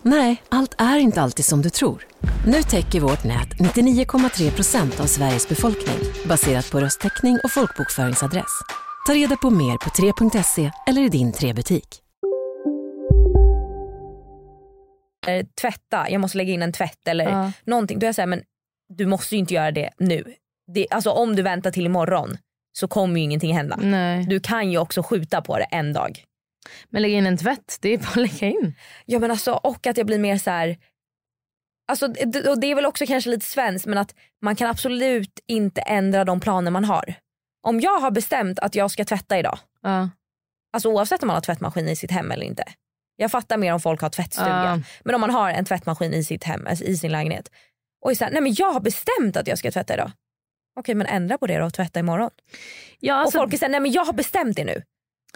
Nej, 0.02 0.42
allt 0.48 0.74
är 0.78 0.96
inte 0.98 1.22
alltid 1.22 1.44
som 1.44 1.62
du 1.62 1.70
tror. 1.70 2.06
Nu 2.46 2.62
täcker 2.62 3.00
vårt 3.00 3.24
nät 3.24 3.48
99,3 3.48 4.50
procent 4.50 5.00
av 5.00 5.04
Sveriges 5.06 5.48
befolkning 5.48 5.96
baserat 6.28 6.70
på 6.70 6.80
röstteckning 6.80 7.38
och 7.44 7.50
folkbokföringsadress. 7.52 8.52
Ta 9.06 9.14
reda 9.14 9.36
på 9.36 9.50
mer 9.50 9.72
på 9.76 9.90
3.se 9.90 10.70
eller 10.86 11.02
i 11.02 11.08
din 11.08 11.32
3-butik. 11.32 12.02
Eh, 15.28 15.46
tvätta, 15.60 16.10
jag 16.10 16.20
måste 16.20 16.38
lägga 16.38 16.52
in 16.52 16.62
en 16.62 16.72
tvätt 16.72 17.08
eller 17.08 17.24
Ja. 17.30 17.52
någonting. 17.64 17.98
Då 17.98 18.04
är 18.04 18.08
jag 18.08 18.14
såhär, 18.14 18.26
men 18.26 18.42
du 18.88 19.06
måste 19.06 19.34
ju 19.34 19.38
inte 19.38 19.54
göra 19.54 19.70
det 19.70 19.90
nu. 19.98 20.24
Det, 20.74 20.86
alltså 20.90 21.10
om 21.10 21.36
du 21.36 21.42
väntar 21.42 21.70
till 21.70 21.86
imorgon 21.86 22.38
så 22.72 22.88
kommer 22.88 23.16
ju 23.16 23.22
ingenting 23.24 23.54
hända. 23.56 23.76
Nej. 23.82 24.24
Du 24.24 24.40
kan 24.40 24.70
ju 24.70 24.78
också 24.78 25.02
skjuta 25.02 25.42
på 25.42 25.58
det 25.58 25.64
en 25.64 25.92
dag. 25.92 26.24
Men 26.90 27.02
lägga 27.02 27.16
in 27.18 27.26
en 27.26 27.36
tvätt, 27.38 27.78
det 27.80 27.88
är 27.88 27.98
bara 27.98 28.08
att 28.10 28.16
lägga 28.16 28.46
in. 28.46 28.74
Ja 29.04 29.18
men 29.18 29.30
alltså 29.30 29.52
och 29.52 29.86
att 29.86 29.96
jag 29.96 30.06
blir 30.06 30.18
mer 30.18 30.38
så 30.38 30.50
här. 30.50 30.76
Alltså, 31.88 32.06
och 32.50 32.60
det 32.60 32.66
är 32.66 32.74
väl 32.74 32.86
också 32.86 33.06
kanske 33.06 33.30
lite 33.30 33.46
svenskt 33.46 33.86
men 33.86 33.98
att 33.98 34.14
man 34.42 34.56
kan 34.56 34.70
absolut 34.70 35.40
inte 35.46 35.80
ändra 35.80 36.24
de 36.24 36.40
planer 36.40 36.70
man 36.70 36.84
har. 36.84 37.14
Om 37.62 37.80
jag 37.80 38.00
har 38.00 38.10
bestämt 38.10 38.58
att 38.58 38.74
jag 38.74 38.90
ska 38.90 39.04
tvätta 39.04 39.38
idag, 39.38 39.58
Ja. 39.82 40.10
alltså 40.72 40.88
oavsett 40.88 41.22
om 41.22 41.26
man 41.26 41.34
har 41.34 41.40
tvättmaskin 41.40 41.88
i 41.88 41.96
sitt 41.96 42.10
hem 42.10 42.30
eller 42.30 42.46
inte. 42.46 42.64
Jag 43.16 43.30
fattar 43.30 43.56
mer 43.56 43.72
om 43.72 43.80
folk 43.80 44.00
har 44.00 44.10
tvättstuga. 44.10 44.48
Ja. 44.48 44.80
Men 45.04 45.14
om 45.14 45.20
man 45.20 45.30
har 45.30 45.50
en 45.50 45.64
tvättmaskin 45.64 46.14
i 46.14 46.24
sitt 46.24 46.44
hem, 46.44 46.66
alltså 46.66 46.84
i 46.84 46.96
sin 46.96 47.12
lägenhet. 47.12 47.50
Och 48.04 48.10
är 48.10 48.14
så 48.14 48.24
här, 48.24 48.32
nej 48.32 48.42
men 48.42 48.54
jag 48.54 48.72
har 48.72 48.80
bestämt 48.80 49.36
att 49.36 49.46
jag 49.46 49.58
ska 49.58 49.70
tvätta 49.70 49.94
idag. 49.94 50.10
Okej 50.80 50.94
men 50.94 51.06
ändra 51.06 51.38
på 51.38 51.46
det 51.46 51.58
då 51.58 51.64
och 51.66 51.74
tvätta 51.74 52.00
imorgon. 52.00 52.30
Ja, 53.00 53.14
alltså, 53.14 53.38
och 53.38 53.42
folk 53.42 53.54
är 53.54 53.58
såhär, 53.58 53.70
nej 53.70 53.80
men 53.80 53.92
jag 53.92 54.04
har 54.04 54.12
bestämt 54.12 54.56
det 54.56 54.64
nu. 54.64 54.82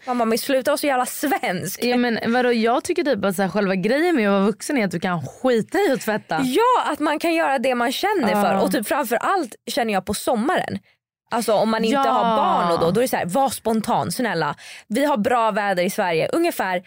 Bara, 0.07 0.25
men 0.25 0.39
sluta 0.39 0.71
vara 0.71 0.79
så 0.79 0.87
jävla 0.87 1.07
svensk. 1.07 1.85
ja, 1.85 1.97
men 1.97 2.19
vadå, 2.33 2.53
jag 2.53 2.85
tycker 2.85 3.05
typ 3.05 3.25
att 3.25 3.37
så 3.37 3.43
här, 3.43 3.49
själva 3.49 3.75
grejen 3.75 4.17
med 4.17 4.29
att 4.29 4.33
vara 4.33 4.47
vuxen 4.47 4.79
är 4.79 4.85
att 4.85 4.91
du 4.91 5.01
kan 5.01 5.27
skita 5.27 5.79
i 5.79 5.93
att 5.93 6.01
tvätta. 6.01 6.41
Ja, 6.45 6.93
att 6.93 6.99
man 6.99 7.19
kan 7.19 7.35
göra 7.35 7.59
det 7.59 7.75
man 7.75 7.93
känner 7.93 8.31
Ja. 8.31 8.43
för. 8.43 8.63
Och 8.65 8.73
typ 8.73 8.87
framför 8.89 9.17
allt 9.17 9.55
känner 9.67 9.93
jag 9.93 10.05
på 10.07 10.15
sommaren. 10.15 10.79
Alltså 11.31 11.53
om 11.53 11.71
man 11.71 11.85
inte 11.85 11.95
Ja. 11.95 12.01
har 12.13 12.37
barn 12.37 12.73
och 12.73 12.81
då, 12.81 12.91
då 12.91 13.01
är 13.01 13.03
det 13.03 13.09
så 13.09 13.17
här, 13.17 13.27
var 13.27 13.49
spontan, 13.49 14.13
snälla. 14.13 14.55
Vi 14.89 15.05
har 15.05 15.17
bra 15.17 15.51
väder 15.51 15.83
i 15.83 15.91
Sverige, 15.91 16.29
ungefär 16.33 16.83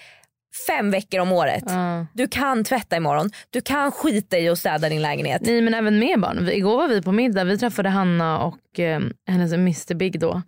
fem 0.68 0.92
veckor 0.92 1.20
om 1.20 1.32
året. 1.32 1.64
Ja. 1.68 2.06
Du 2.14 2.28
kan 2.28 2.64
tvätta 2.64 2.96
imorgon, 2.98 3.30
du 3.50 3.62
kan 3.62 3.92
skita 3.92 4.38
i 4.40 4.50
att 4.50 4.60
städa 4.60 4.90
din 4.90 5.02
lägenhet. 5.02 5.42
Nej 5.42 5.62
men 5.62 5.74
även 5.74 6.00
med 6.00 6.20
barn. 6.20 6.50
Igår 6.50 6.78
var 6.78 6.88
vi 6.88 7.02
på 7.02 7.12
middag, 7.12 7.44
vi 7.44 7.58
träffade 7.58 7.90
Hanna 7.90 8.40
och 8.40 8.80
eh, 8.80 9.02
hennes 9.28 9.54
Mr 9.54 9.94
Big 9.94 10.20
då. 10.20 10.42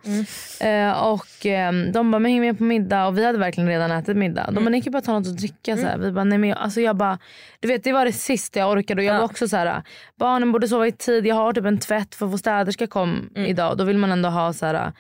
Eh, 0.60 0.92
och 0.92 1.46
eh, 1.46 1.72
de 1.74 2.12
bara, 2.12 2.20
men 2.20 2.32
häng 2.32 2.42
med 2.42 2.58
på 2.58 2.64
middag 2.64 3.08
och 3.08 3.18
vi 3.18 3.26
hade 3.26 3.38
verkligen 3.38 3.70
redan 3.70 3.92
ätit 3.92 4.18
middag. 4.18 4.52
De 4.52 4.64
bara, 4.64 4.70
ni 4.70 4.82
kan 4.82 4.92
bara 4.94 5.02
ta 5.02 5.20
något 5.20 5.28
att 5.28 5.38
dricka. 5.38 5.78
Så 5.78 5.84
här. 5.86 5.98
Vi 5.98 6.12
bara, 6.12 6.24
nej 6.24 6.38
men 6.38 6.50
jag, 6.50 6.60
alltså 6.60 6.82
jag 6.82 6.96
bara, 6.96 7.20
du 7.60 7.68
vet 7.68 7.84
det 7.84 7.92
var 7.94 8.06
det 8.06 8.12
sista 8.12 8.60
jag 8.60 8.72
orkade 8.72 9.02
och 9.02 9.06
jag 9.06 9.16
Ja. 9.16 9.20
var 9.20 9.26
också 9.26 9.48
så 9.48 9.58
här, 9.58 9.84
barnen 10.20 10.52
borde 10.52 10.68
sova 10.68 10.88
i 10.88 10.92
tid, 10.92 11.26
jag 11.28 11.36
har 11.36 11.54
typ 11.54 11.66
en 11.66 11.80
tvätt 11.80 12.16
för 12.16 12.26
vår 12.26 12.38
städerska 12.38 12.88
kom 12.88 13.30
idag. 13.36 13.78
Då 13.78 13.84
vill 13.84 13.98
man 13.98 14.12
ändå 14.12 14.30
ha 14.30 14.54
så 14.54 14.66
här. 14.66 14.94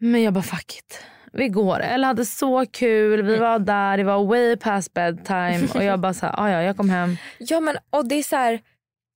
men 0.00 0.22
jag 0.22 0.32
bara 0.32 0.42
fuck 0.42 0.76
it. 0.78 1.04
Vi 1.32 1.48
går. 1.48 1.80
Eller 1.80 2.06
hade 2.06 2.24
så 2.24 2.66
kul, 2.66 3.22
vi 3.22 3.36
var 3.36 3.58
där, 3.58 3.96
det 3.96 4.04
var 4.04 4.24
way 4.24 4.56
past 4.56 4.94
bedtime 4.94 5.68
och 5.74 5.84
jag 5.84 6.00
bara 6.00 6.14
så 6.14 6.26
här, 6.26 6.34
"Ah, 6.38 6.50
ja 6.50 6.62
jag 6.62 6.76
kom 6.76 6.90
hem. 6.90 7.16
Ja 7.38 7.60
men 7.60 7.76
och 7.90 8.08
det 8.08 8.14
är 8.14 8.22
så 8.22 8.36
här, 8.36 8.60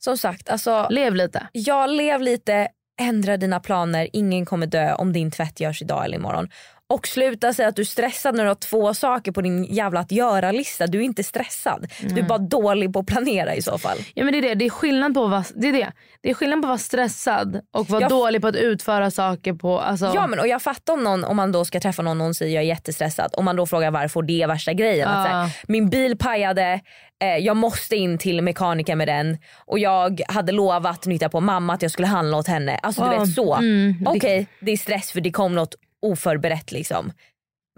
som 0.04 0.18
sagt, 0.18 0.48
alltså, 0.50 0.86
Lev 0.90 1.14
lite. 1.14 1.46
jag 1.52 1.90
lev 1.90 2.20
lite, 2.20 2.68
ändra 3.00 3.36
dina 3.36 3.60
planer, 3.60 4.08
ingen 4.12 4.46
kommer 4.46 4.66
dö 4.66 4.94
om 4.94 5.12
din 5.12 5.30
tvätt 5.30 5.60
görs 5.60 5.82
idag 5.82 6.04
eller 6.04 6.16
imorgon. 6.18 6.48
Och 6.94 7.06
sluta 7.06 7.52
säga 7.52 7.68
att 7.68 7.76
du 7.76 7.82
är 7.82 7.86
stressad 7.86 8.34
när 8.34 8.42
du 8.44 8.50
har 8.50 8.54
två 8.54 8.94
saker 8.94 9.32
på 9.32 9.40
din 9.40 9.64
jävla 9.64 10.00
att 10.00 10.12
göra-lista. 10.12 10.86
Du 10.86 10.98
är 10.98 11.02
inte 11.02 11.24
stressad. 11.24 11.86
Du 12.00 12.18
är 12.20 12.22
bara 12.22 12.38
dålig 12.38 12.92
på 12.92 12.98
att 12.98 13.06
planera 13.06 13.54
i 13.54 13.62
så 13.62 13.78
fall. 13.78 13.98
Ja 14.14 14.24
men 14.24 14.32
det 14.32 14.38
är 14.38 14.42
det, 14.42 14.54
det 14.54 14.64
är 14.64 14.70
skillnad 14.70 15.14
på 15.14 15.24
att 15.24 15.30
vara, 15.30 15.44
det 15.54 15.68
är 15.68 15.72
det. 15.72 15.92
Det 16.22 16.30
är 16.30 16.34
skillnad 16.34 16.60
på 16.62 16.66
att 16.66 16.68
vara 16.68 16.78
stressad 16.78 17.60
och 17.72 17.90
vara 17.90 18.00
Jag- 18.00 18.10
dålig 18.10 18.40
på 18.42 18.48
att 18.48 18.56
utföra 18.56 19.10
saker 19.10 19.52
på, 19.54 19.80
alltså, 19.80 20.12
Ja 20.14 20.26
men 20.26 20.38
och 20.38 20.48
jag 20.48 20.62
fattar 20.62 20.92
om 20.92 21.04
någon 21.04 21.24
om 21.24 21.36
man 21.36 21.52
då 21.52 21.64
ska 21.64 21.80
träffa 21.80 22.02
någon 22.02 22.10
och 22.10 22.16
någon 22.24 22.34
säger 22.34 22.54
jag 22.54 22.62
är 22.64 22.68
jättestressad 22.68 23.30
och 23.34 23.44
man 23.44 23.56
då 23.56 23.66
frågar 23.66 23.90
varför 23.90 24.22
det 24.22 24.42
är 24.42 24.46
värsta 24.46 24.72
grejen. 24.72 25.08
Att, 25.08 25.24
Ja. 25.26 25.30
så 25.30 25.36
här, 25.36 25.50
min 25.68 25.90
bil 25.90 26.18
pajade, 26.18 26.80
eh, 27.22 27.36
jag 27.36 27.56
måste 27.56 27.96
in 27.96 28.18
till 28.18 28.42
mekaniker 28.42 28.96
med 28.96 29.08
den 29.08 29.38
och 29.66 29.78
jag 29.78 30.20
hade 30.28 30.52
lovat 30.52 31.06
nytta 31.06 31.28
på 31.28 31.40
mamma 31.40 31.74
att 31.74 31.82
jag 31.82 31.90
skulle 31.90 32.08
handla 32.08 32.36
åt 32.36 32.48
henne. 32.48 32.78
Alltså 32.82 33.04
du 33.04 33.12
Ja, 33.12 33.20
vet 33.20 33.34
så. 33.34 33.54
mm, 33.54 34.04
Okej 34.06 34.46
det 34.60 34.72
är 34.72 34.76
stress 34.76 35.10
för 35.12 35.20
det 35.20 35.30
kom 35.32 35.54
något 35.54 35.74
oförberett 36.04 36.72
liksom. 36.72 37.12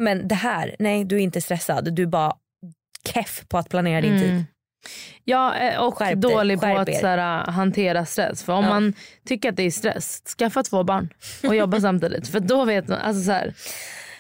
Men 0.03 0.29
det 0.29 0.35
här, 0.35 0.77
nej 0.79 1.05
du 1.05 1.17
är 1.17 1.21
inte 1.21 1.41
stressad. 1.41 1.95
Du 1.95 2.03
är 2.03 2.07
bara 2.07 2.33
keff 3.09 3.45
på 3.49 3.59
att 3.59 3.69
planera 3.69 4.01
din 4.01 4.19
tid. 4.21 4.31
Mm. 4.31 4.45
Ja 5.25 5.55
eh, 5.57 5.81
och 5.81 5.95
Skärp 5.99 6.09
dig, 6.09 6.17
dålig 6.33 6.61
på 6.61 6.67
att 6.67 6.97
så 6.97 7.07
här, 7.07 7.51
hantera 7.51 8.07
stress. 8.07 8.43
För 8.43 8.53
om 8.53 8.65
Ja. 8.65 8.71
man 8.71 8.95
tycker 9.27 9.49
att 9.49 9.57
det 9.57 9.63
är 9.63 9.71
stress, 9.71 10.23
skaffa 10.39 10.63
två 10.63 10.85
barn 10.85 11.09
och 11.49 11.57
jobba 11.57 11.81
samtidigt. 11.81 12.29
För 12.29 12.41
då 12.41 12.65
vet 12.65 12.89
man, 12.89 12.99
alltså 12.99 13.23
så 13.23 13.33
här, 13.33 13.55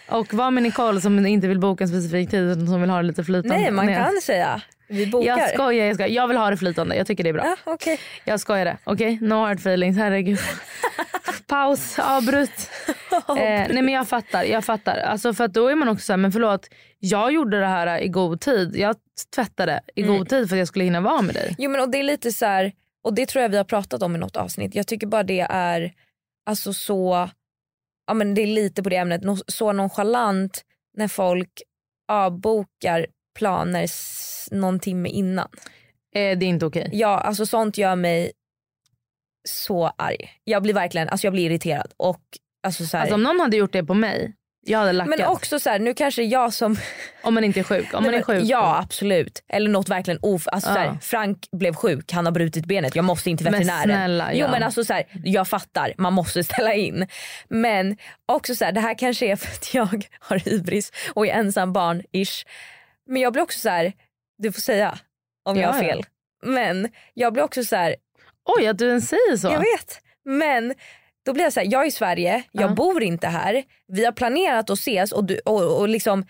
och 0.08 0.34
var 0.34 0.50
med 0.50 0.62
Nicole 0.62 1.00
som 1.00 1.26
inte 1.26 1.48
vill 1.48 1.58
boka 1.58 1.84
en 1.84 1.88
specifik 1.88 2.30
tid 2.30 2.40
utan 2.40 2.66
som 2.66 2.80
vill 2.80 2.90
ha 2.90 2.96
det 2.96 3.02
lite 3.02 3.24
flytande. 3.24 3.56
Nej 3.58 3.70
man 3.70 3.94
kan 3.94 4.20
säga 4.22 4.62
vi 4.88 5.06
bokar. 5.06 5.26
Jag 5.38 5.50
skojar, 5.54 5.86
jag 5.86 5.94
skojar. 5.96 6.10
Jag 6.10 6.28
vill 6.28 6.36
ha 6.36 6.50
det 6.50 6.56
flytande. 6.56 6.96
Jag 6.96 7.06
tycker 7.06 7.24
det 7.24 7.30
är 7.30 7.34
bra. 7.34 7.44
Ja, 7.44 7.56
okej. 7.72 8.00
Jag 8.24 8.40
skojade. 8.40 8.76
Okej, 8.84 9.18
no 9.22 9.34
hard 9.34 9.58
feelings. 9.58 9.96
Herregud. 9.96 10.38
Paus, 11.46 11.98
avbryt. 11.98 12.70
eh, 13.12 13.34
nej 13.36 13.82
men 13.82 13.88
jag 13.88 14.08
fattar. 14.08 14.44
Jag 14.44 14.64
fattar. 14.64 14.96
Alltså 14.98 15.34
för 15.34 15.44
att 15.44 15.52
då 15.54 15.68
är 15.68 15.74
man 15.74 15.88
också 15.88 16.04
såhär, 16.04 16.16
men 16.18 16.32
förlåt. 16.32 16.68
Jag 16.98 17.32
gjorde 17.32 17.60
det 17.60 17.66
här 17.66 18.00
i 18.00 18.08
god 18.08 18.40
tid. 18.40 18.76
Jag 18.76 18.96
tvättade 19.34 19.80
i 19.94 20.02
Mm. 20.02 20.16
god 20.18 20.28
tid 20.28 20.48
för 20.48 20.56
att 20.56 20.58
jag 20.58 20.68
skulle 20.68 20.84
hinna 20.84 21.00
vara 21.00 21.22
med 21.22 21.34
dig. 21.34 21.54
Jo 21.58 21.70
men 21.70 21.80
och 21.80 21.90
det 21.90 21.98
är 21.98 22.02
lite 22.02 22.32
så 22.32 22.46
här, 22.46 22.72
och 23.04 23.14
det 23.14 23.26
tror 23.26 23.42
jag 23.42 23.48
vi 23.48 23.56
har 23.56 23.64
pratat 23.64 24.02
om 24.02 24.14
i 24.14 24.18
något 24.18 24.36
avsnitt. 24.36 24.74
Jag 24.74 24.86
tycker 24.86 25.06
bara 25.06 25.22
det 25.22 25.40
är 25.50 25.92
alltså 26.46 26.72
så, 26.72 27.28
ja 28.06 28.14
men 28.14 28.34
det 28.34 28.42
är 28.42 28.46
lite 28.46 28.82
på 28.82 28.88
det 28.88 28.96
ämnet, 28.96 29.22
så 29.46 29.72
nonchalant 29.72 30.62
när 30.96 31.08
folk 31.08 31.62
avbokar 32.08 33.06
planer 33.38 33.86
någon 34.50 34.80
timme 34.80 35.08
innan. 35.08 35.48
Eh, 36.14 36.38
det 36.38 36.46
är 36.46 36.48
inte 36.48 36.66
okej. 36.66 36.88
Ja 36.92 37.18
alltså 37.18 37.46
sånt 37.46 37.78
gör 37.78 37.96
mig 37.96 38.32
så 39.48 39.86
arg. 39.98 40.30
Jag 40.44 40.62
blir 40.62 40.74
verkligen, 40.74 41.08
alltså 41.08 41.26
jag 41.26 41.32
blir 41.32 41.50
irriterad 41.50 41.92
och 41.96 42.20
alltså 42.66 42.86
så 42.86 42.96
här, 42.96 43.02
Alltså 43.02 43.14
om 43.14 43.22
någon 43.22 43.40
hade 43.40 43.56
gjort 43.56 43.72
det 43.72 43.84
på 43.84 43.94
mig, 43.94 44.32
jag 44.68 44.78
hade 44.78 44.92
lackat. 44.92 45.18
men 45.18 45.26
också 45.28 45.60
så 45.60 45.70
här, 45.70 45.78
nu 45.78 45.94
kanske 45.94 46.22
jag 46.22 46.52
som 46.52 46.76
Om 47.22 47.34
man 47.34 47.44
inte 47.44 47.60
är 47.60 47.64
sjuk. 47.64 47.94
Om 47.94 48.04
man 48.04 48.14
är 48.14 48.22
sjuk. 48.22 48.42
ja 48.44 48.78
absolut. 48.82 49.42
Eller 49.48 49.70
något 49.70 49.88
verkligen 49.88 50.18
of... 50.22 50.48
Alltså, 50.48 50.70
Ja. 50.70 50.74
så 50.74 50.80
här, 50.80 50.98
Frank 51.02 51.48
blev 51.52 51.74
sjuk, 51.74 52.12
han 52.12 52.24
har 52.24 52.32
brutit 52.32 52.66
benet, 52.66 52.96
jag 52.96 53.04
måste 53.04 53.30
in 53.30 53.36
till 53.36 53.44
Men 53.44 53.52
veterinären. 53.52 53.82
snälla, 53.84 54.32
Jo 54.32 54.38
ja. 54.38 54.50
men 54.50 54.62
alltså 54.62 54.84
så 54.84 54.92
här, 54.92 55.04
jag 55.24 55.48
fattar, 55.48 55.94
man 55.98 56.12
måste 56.12 56.44
ställa 56.44 56.74
in. 56.74 57.06
Men 57.48 57.96
också 58.26 58.54
så 58.54 58.64
här, 58.64 58.72
det 58.72 58.80
här 58.80 58.98
kanske 58.98 59.26
är 59.26 59.36
för 59.36 59.48
att 59.52 59.74
jag 59.74 60.06
har 60.20 60.38
hybris 60.38 60.92
och 61.14 61.26
är 61.26 61.30
ensam 61.32 61.72
barn 61.72 62.02
ish. 62.12 62.44
Men 63.08 63.22
jag 63.22 63.32
blir 63.32 63.42
också 63.42 63.58
så 63.58 63.68
här, 63.68 63.92
du 64.38 64.52
får 64.52 64.60
säga 64.60 64.98
om 65.44 65.56
jag 65.56 65.68
har 65.72 65.82
Ja, 65.82 65.88
ja. 65.88 65.90
fel. 65.94 66.02
Men 66.42 66.88
jag 67.14 67.32
blir 67.32 67.42
också 67.42 67.64
så 67.64 67.76
här, 67.76 67.96
Oj 68.58 68.66
att 68.66 68.78
du 68.78 68.88
ens 68.88 69.08
säger 69.08 69.36
så. 69.36 69.46
jag 69.48 69.58
vet. 69.58 70.00
Men 70.24 70.74
då 71.24 71.32
blir 71.32 71.44
jag 71.44 71.52
så 71.52 71.60
här, 71.60 71.66
jag 71.70 71.82
är 71.82 71.86
i 71.86 71.90
Sverige, 71.90 72.42
jag 72.52 72.70
Ja. 72.70 72.74
bor 72.74 73.02
inte 73.02 73.26
här. 73.28 73.64
Vi 73.86 74.04
har 74.04 74.12
planerat 74.12 74.70
att 74.70 74.78
ses 74.78 75.12
och, 75.12 75.24
du, 75.24 75.38
och, 75.38 75.78
och 75.80 75.88
liksom, 75.88 76.26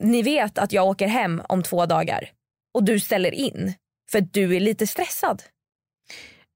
ni 0.00 0.22
vet 0.22 0.58
att 0.58 0.72
jag 0.72 0.86
åker 0.86 1.06
hem 1.06 1.42
om 1.48 1.62
två 1.62 1.86
dagar. 1.86 2.30
Och 2.74 2.84
du 2.84 3.00
ställer 3.00 3.34
in 3.34 3.74
för 4.10 4.18
att 4.18 4.32
du 4.32 4.56
är 4.56 4.60
lite 4.60 4.86
stressad. 4.86 5.42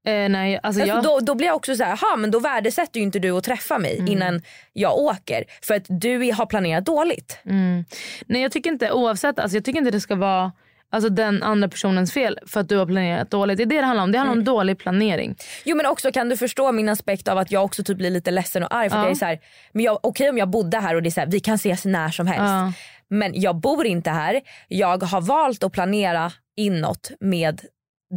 Eh, 0.07 0.29
nej, 0.29 0.61
alltså 0.63 0.81
Alltså 0.83 0.95
jag, 0.97 1.03
då, 1.05 1.21
då 1.21 1.35
blir 1.35 1.47
jag 1.47 1.57
också 1.57 1.77
så 1.77 1.85
här, 1.85 1.97
"Ha, 1.97 2.17
men 2.17 2.31
då 2.31 2.39
värdesätter 2.41 3.01
ju 3.01 3.05
inte 3.05 3.19
du 3.19 3.31
att 3.31 3.45
träffa 3.45 3.79
mig 3.79 3.95
Mm. 3.99 4.13
innan 4.13 4.43
jag 4.73 4.99
åker. 4.99 5.45
För 5.63 5.75
att 5.75 5.85
du 5.89 6.33
har 6.33 6.47
planerat 6.47 6.85
dåligt. 6.87 7.39
mm. 7.45 7.85
nej, 8.27 8.43
jag 8.43 8.53
tycker 8.53 8.71
inte 8.71 8.93
oavsett, 8.93 9.39
alltså, 9.39 9.57
jag 9.57 9.65
tycker 9.65 9.79
inte 9.79 9.91
det 9.91 10.01
ska 10.01 10.15
vara 10.15 10.53
alltså, 10.91 11.09
den 11.11 11.43
andra 11.43 11.69
personens 11.69 12.13
fel 12.13 12.39
för 12.47 12.61
att 12.61 12.69
du 12.69 12.77
har 12.77 12.87
planerat 12.87 13.31
dåligt. 13.31 13.57
Det 13.57 13.63
är 13.63 13.67
det 13.67 13.77
det 13.81 13.87
handlar 13.87 14.03
om. 14.05 14.13
Det 14.13 14.19
handlar 14.19 14.33
Mm. 14.33 14.41
om 14.41 14.45
dålig 14.45 14.79
planering. 14.79 15.37
Jo 15.65 15.77
men 15.77 15.87
också 15.87 16.13
kan 16.13 16.29
du 16.29 16.37
förstå 16.37 16.73
min 16.73 16.89
aspekt 16.89 17.29
av 17.29 17.39
att 17.39 17.51
jag 17.51 17.65
också 17.65 17.85
typ 17.85 17.99
blir 17.99 18.11
lite 18.11 18.31
ledsen 18.31 18.63
och 18.63 18.75
arg. 18.75 18.91
För 18.91 18.97
Ja. 18.97 19.03
jag 19.03 19.11
är 19.11 19.15
så 19.15 19.25
här, 19.25 19.39
men 19.73 19.85
jag, 19.85 19.99
okej 20.03 20.29
om 20.31 20.39
jag 20.39 20.49
bodde 20.51 20.79
här 20.79 20.95
och 20.95 21.03
det 21.03 21.09
är 21.09 21.11
så 21.11 21.21
här, 21.21 21.27
vi 21.29 21.41
kan 21.41 21.55
ses 21.55 21.85
när 21.85 22.09
som 22.09 22.27
helst. 22.27 22.41
Ja. 22.41 22.73
Men 23.09 23.41
jag 23.41 23.57
bor 23.57 23.87
inte 23.87 24.11
här. 24.11 24.41
Jag 24.69 25.03
har 25.03 25.21
valt 25.21 25.63
att 25.65 25.73
planera 25.73 26.33
inåt 26.57 27.11
med 27.21 27.61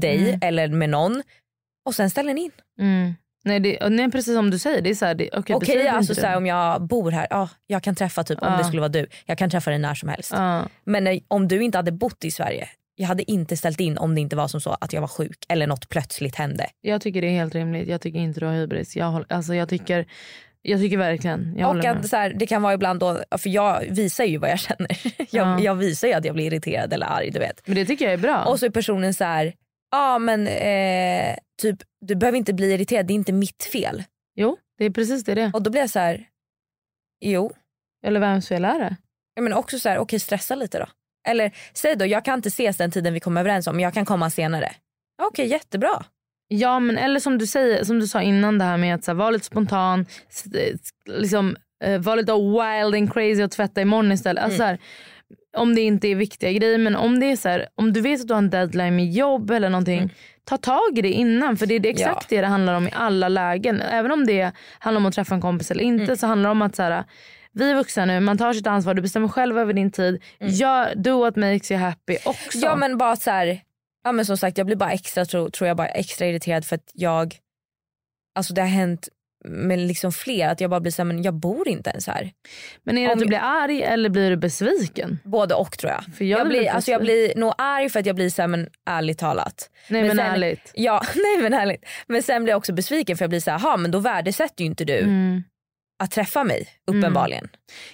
dig 0.02 0.18
Mm. 0.30 0.40
eller 0.44 0.68
med 0.68 0.90
någon 0.90 1.24
och 1.88 1.96
sen 1.96 2.10
ställer 2.10 2.34
ni 2.34 2.42
in. 2.42 2.52
Mm. 2.80 3.14
Nej, 3.44 3.60
det, 3.60 3.90
nej 3.90 4.12
precis 4.12 4.34
som 4.36 4.50
du 4.52 4.60
säger. 4.60 4.82
Det 4.82 4.90
är 4.90 4.96
så 4.96 5.06
här, 5.06 5.16
det, 5.16 5.28
okay, 5.28 5.56
Okej 5.56 5.76
betyder 5.76 5.92
alltså 5.92 6.16
så 6.16 6.26
här, 6.26 6.38
om 6.38 6.46
jag 6.46 6.82
bor 6.88 7.12
här, 7.12 7.28
ja, 7.30 7.50
jag 7.68 7.84
kan 7.84 7.96
träffa 7.96 8.24
typ 8.24 8.42
om 8.42 8.52
Ja. 8.52 8.58
det 8.58 8.64
skulle 8.64 8.80
vara 8.82 8.90
du. 8.90 9.08
Jag 9.26 9.38
kan 9.38 9.50
träffa 9.50 9.70
dig 9.70 9.80
när 9.80 9.96
som 9.96 10.10
helst. 10.10 10.32
Ja. 10.36 10.68
Men 10.84 11.20
om 11.28 11.48
du 11.48 11.64
inte 11.64 11.78
hade 11.78 11.92
bott 11.92 12.24
i 12.24 12.32
Sverige, 12.32 12.70
jag 12.96 13.08
hade 13.08 13.32
inte 13.32 13.58
ställt 13.58 13.80
in 13.80 13.98
om 13.98 14.16
det 14.16 14.22
inte 14.22 14.36
var 14.36 14.48
som 14.48 14.62
så 14.62 14.78
att 14.82 14.94
jag 14.94 15.02
var 15.02 15.08
sjuk 15.08 15.46
eller 15.50 15.68
något 15.68 15.90
plötsligt 15.90 16.36
hände. 16.36 16.66
Jag 16.82 17.02
tycker 17.02 17.22
det 17.22 17.28
är 17.28 17.32
helt 17.32 17.56
rimligt. 17.56 17.88
Jag 17.88 18.02
tycker 18.02 18.20
inte 18.20 18.40
du 18.40 18.46
har 18.46 18.54
hybris. 18.54 18.96
Jag, 18.96 19.26
alltså, 19.30 19.56
jag 19.56 19.70
tycker 19.70 20.06
Jag 20.62 20.80
tycker 20.80 20.98
verkligen. 20.98 21.56
Jag 21.58 21.78
och 21.78 21.86
att 21.86 22.08
så 22.10 22.16
här, 22.16 22.34
det 22.36 22.48
kan 22.48 22.62
vara 22.62 22.74
ibland 22.74 23.00
då, 23.00 23.20
för 23.38 23.50
jag 23.50 23.86
visar 23.90 24.24
ju 24.24 24.38
vad 24.38 24.50
jag 24.50 24.60
känner. 24.60 24.98
Jag, 25.18 25.48
Ja. 25.48 25.60
jag 25.60 25.76
visar 25.76 26.08
ju 26.08 26.14
att 26.14 26.26
jag 26.26 26.36
blir 26.36 26.46
irriterad 26.46 26.94
eller 26.94 27.06
arg 27.06 27.32
du 27.32 27.40
vet. 27.40 27.62
Men 27.68 27.76
det 27.76 27.86
tycker 27.86 28.06
jag 28.06 28.14
är 28.14 28.18
bra. 28.18 28.44
Och 28.44 28.60
så 28.60 28.66
är 28.66 28.70
personen 28.70 29.14
så 29.14 29.24
här, 29.24 29.54
ja 29.92 30.20
men 30.20 30.48
eh, 30.48 31.36
typ 31.62 31.78
du 32.06 32.16
behöver 32.16 32.38
inte 32.38 32.54
bli 32.54 32.74
irriterad, 32.74 33.06
det 33.08 33.14
är 33.14 33.16
inte 33.16 33.34
mitt 33.34 33.64
fel. 33.72 34.04
Jo, 34.36 34.58
det 34.78 34.86
är 34.86 34.90
precis 34.90 35.24
det 35.24 35.36
det. 35.36 35.52
Och 35.54 35.62
då 35.64 35.70
blir 35.72 35.82
jag 35.82 35.90
så 35.90 36.00
här, 36.00 36.28
jo. 37.26 37.52
Eller 38.06 38.20
vems 38.20 38.48
fel 38.48 38.66
är 38.66 38.80
det? 38.80 38.96
Ja, 39.36 39.42
men 39.42 39.54
också 39.54 39.80
så 39.80 39.90
här, 39.90 39.98
okej 39.98 40.20
stressa 40.20 40.56
lite 40.56 40.80
då. 40.80 40.86
Eller 41.28 41.52
säg 41.74 41.96
då, 41.96 42.06
jag 42.06 42.26
kan 42.26 42.40
inte 42.40 42.48
ses 42.50 42.78
den 42.78 42.92
tiden 42.92 43.14
vi 43.14 43.20
kommer 43.20 43.42
överens 43.42 43.68
om, 43.68 43.76
men 43.76 43.84
jag 43.84 43.94
kan 43.94 44.06
komma 44.06 44.30
senare. 44.30 44.72
Okej, 45.24 45.48
jättebra. 45.48 46.06
Ja 46.48 46.80
men 46.80 46.98
eller 46.98 47.20
som 47.20 47.38
du 47.38 47.48
säger, 47.48 47.84
som 47.84 48.00
du 48.00 48.08
sa 48.08 48.22
innan 48.22 48.58
det 48.58 48.64
här 48.66 48.78
med 48.78 48.96
att 48.96 49.04
så 49.04 49.12
här, 49.12 49.16
vara 49.16 49.30
lite 49.32 49.46
spontan, 49.46 50.06
s- 50.30 50.46
liksom, 51.06 51.56
eh, 51.84 52.00
vara 52.02 52.16
lite 52.16 52.34
wild 52.34 52.96
and 52.96 53.14
crazy 53.14 53.44
och 53.44 53.52
tvätta 53.52 53.82
imorgon 53.82 54.12
istället. 54.12 54.44
Alltså, 54.44 54.58
så 54.58 54.64
här, 54.64 54.78
om 55.58 55.76
det 55.76 55.82
inte 55.82 56.08
är 56.08 56.16
viktiga 56.16 56.52
grejer 56.52 56.78
men 56.78 56.96
om 56.96 57.20
det 57.20 57.26
är 57.26 57.36
så 57.36 57.50
här, 57.50 57.68
om 57.76 57.94
du 57.94 58.02
vet 58.02 58.22
att 58.22 58.28
du 58.28 58.34
har 58.34 58.42
en 58.42 58.50
deadline 58.50 58.96
med 58.96 59.12
jobb 59.12 59.52
eller 59.52 59.70
någonting, 59.70 60.14
ta 60.44 60.58
tag 60.58 60.98
i 60.98 61.02
det 61.02 61.12
innan 61.12 61.58
för 61.58 61.66
det 61.66 61.76
är 61.76 61.80
det 61.80 61.90
exakt 61.90 62.30
det 62.30 62.42
det 62.42 62.48
handlar 62.48 62.74
om 62.74 62.88
i 62.88 62.92
alla 62.94 63.28
lägen. 63.28 63.82
Även 63.82 64.12
om 64.12 64.26
det 64.26 64.52
handlar 64.80 65.00
om 65.00 65.06
att 65.06 65.14
träffa 65.16 65.36
en 65.36 65.42
kompis 65.42 65.72
eller 65.72 65.84
inte 65.84 66.18
så 66.18 66.28
handlar 66.28 66.50
det 66.50 66.52
om 66.52 66.62
att 66.62 66.76
så 66.76 66.84
här, 66.84 67.04
vi 67.52 67.72
är 67.72 67.76
vuxna 67.76 68.06
nu, 68.06 68.20
man 68.20 68.38
tar 68.38 68.54
sitt 68.54 68.68
ansvar, 68.68 68.94
du 68.94 69.02
bestämmer 69.02 69.28
själv 69.28 69.60
över 69.60 69.74
din 69.74 69.92
tid. 69.92 70.24
Gör, 70.40 70.96
do 70.96 71.20
what 71.20 71.36
makes 71.36 71.72
you 71.72 71.80
happy 71.80 72.18
också. 72.26 72.58
Ja 72.58 72.76
men 72.76 72.98
bara 72.98 73.16
så 73.16 73.32
här, 73.32 73.62
ja 74.04 74.12
men 74.12 74.26
som 74.26 74.38
sagt 74.38 74.58
jag 74.58 74.68
blir 74.68 74.76
bara 74.76 74.92
extra 74.92 75.26
tror, 75.26 75.50
tror 75.50 75.68
jag 75.68 75.78
bara 75.78 75.88
extra 75.88 76.28
irriterad 76.28 76.66
för 76.66 76.76
att 76.76 76.92
jag, 76.94 77.36
alltså 78.36 78.54
det 78.54 78.62
har 78.62 78.68
hänt 78.68 79.10
med 79.50 79.80
liksom 79.80 80.12
fler 80.12 80.48
att 80.50 80.62
jag 80.62 80.70
bara 80.70 80.80
blir 80.80 80.92
så 80.92 81.02
här, 81.02 81.08
men 81.08 81.24
jag 81.24 81.34
bor 81.34 81.68
inte 81.68 81.90
ens 81.90 82.08
här. 82.08 82.32
Men 82.84 82.98
är 82.98 83.02
det 83.02 83.08
Om 83.08 83.14
att 83.14 83.20
du 83.20 83.26
blir 83.26 83.40
arg 83.44 83.84
eller 83.84 84.10
blir 84.10 84.30
du 84.30 84.38
besviken? 84.38 85.20
Både 85.24 85.56
och 85.56 85.78
tror 85.78 85.92
jag. 85.92 86.16
För 86.16 86.26
jag 86.26 86.40
jag, 86.40 86.48
blir 86.48 86.70
alltså 86.70 86.92
jag 86.92 87.02
blir 87.02 87.36
nog 87.36 87.54
arg 87.58 87.90
för 87.90 88.00
att 88.00 88.06
jag 88.06 88.16
blir 88.16 88.30
så 88.30 88.42
här, 88.42 88.48
men 88.48 88.68
ärligt 88.90 89.18
talat. 89.20 89.70
Nej 89.90 90.02
men, 90.02 90.18
sen, 90.18 90.26
ärligt. 90.26 90.72
Ja, 90.76 91.02
nej 91.16 91.38
men 91.50 91.54
ärligt. 91.54 91.86
Men 92.08 92.24
sen 92.24 92.44
blir 92.44 92.52
jag 92.52 92.58
också 92.58 92.74
besviken 92.74 93.18
för 93.18 93.24
jag 93.24 93.30
blir 93.30 93.40
så 93.40 93.52
här, 93.52 93.60
"Jaha, 93.64 93.78
men 93.78 93.92
då 93.92 94.00
värdesätter 94.00 94.64
ju 94.64 94.66
inte 94.66 94.86
du 94.86 94.98
Mm. 94.98 95.44
att 96.04 96.12
träffa 96.12 96.44
mig 96.44 96.68
uppenbarligen. 96.88 97.48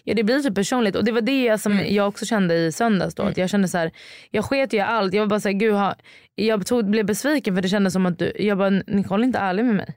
Ja 0.04 0.14
det 0.14 0.24
blir 0.24 0.40
typ 0.40 0.56
personligt 0.56 0.96
och 0.96 1.06
det 1.06 1.12
var 1.12 1.22
det 1.22 1.58
som 1.58 1.72
Mm. 1.72 1.96
jag 1.96 2.08
också 2.08 2.26
kände 2.26 2.56
i 2.56 2.72
söndags 2.72 3.16
då. 3.16 3.24
Att 3.24 3.38
jag 3.38 3.50
kände 3.50 3.68
så 3.68 3.78
här, 3.78 3.92
jag 4.32 4.46
sket 4.46 4.74
ju 4.74 4.80
allt. 4.80 5.14
Jag 5.14 5.22
var 5.22 5.28
bara 5.28 5.40
såhär, 5.40 5.54
gud 5.54 5.74
ha, 5.74 5.96
jag 6.36 6.66
tog, 6.66 6.90
blev 6.90 7.06
besviken 7.06 7.56
för 7.56 7.62
det 7.62 7.70
kändes 7.70 7.94
som 7.94 8.06
att 8.06 8.20
du, 8.20 8.32
jag 8.40 8.58
bara 8.58 8.70
Nicole 8.70 9.24
är 9.24 9.26
inte 9.26 9.40
ärlig 9.40 9.66
med 9.66 9.76
mig. 9.76 9.96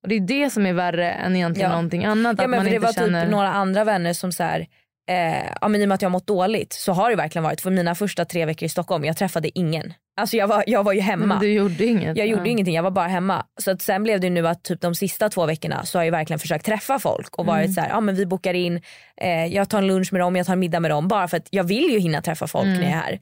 Mm. 0.00 0.02
Och 0.02 0.08
det 0.08 0.14
är 0.14 0.44
det 0.44 0.50
som 0.50 0.66
är 0.66 0.72
värre 0.72 1.12
än 1.12 1.36
egentligen 1.36 1.70
Ja. 1.70 1.76
någonting 1.76 2.04
annat. 2.04 2.34
Ja, 2.38 2.44
att 2.44 2.50
man 2.50 2.64
det 2.64 2.74
inte 2.74 2.86
var 2.86 2.92
känner... 2.92 3.22
typ 3.22 3.30
några 3.30 3.48
andra 3.48 3.84
vänner 3.84 4.12
som 4.12 4.32
så 4.32 4.42
här, 4.42 4.66
eh, 5.10 5.46
ja, 5.60 5.68
men 5.68 5.80
i 5.80 5.84
och 5.84 5.88
med 5.88 5.94
att 5.94 6.02
jag 6.02 6.08
har 6.08 6.12
mått 6.12 6.26
dåligt 6.26 6.72
så 6.72 6.92
har 6.92 7.10
det 7.10 7.16
verkligen 7.16 7.44
varit 7.44 7.60
för 7.60 7.70
mina 7.70 7.94
första 7.94 8.24
tre 8.24 8.44
veckor 8.44 8.66
i 8.66 8.68
Stockholm, 8.68 9.04
jag 9.04 9.16
träffade 9.16 9.58
ingen. 9.58 9.92
Alltså 10.20 10.36
jag 10.36 10.46
var, 10.48 10.64
jag 10.66 10.84
var 10.84 10.92
ju 10.92 11.00
hemma. 11.00 11.26
Men 11.26 11.38
du 11.38 11.52
gjorde 11.52 11.86
inget. 11.86 12.16
Jag 12.16 12.26
gjorde 12.26 12.42
ja. 12.42 12.50
ingenting, 12.50 12.74
jag 12.74 12.82
var 12.82 12.90
bara 12.90 13.08
hemma. 13.08 13.44
Så 13.60 13.70
att 13.70 13.82
sen 13.82 14.02
blev 14.02 14.20
det 14.20 14.30
nu 14.30 14.48
att 14.48 14.64
typ 14.64 14.80
de 14.80 14.94
sista 14.94 15.28
två 15.28 15.46
veckorna 15.46 15.84
så 15.84 15.98
har 15.98 16.04
jag 16.04 16.12
verkligen 16.12 16.38
försökt 16.38 16.66
träffa 16.66 16.98
folk 16.98 17.38
och 17.38 17.46
varit 17.46 17.74
så 17.74 17.80
här, 17.80 17.88
ja 17.88 18.00
men 18.00 18.14
vi 18.14 18.26
bokar 18.26 18.54
in, 18.54 18.80
eh, 19.16 19.46
jag 19.46 19.68
tar 19.68 19.78
en 19.78 19.86
lunch 19.86 20.12
med 20.12 20.20
dem, 20.20 20.36
jag 20.36 20.46
tar 20.46 20.52
en 20.52 20.58
middag 20.58 20.80
med 20.80 20.90
dem 20.90 21.08
bara 21.08 21.28
för 21.28 21.36
att 21.36 21.48
jag 21.50 21.64
vill 21.64 21.90
ju 21.90 21.98
hinna 21.98 22.22
träffa 22.22 22.46
folk 22.46 22.66
när 22.66 22.74
jag 22.74 22.84
är 22.84 22.90
här. 22.90 23.20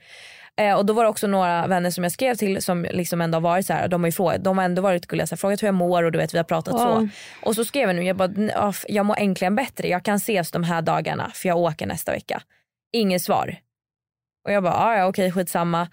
Eh, 0.59 0.75
och 0.77 0.87
då 0.87 0.93
var 0.93 1.03
det 1.05 1.11
också 1.11 1.27
några 1.27 1.67
vänner 1.67 1.91
som 1.91 2.05
jag 2.05 2.13
skrev 2.13 2.35
till 2.35 2.63
som 2.63 2.83
liksom 2.91 3.21
ändå 3.21 3.37
har 3.37 3.41
varit 3.41 3.67
så 3.67 3.73
här, 3.73 3.89
de 3.89 4.03
har, 4.03 4.09
ju 4.09 4.13
frågat, 4.13 4.45
de 4.45 4.59
har 4.59 4.65
ändå 4.65 4.83
varit 4.83 5.07
gulliga, 5.07 5.27
så 5.27 5.35
här, 5.35 5.37
frågat 5.39 5.63
hur 5.63 5.69
jag 5.69 5.75
mår 5.75 6.03
och 6.03 6.13
du 6.13 6.19
vet 6.19 6.35
vi 6.35 6.39
har 6.39 6.45
pratat 6.45 6.75
Ja. 6.75 6.79
så. 6.79 7.09
Och 7.49 7.55
så 7.55 7.65
skrev 7.65 7.89
jag 7.89 7.97
nu, 7.97 8.03
jag 8.03 8.17
bara, 8.17 8.29
"N- 8.37 8.51
ja, 8.55 8.69
f- 8.71 8.85
jag 8.89 9.07
mår 9.07 9.19
äntligen 9.19 9.55
bättre, 9.57 9.89
jag 9.89 10.03
kan 10.05 10.17
ses 10.17 10.51
de 10.51 10.65
här 10.65 10.83
dagarna 10.83 11.31
för 11.35 11.49
jag 11.49 11.59
åker 11.59 11.87
nästa 11.87 12.13
vecka. 12.13 12.43
Inget 12.93 13.23
svar. 13.23 13.57
Och 14.47 14.53
jag 14.53 14.63
bara, 14.63 14.75
"Ah, 14.75 14.97
ja 14.97 15.07
okej 15.07 15.33
skitsamma. 15.33 15.89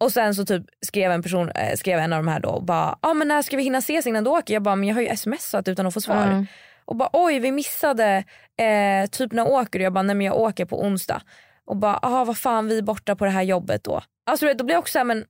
Och 0.00 0.12
sen 0.12 0.34
så 0.34 0.44
typ 0.46 0.62
skrev 0.86 1.12
en 1.12 1.22
person, 1.22 1.50
eh, 1.50 1.74
skrev 1.76 1.98
en 1.98 2.12
av 2.12 2.18
de 2.24 2.28
här 2.30 2.40
då 2.40 2.48
och 2.48 2.62
bara, 2.64 2.98
ja 3.02 3.10
ah, 3.10 3.14
men 3.14 3.28
när 3.28 3.42
ska 3.42 3.56
vi 3.56 3.62
hinna 3.62 3.78
ses 3.78 4.06
innan 4.06 4.24
du 4.24 4.30
åker? 4.30 4.54
Jag 4.54 4.62
bara, 4.62 4.76
men 4.76 4.88
jag 4.88 4.94
har 4.94 5.02
ju 5.02 5.16
smsat 5.16 5.68
utan 5.68 5.86
att 5.86 5.94
få 5.94 6.00
svar. 6.00 6.16
Ja. 6.16 6.44
Och 6.84 6.96
bara, 6.96 7.10
oj 7.12 7.38
vi 7.38 7.52
missade, 7.52 8.24
eh, 8.60 9.10
typ 9.10 9.32
när 9.32 9.48
åker 9.48 9.78
du? 9.78 9.82
Jag 9.82 9.92
bara, 9.92 10.02
nej 10.02 10.16
men 10.16 10.26
jag 10.26 10.36
åker 10.36 10.64
på 10.64 10.82
onsdag. 10.82 11.22
Och 11.70 11.76
bara, 11.76 11.98
ah 12.02 12.24
vad 12.24 12.38
fan 12.38 12.66
vi 12.66 12.78
är 12.78 12.82
borta 12.82 13.16
på 13.16 13.24
det 13.24 13.30
här 13.30 13.42
jobbet 13.42 13.84
då. 13.84 14.00
Alltså 14.30 14.54
då 14.54 14.64
blir 14.64 14.74
jag 14.74 14.80
också 14.80 14.92
såhär, 14.92 15.04
men 15.04 15.24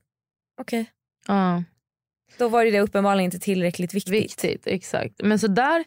okej. 0.61 0.91
Ja. 1.27 1.63
Då 2.39 2.49
var 2.49 2.65
det, 2.65 2.71
det 2.71 2.81
uppenbarligen 2.81 3.25
inte 3.25 3.39
tillräckligt 3.39 3.95
viktigt. 3.95 4.13
Viktigt, 4.15 4.67
exakt. 4.67 5.15
Men 5.23 5.39
så 5.39 5.47
där, 5.47 5.85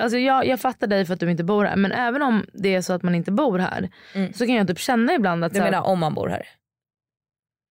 alltså 0.00 0.18
jag, 0.18 0.46
jag 0.46 0.60
fattar 0.60 0.86
dig 0.86 1.04
för 1.06 1.14
att 1.14 1.20
du 1.20 1.30
inte 1.30 1.44
bor 1.44 1.64
här 1.64 1.76
men 1.76 1.92
även 1.92 2.22
om 2.22 2.46
det 2.52 2.74
är 2.74 2.80
så 2.80 2.92
att 2.92 3.02
man 3.02 3.14
inte 3.14 3.32
bor 3.32 3.58
här 3.58 3.88
Mm. 4.14 4.32
så 4.32 4.46
kan 4.46 4.54
jag 4.54 4.68
typ 4.68 4.78
känna 4.78 5.14
ibland 5.14 5.44
att 5.44 5.52
Du 5.54 5.60
här- 5.60 5.70
menar 5.70 5.82
om 5.86 5.98
man 5.98 6.14
bor 6.14 6.28
här? 6.28 6.48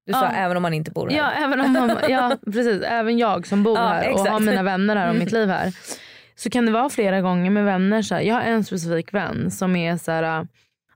Du 0.06 0.12
Ja. 0.12 0.20
sa 0.20 0.28
även 0.28 0.58
om 0.58 0.64
man 0.64 0.74
inte 0.74 0.92
bor 0.92 1.10
här? 1.10 1.18
Ja, 1.18 1.32
även 1.32 1.62
om 1.62 1.74
man, 1.74 1.98
ja 2.10 2.38
precis. 2.46 2.82
Även 2.82 3.18
jag 3.18 3.48
som 3.48 3.64
bor 3.64 3.78
Ja, 3.78 3.88
här 3.88 4.06
och 4.06 4.12
exakt. 4.12 4.30
har 4.30 4.40
mina 4.40 4.64
vänner 4.64 4.96
här 4.96 5.10
och 5.10 5.16
mitt 5.16 5.32
liv 5.32 5.50
här. 5.50 5.74
Så 6.36 6.50
kan 6.50 6.66
det 6.66 6.72
vara 6.72 6.90
flera 6.90 7.22
gånger 7.22 7.52
med 7.52 7.66
vänner. 7.66 8.02
Så 8.02 8.16
här, 8.16 8.22
jag 8.22 8.36
har 8.36 8.42
en 8.42 8.64
specifik 8.64 9.14
vän 9.14 9.52
som 9.52 9.76
är 9.76 9.98
så 9.98 10.12
här. 10.12 10.48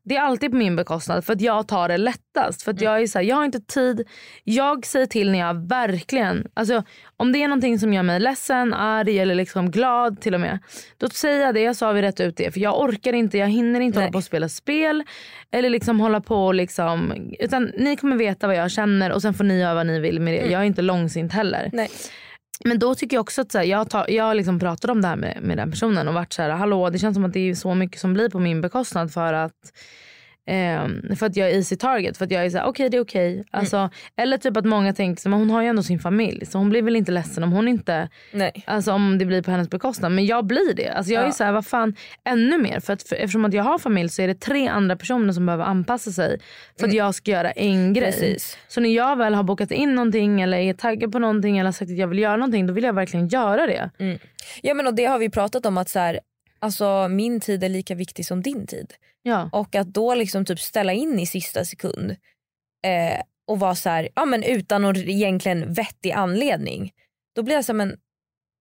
Det 0.04 0.18
är 0.18 0.22
alltid 0.22 0.52
på 0.52 0.58
min 0.58 0.76
bekostnad 0.76 1.26
för 1.26 1.34
att 1.34 1.42
jag 1.42 1.68
tar 1.68 1.88
det 1.88 1.98
lättast. 1.98 2.62
För 2.64 2.72
att 2.72 2.82
jag 2.82 3.02
är 3.02 3.08
så 3.08 3.20
här, 3.20 3.26
jag 3.26 3.36
har 3.36 3.46
inte 3.46 3.60
tid. 3.60 4.08
Jag 4.44 4.86
säger 4.86 5.06
till 5.06 5.32
när 5.32 5.40
jag 5.40 5.68
verkligen, 5.68 6.48
alltså 6.54 6.84
om 7.18 7.32
det 7.32 7.44
är 7.44 7.48
någonting 7.48 7.80
som 7.80 7.94
gör 7.94 8.04
mig 8.04 8.20
ledsen, 8.20 8.74
arg 8.74 9.20
eller 9.20 9.36
liksom 9.36 9.72
glad 9.72 10.22
till 10.22 10.34
och 10.34 10.40
med. 10.40 10.60
Då 10.98 11.10
säger 11.10 11.46
jag 11.46 11.56
det 11.56 11.74
så 11.74 11.86
har 11.86 11.94
vi 11.94 12.02
rätt 12.02 12.20
ut 12.20 12.38
det. 12.38 12.52
För 12.52 12.60
jag 12.60 12.82
orkar 12.82 13.14
inte, 13.14 13.38
jag 13.38 13.48
hinner 13.48 13.80
inte 13.80 14.00
Nej. 14.00 14.06
hålla 14.06 14.12
på 14.12 14.18
och 14.18 14.24
spela 14.24 14.50
spel. 14.50 15.04
Eller 15.52 15.70
liksom 15.70 16.00
hålla 16.00 16.22
på 16.22 16.46
och 16.46 16.56
liksom, 16.56 17.14
utan 17.40 17.72
ni 17.78 17.96
kommer 17.96 18.16
veta 18.16 18.48
vad 18.48 18.56
jag 18.56 18.72
känner 18.72 19.12
och 19.12 19.22
sen 19.22 19.34
får 19.34 19.44
ni 19.44 19.60
göra 19.60 19.74
vad 19.74 19.88
ni 19.88 20.00
vill 20.00 20.20
med 20.20 20.34
det. 20.34 20.52
Jag 20.52 20.62
är 20.62 20.66
inte 20.66 20.82
långsint 20.82 21.34
heller. 21.34 21.70
Nej. 21.74 21.90
Men 22.66 22.80
då 22.80 22.96
tycker 22.96 23.18
jag 23.18 23.22
också 23.22 23.42
att 23.42 23.52
så 23.52 23.58
här, 23.58 23.66
jag, 23.66 23.90
tar, 23.90 24.06
jag 24.10 24.38
liksom 24.38 24.60
pratar 24.60 24.92
om 24.92 25.02
det 25.02 25.08
här 25.08 25.16
med, 25.16 25.38
med 25.42 25.58
den 25.58 25.72
personen 25.72 26.08
och 26.08 26.14
varit 26.14 26.34
så 26.34 26.42
här, 26.42 26.50
hallå 26.50 26.90
det 26.90 27.00
känns 27.00 27.16
som 27.16 27.26
att 27.26 27.34
det 27.34 27.50
är 27.50 27.56
så 27.56 27.76
mycket 27.76 28.00
som 28.00 28.14
blir 28.14 28.30
på 28.30 28.40
min 28.40 28.62
bekostnad 28.62 29.14
för 29.14 29.34
att 29.34 29.74
ehm, 30.48 31.16
för 31.16 31.26
att 31.26 31.36
jag 31.36 31.50
är 31.50 31.54
easy 31.56 31.76
target. 31.76 32.18
För 32.18 32.26
att 32.26 32.32
jag 32.32 32.46
är 32.46 32.50
såhär, 32.50 32.66
okej 32.66 32.90
det 32.90 32.98
är 32.98 33.02
okej. 33.02 33.44
Alltså, 33.52 33.90
Eller 34.18 34.38
typ 34.38 34.58
att 34.58 34.66
många 34.66 34.94
tänker, 34.94 35.22
så, 35.22 35.30
men 35.30 35.40
hon 35.40 35.50
har 35.50 35.62
ju 35.62 35.68
ändå 35.68 35.84
sin 35.84 36.00
familj 36.00 36.46
så 36.46 36.58
hon 36.58 36.70
blir 36.70 36.82
väl 36.82 36.96
inte 36.96 37.12
ledsen 37.12 37.44
om 37.44 37.52
hon 37.52 37.68
inte, 37.68 38.10
Nej. 38.34 38.64
alltså 38.68 38.92
om 38.92 39.18
det 39.18 39.26
blir 39.26 39.42
på 39.42 39.52
hennes 39.52 39.70
bekostnad. 39.70 40.12
Men 40.12 40.26
jag 40.26 40.46
blir 40.46 40.74
det. 40.74 40.90
Alltså 40.90 41.14
jag 41.14 41.22
är 41.22 41.26
Ja. 41.26 41.32
så 41.32 41.44
här, 41.44 41.52
vad 41.52 41.66
fan, 41.66 41.96
ännu 42.26 42.58
mer. 42.58 42.80
För 42.80 42.94
att, 42.94 43.04
för, 43.04 43.16
eftersom 43.16 43.46
att 43.46 43.54
jag 43.54 43.64
har 43.64 43.78
familj 43.80 44.10
så 44.10 44.22
är 44.22 44.28
det 44.28 44.36
tre 44.40 44.68
andra 44.68 44.96
personer 44.96 45.34
som 45.34 45.46
behöver 45.46 45.64
anpassa 45.64 46.12
sig 46.12 46.40
för 46.80 46.88
att 46.88 46.94
jag 46.94 47.16
ska 47.16 47.32
göra 47.32 47.52
en 47.52 47.94
grej. 47.94 48.12
Precis. 48.12 48.58
Så 48.68 48.82
när 48.82 48.90
jag 48.90 49.16
väl 49.18 49.34
har 49.34 49.44
bokat 49.44 49.72
in 49.72 49.96
någonting 49.96 50.42
eller 50.42 50.58
är 50.58 50.74
taggad 50.74 51.12
på 51.12 51.20
någonting 51.20 51.58
eller 51.58 51.72
sagt 51.72 51.92
att 51.92 51.98
jag 51.98 52.08
vill 52.08 52.20
göra 52.20 52.36
någonting 52.38 52.68
då 52.68 52.74
vill 52.74 52.84
jag 52.84 52.94
verkligen 52.94 53.28
göra 53.28 53.68
det. 53.68 53.90
Ja 54.62 54.74
men 54.74 54.88
och 54.88 54.94
det 54.96 55.06
har 55.06 55.18
vi 55.20 55.30
pratat 55.30 55.66
om 55.66 55.78
att 55.78 55.90
så 55.90 56.00
här, 56.00 56.20
alltså, 56.60 57.08
min 57.08 57.40
tid 57.40 57.64
är 57.64 57.70
lika 57.70 57.96
viktig 57.96 58.26
som 58.26 58.42
din 58.42 58.68
tid. 58.68 58.94
Ja. 59.24 59.50
Och 59.52 59.76
att 59.76 59.88
då 59.88 60.16
liksom 60.16 60.46
typ 60.46 60.60
ställa 60.60 60.94
in 60.94 61.20
i 61.20 61.26
sista 61.26 61.66
sekund 61.66 62.12
eh, 62.88 63.22
och 63.48 63.60
vara 63.60 63.76
så 63.76 63.90
här, 63.90 64.10
ja 64.16 64.26
men 64.26 64.44
utan 64.44 64.82
någon 64.82 64.98
egentligen 64.98 65.74
vettig 65.74 66.12
anledning. 66.12 66.92
Då 67.36 67.44
blir 67.44 67.56
jag 67.56 67.66
så 67.66 67.72
här, 67.72 67.78
men 67.78 67.98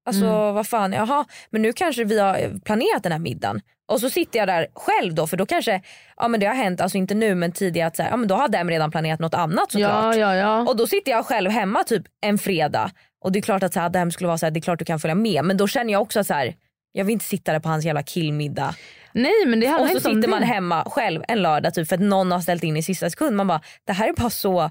alltså 0.06 0.24
Mm. 0.24 0.54
vad 0.54 0.66
fan, 0.66 0.92
jaha 0.92 1.24
men 1.50 1.62
nu 1.62 1.72
kanske 1.72 2.04
vi 2.04 2.18
har 2.18 2.60
planerat 2.64 3.02
den 3.02 3.12
här 3.12 3.18
middagen. 3.18 3.60
Och 3.88 4.00
så 4.00 4.10
sitter 4.10 4.38
jag 4.38 4.48
där 4.48 4.66
själv 4.74 5.14
då 5.14 5.26
för 5.26 5.36
då 5.36 5.46
kanske, 5.46 5.82
ja 6.16 6.28
men 6.28 6.40
det 6.40 6.46
har 6.46 6.54
hänt, 6.54 6.80
alltså 6.80 6.98
inte 6.98 7.14
nu 7.14 7.34
men 7.34 7.52
tidigare 7.52 7.86
att 7.86 7.96
så 7.96 8.02
här, 8.02 8.10
ja 8.10 8.16
men 8.16 8.28
då 8.28 8.34
har 8.34 8.48
dem 8.48 8.70
redan 8.70 8.90
planerat 8.90 9.20
något 9.20 9.34
annat 9.34 9.72
såklart. 9.72 10.16
Ja, 10.16 10.20
ja, 10.20 10.34
ja. 10.34 10.68
Och 10.68 10.76
då 10.76 10.86
sitter 10.86 11.12
jag 11.12 11.26
själv 11.26 11.50
hemma 11.50 11.84
typ 11.84 12.02
en 12.20 12.38
fredag 12.38 12.90
och 13.24 13.32
det 13.32 13.38
är 13.38 13.42
klart 13.42 13.62
att 13.62 13.72
så 13.72 13.80
här, 13.80 13.86
Adam 13.86 14.10
skulle 14.10 14.28
vara 14.28 14.38
så 14.38 14.46
här, 14.46 14.50
det 14.50 14.58
är 14.58 14.62
klart 14.62 14.78
du 14.78 14.84
kan 14.84 15.00
följa 15.00 15.14
med 15.14 15.44
men 15.44 15.56
då 15.56 15.66
känner 15.68 15.92
jag 15.92 16.02
också 16.02 16.24
så 16.24 16.34
här, 16.34 16.54
jag 16.92 17.04
vill 17.04 17.12
inte 17.12 17.24
sitta 17.24 17.52
där 17.52 17.60
på 17.60 17.68
hans 17.68 17.84
jävla 17.84 18.02
killmiddag. 18.02 18.74
Nej 19.12 19.32
men 19.46 19.60
det 19.60 19.66
handlar 19.66 19.84
Och 19.84 19.90
så 19.90 19.96
inte 19.96 20.08
om 20.08 20.14
sitter 20.14 20.28
man 20.30 20.40
det. 20.40 20.46
hemma 20.46 20.84
själv 20.90 21.22
en 21.28 21.42
lördag 21.42 21.74
typ 21.74 21.88
för 21.88 21.94
att 21.96 22.02
någon 22.02 22.32
har 22.32 22.40
ställt 22.40 22.62
in 22.64 22.76
i 22.76 22.82
sista 22.82 23.10
sekund. 23.10 23.36
Man 23.36 23.46
bara, 23.46 23.60
det 23.84 23.92
här 23.92 24.08
är 24.08 24.12
bara 24.12 24.30
så, 24.30 24.70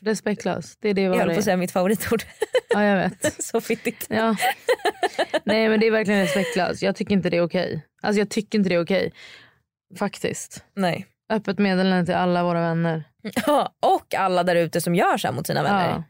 Respektlöst. 0.00 0.78
Det 0.82 0.88
är 0.88 0.94
det 0.94 1.02
jag 1.02 1.16
höll 1.16 1.32
på 1.32 1.38
att 1.38 1.44
säga 1.44 1.56
mitt 1.56 1.72
favoritord. 1.72 2.22
Ja 2.68 2.84
jag 2.84 2.96
vet. 2.96 3.42
så 3.44 3.60
fittigt. 3.60 4.06
Ja. 4.10 4.36
Nej 5.44 5.68
men 5.68 5.80
det 5.80 5.86
är 5.86 5.90
verkligen 5.90 6.20
respektlöst. 6.20 6.82
Jag 6.82 6.96
tycker 6.96 7.12
inte 7.12 7.30
det 7.30 7.36
är 7.36 7.42
okej. 7.42 7.86
Alltså 8.02 8.18
jag 8.18 8.28
tycker 8.28 8.58
inte 8.58 8.68
det 8.68 8.74
är 8.74 8.82
okej. 8.84 9.12
Faktiskt. 9.98 10.64
Nej. 10.76 11.06
Öppet 11.32 11.58
meddelande 11.58 12.06
till 12.06 12.14
alla 12.14 12.42
våra 12.44 12.60
vänner. 12.60 13.04
och 13.80 14.14
alla 14.14 14.42
där 14.42 14.56
ute 14.56 14.80
som 14.80 14.94
gör 14.94 15.16
så 15.18 15.28
här 15.28 15.34
mot 15.34 15.46
sina 15.46 15.62
vänner. 15.62 15.88
Ja. 15.88 16.02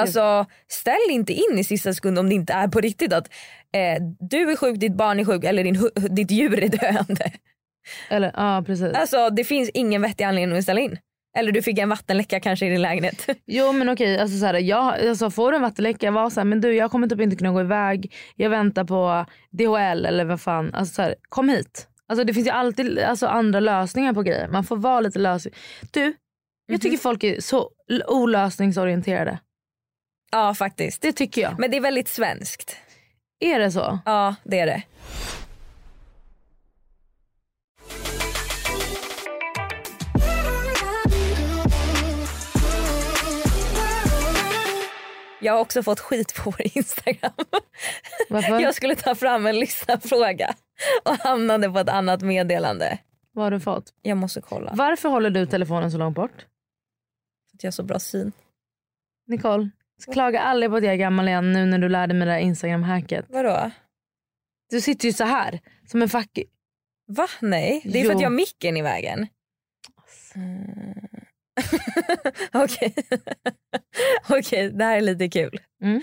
Alltså 0.00 0.46
ställ 0.68 1.10
inte 1.10 1.32
in 1.32 1.58
i 1.58 1.64
sista 1.64 1.94
sekund 1.94 2.18
om 2.18 2.28
det 2.28 2.34
inte 2.34 2.52
är 2.52 2.68
på 2.68 2.80
riktigt 2.80 3.12
att 3.12 3.28
eh, 3.74 4.02
du 4.20 4.50
är 4.50 4.56
sjuk, 4.56 4.80
ditt 4.80 4.94
barn 4.94 5.20
är 5.20 5.24
sjuk 5.24 5.44
eller 5.44 5.64
din, 5.64 5.90
ditt 6.14 6.30
djur 6.30 6.62
är 6.62 6.68
döende. 6.68 7.32
Eller 8.08 8.32
ja 8.36 8.62
precis. 8.66 8.94
Alltså 8.94 9.30
det 9.30 9.44
finns 9.44 9.70
ingen 9.74 10.02
vettig 10.02 10.24
anledning 10.24 10.58
att 10.58 10.62
ställa 10.64 10.80
in. 10.80 10.98
Eller 11.36 11.52
du 11.52 11.62
fick 11.62 11.78
en 11.78 11.88
vattenläcka 11.88 12.40
kanske 12.40 12.66
i 12.66 12.68
din 12.68 12.82
lägenhet. 12.82 13.26
Jo 13.46 13.72
men 13.72 13.88
okej, 13.88 14.18
alltså, 14.18 14.38
så 14.38 14.46
här, 14.46 14.54
jag, 14.54 15.08
alltså, 15.08 15.30
får 15.30 15.52
du 15.52 15.56
en 15.56 15.62
vattenläcka, 15.62 16.10
var 16.10 16.30
så 16.30 16.40
här, 16.40 16.44
men 16.44 16.60
du 16.60 16.74
jag 16.74 16.90
kommer 16.90 17.08
typ 17.08 17.20
inte 17.20 17.36
kunna 17.36 17.50
gå 17.50 17.60
iväg. 17.60 18.14
Jag 18.36 18.50
väntar 18.50 18.84
på 18.84 19.26
DHL 19.50 20.06
eller 20.06 20.24
vad 20.24 20.40
fan. 20.40 20.74
Alltså, 20.74 20.94
så 20.94 21.02
här, 21.02 21.14
kom 21.28 21.48
hit. 21.48 21.88
Alltså, 22.08 22.24
det 22.24 22.34
finns 22.34 22.46
ju 22.46 22.50
alltid 22.50 22.98
alltså, 22.98 23.26
andra 23.26 23.60
lösningar 23.60 24.12
på 24.12 24.22
grejer. 24.22 24.48
Man 24.48 24.64
får 24.64 24.76
vara 24.76 25.00
lite 25.00 25.18
lösning. 25.18 25.54
Du, 25.90 26.14
jag 26.66 26.80
tycker 26.80 26.96
folk 26.98 27.24
är 27.24 27.40
så 27.40 27.70
olösningsorienterade. 28.08 29.38
Ja 30.30 30.54
faktiskt. 30.54 31.02
Det 31.02 31.12
tycker 31.12 31.42
jag. 31.42 31.58
Men 31.58 31.70
det 31.70 31.76
är 31.76 31.80
väldigt 31.80 32.08
svenskt. 32.08 32.76
Är 33.40 33.58
det 33.58 33.72
så? 33.72 33.98
Ja 34.04 34.34
det 34.44 34.58
är 34.58 34.66
det. 34.66 34.82
Jag 45.40 45.52
har 45.52 45.60
också 45.60 45.82
fått 45.82 46.00
skit 46.00 46.34
på 46.34 46.50
vår 46.50 46.62
Instagram. 46.76 47.32
Varför? 48.28 48.60
Jag 48.60 48.74
skulle 48.74 48.94
ta 48.94 49.14
fram 49.14 49.46
en 49.46 49.58
lyssnarfråga 49.58 50.54
och 51.04 51.14
hamnade 51.16 51.70
på 51.70 51.78
ett 51.78 51.88
annat 51.88 52.22
meddelande. 52.22 52.98
Vad 53.32 53.44
har 53.44 53.50
du 53.50 53.60
fått? 53.60 53.92
Jag 54.02 54.16
måste 54.16 54.40
kolla. 54.40 54.72
Varför 54.74 55.08
håller 55.08 55.30
du 55.30 55.46
telefonen 55.46 55.90
så 55.90 55.98
långt 55.98 56.16
bort? 56.16 56.36
För 57.50 57.56
att 57.56 57.62
jag 57.62 57.66
har 57.68 57.72
så 57.72 57.82
bra 57.82 57.98
syn. 57.98 58.32
Nicole, 59.26 59.70
klaga 60.12 60.40
aldrig 60.40 60.70
på 60.70 60.76
att 60.76 60.84
jag 60.84 60.92
är 60.92 60.96
gammal 60.96 61.28
igen 61.28 61.52
nu 61.52 61.66
när 61.66 61.78
du 61.78 61.88
lärde 61.88 62.14
mig 62.14 62.26
det 62.26 62.32
här 62.32 62.40
Instagram-hacket. 62.40 63.24
Vadå? 63.28 63.70
Du 64.70 64.80
sitter 64.80 65.06
ju 65.08 65.12
så 65.12 65.24
här 65.24 65.60
som 65.86 66.02
en 66.02 66.08
fuck... 66.08 66.38
Va? 67.06 67.28
Nej, 67.40 67.80
det 67.84 68.00
är 68.00 68.04
för 68.04 68.10
Jo. 68.10 68.16
att 68.16 68.22
jag 68.22 68.30
har 68.30 68.36
micken 68.36 68.76
i 68.76 68.82
vägen. 68.82 69.26
Mm. 70.34 70.94
Okej, 72.52 72.94
Okej, 74.28 74.70
det 74.70 74.84
här 74.84 74.96
är 74.96 75.00
lite 75.00 75.28
kul. 75.28 75.60
Mm. 75.82 76.02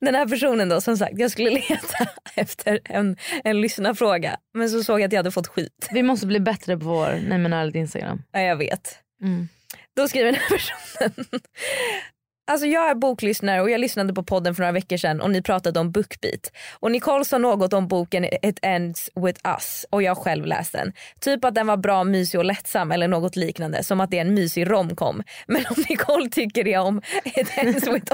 Den 0.00 0.14
här 0.14 0.26
personen 0.28 0.68
då, 0.68 0.80
som 0.80 0.96
sagt, 0.96 1.18
jag 1.18 1.30
skulle 1.30 1.50
leta 1.68 2.08
efter 2.34 2.80
en, 2.84 3.16
en 3.44 3.60
lyssnarfråga 3.60 4.36
men 4.54 4.70
så 4.70 4.84
såg 4.84 5.00
jag 5.00 5.06
att 5.06 5.12
jag 5.12 5.18
hade 5.18 5.30
fått 5.30 5.46
skit. 5.46 5.88
Vi 5.92 6.02
måste 6.02 6.26
bli 6.26 6.40
bättre 6.40 6.76
på 6.78 6.84
vår 6.84 7.20
Nej 7.28 7.38
men 7.38 7.52
ärligt 7.52 7.74
Instagram. 7.74 8.22
Ja, 8.32 8.40
jag 8.40 8.56
vet. 8.56 8.98
Mm. 9.22 9.48
Då 9.96 10.08
skriver 10.08 10.32
den 10.32 10.40
här 10.40 10.48
personen. 10.48 11.40
Alltså 12.48 12.66
jag 12.66 12.90
är 12.90 12.94
boklyssnare 12.94 13.60
och 13.60 13.70
jag 13.70 13.80
lyssnade 13.80 14.14
på 14.14 14.22
podden 14.22 14.54
för 14.54 14.62
några 14.62 14.72
veckor 14.72 14.96
sedan 14.96 15.20
och 15.20 15.30
ni 15.30 15.42
pratade 15.42 15.80
om 15.80 15.90
BookBeat. 15.90 16.52
Och 16.80 16.90
Nicole 16.90 17.24
sa 17.24 17.38
något 17.38 17.72
om 17.72 17.88
boken 17.88 18.24
It 18.24 18.58
Ends 18.62 19.10
With 19.14 19.40
Us 19.44 19.86
och 19.90 20.02
jag 20.02 20.18
själv 20.18 20.46
läst 20.46 20.72
den. 20.72 20.92
Typ 21.20 21.44
att 21.44 21.54
den 21.54 21.66
var 21.66 21.76
bra, 21.76 22.04
mysig 22.04 22.40
och 22.40 22.44
lättsam 22.44 22.92
eller 22.92 23.08
något 23.08 23.36
liknande. 23.36 23.82
Som 23.82 24.00
att 24.00 24.10
det 24.10 24.16
är 24.16 24.20
en 24.20 24.34
mysig 24.34 24.70
romcom. 24.70 25.22
Men 25.46 25.64
om 25.76 25.84
Nicole 25.88 26.28
tycker 26.28 26.64
det 26.64 26.76
om 26.76 27.02
It 27.24 27.58
Ends 27.58 27.88
With 27.88 28.12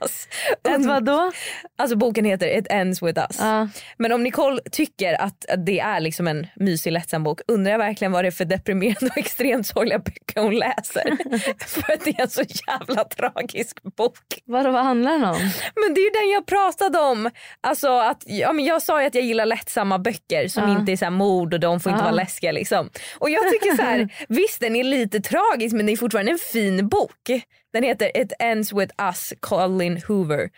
Us. 0.00 0.28
Ett 0.68 0.86
vadå? 0.86 1.32
Alltså 1.78 1.96
boken 1.96 2.24
heter 2.24 2.58
It 2.58 2.66
Ends 2.70 3.02
With 3.02 3.20
Us. 3.20 3.36
Ja. 3.38 3.68
Men 3.96 4.12
om 4.12 4.22
Nicole 4.22 4.60
tycker 4.70 5.22
att 5.22 5.44
det 5.66 5.80
är 5.80 6.00
liksom 6.00 6.28
en 6.28 6.46
mysig 6.56 6.92
lättsam 6.92 7.24
bok 7.24 7.40
undrar 7.48 7.72
jag 7.72 7.78
verkligen 7.78 8.12
vad 8.12 8.24
det 8.24 8.28
är 8.28 8.30
för 8.30 8.44
deprimerande 8.44 9.06
och 9.06 9.18
extremt 9.18 9.66
sorgliga 9.66 9.98
böcker 9.98 10.40
hon 10.40 10.54
läser. 10.54 11.16
för 11.66 11.92
att 11.92 12.04
det 12.04 12.10
är 12.10 12.22
en 12.22 12.30
så 12.30 12.42
jävla 12.68 13.04
tragisk 13.04 13.71
bok. 13.96 14.18
Vadå, 14.44 14.70
vad 14.70 14.84
handlar 14.84 15.12
den 15.12 15.24
om? 15.24 15.38
Men 15.86 15.94
det 15.94 16.00
är 16.00 16.04
ju 16.04 16.10
den 16.10 16.30
jag 16.30 16.46
pratade 16.46 16.98
om. 16.98 17.30
Alltså 17.60 17.88
att, 17.98 18.22
ja, 18.26 18.52
men 18.52 18.64
jag 18.64 18.82
sa 18.82 19.00
ju 19.00 19.06
att 19.06 19.14
jag 19.14 19.24
gillar 19.24 19.46
lättsamma 19.46 19.98
böcker 19.98 20.48
som 20.48 20.68
Ja. 20.68 20.78
inte 20.78 20.92
är 20.92 20.96
så 20.96 21.10
mord 21.10 21.54
och 21.54 21.60
de 21.60 21.80
får 21.80 21.92
inte 21.92 22.00
Ja. 22.00 22.04
vara 22.04 22.14
läskiga. 22.14 22.52
Liksom. 22.52 22.90
Och 23.18 23.30
jag 23.30 23.50
tycker 23.50 23.76
så 23.76 23.82
här, 23.82 24.14
visst 24.28 24.60
den 24.60 24.76
är 24.76 24.84
lite 24.84 25.20
tragisk 25.20 25.74
men 25.76 25.86
det 25.86 25.92
är 25.92 25.96
fortfarande 25.96 26.32
en 26.32 26.38
fin 26.38 26.88
bok. 26.88 27.30
Den 27.72 27.82
heter 27.82 28.20
It 28.20 28.32
Ends 28.38 28.72
With 28.72 28.94
Us, 29.02 29.32
Colin 29.40 30.02
Hoover. 30.08 30.50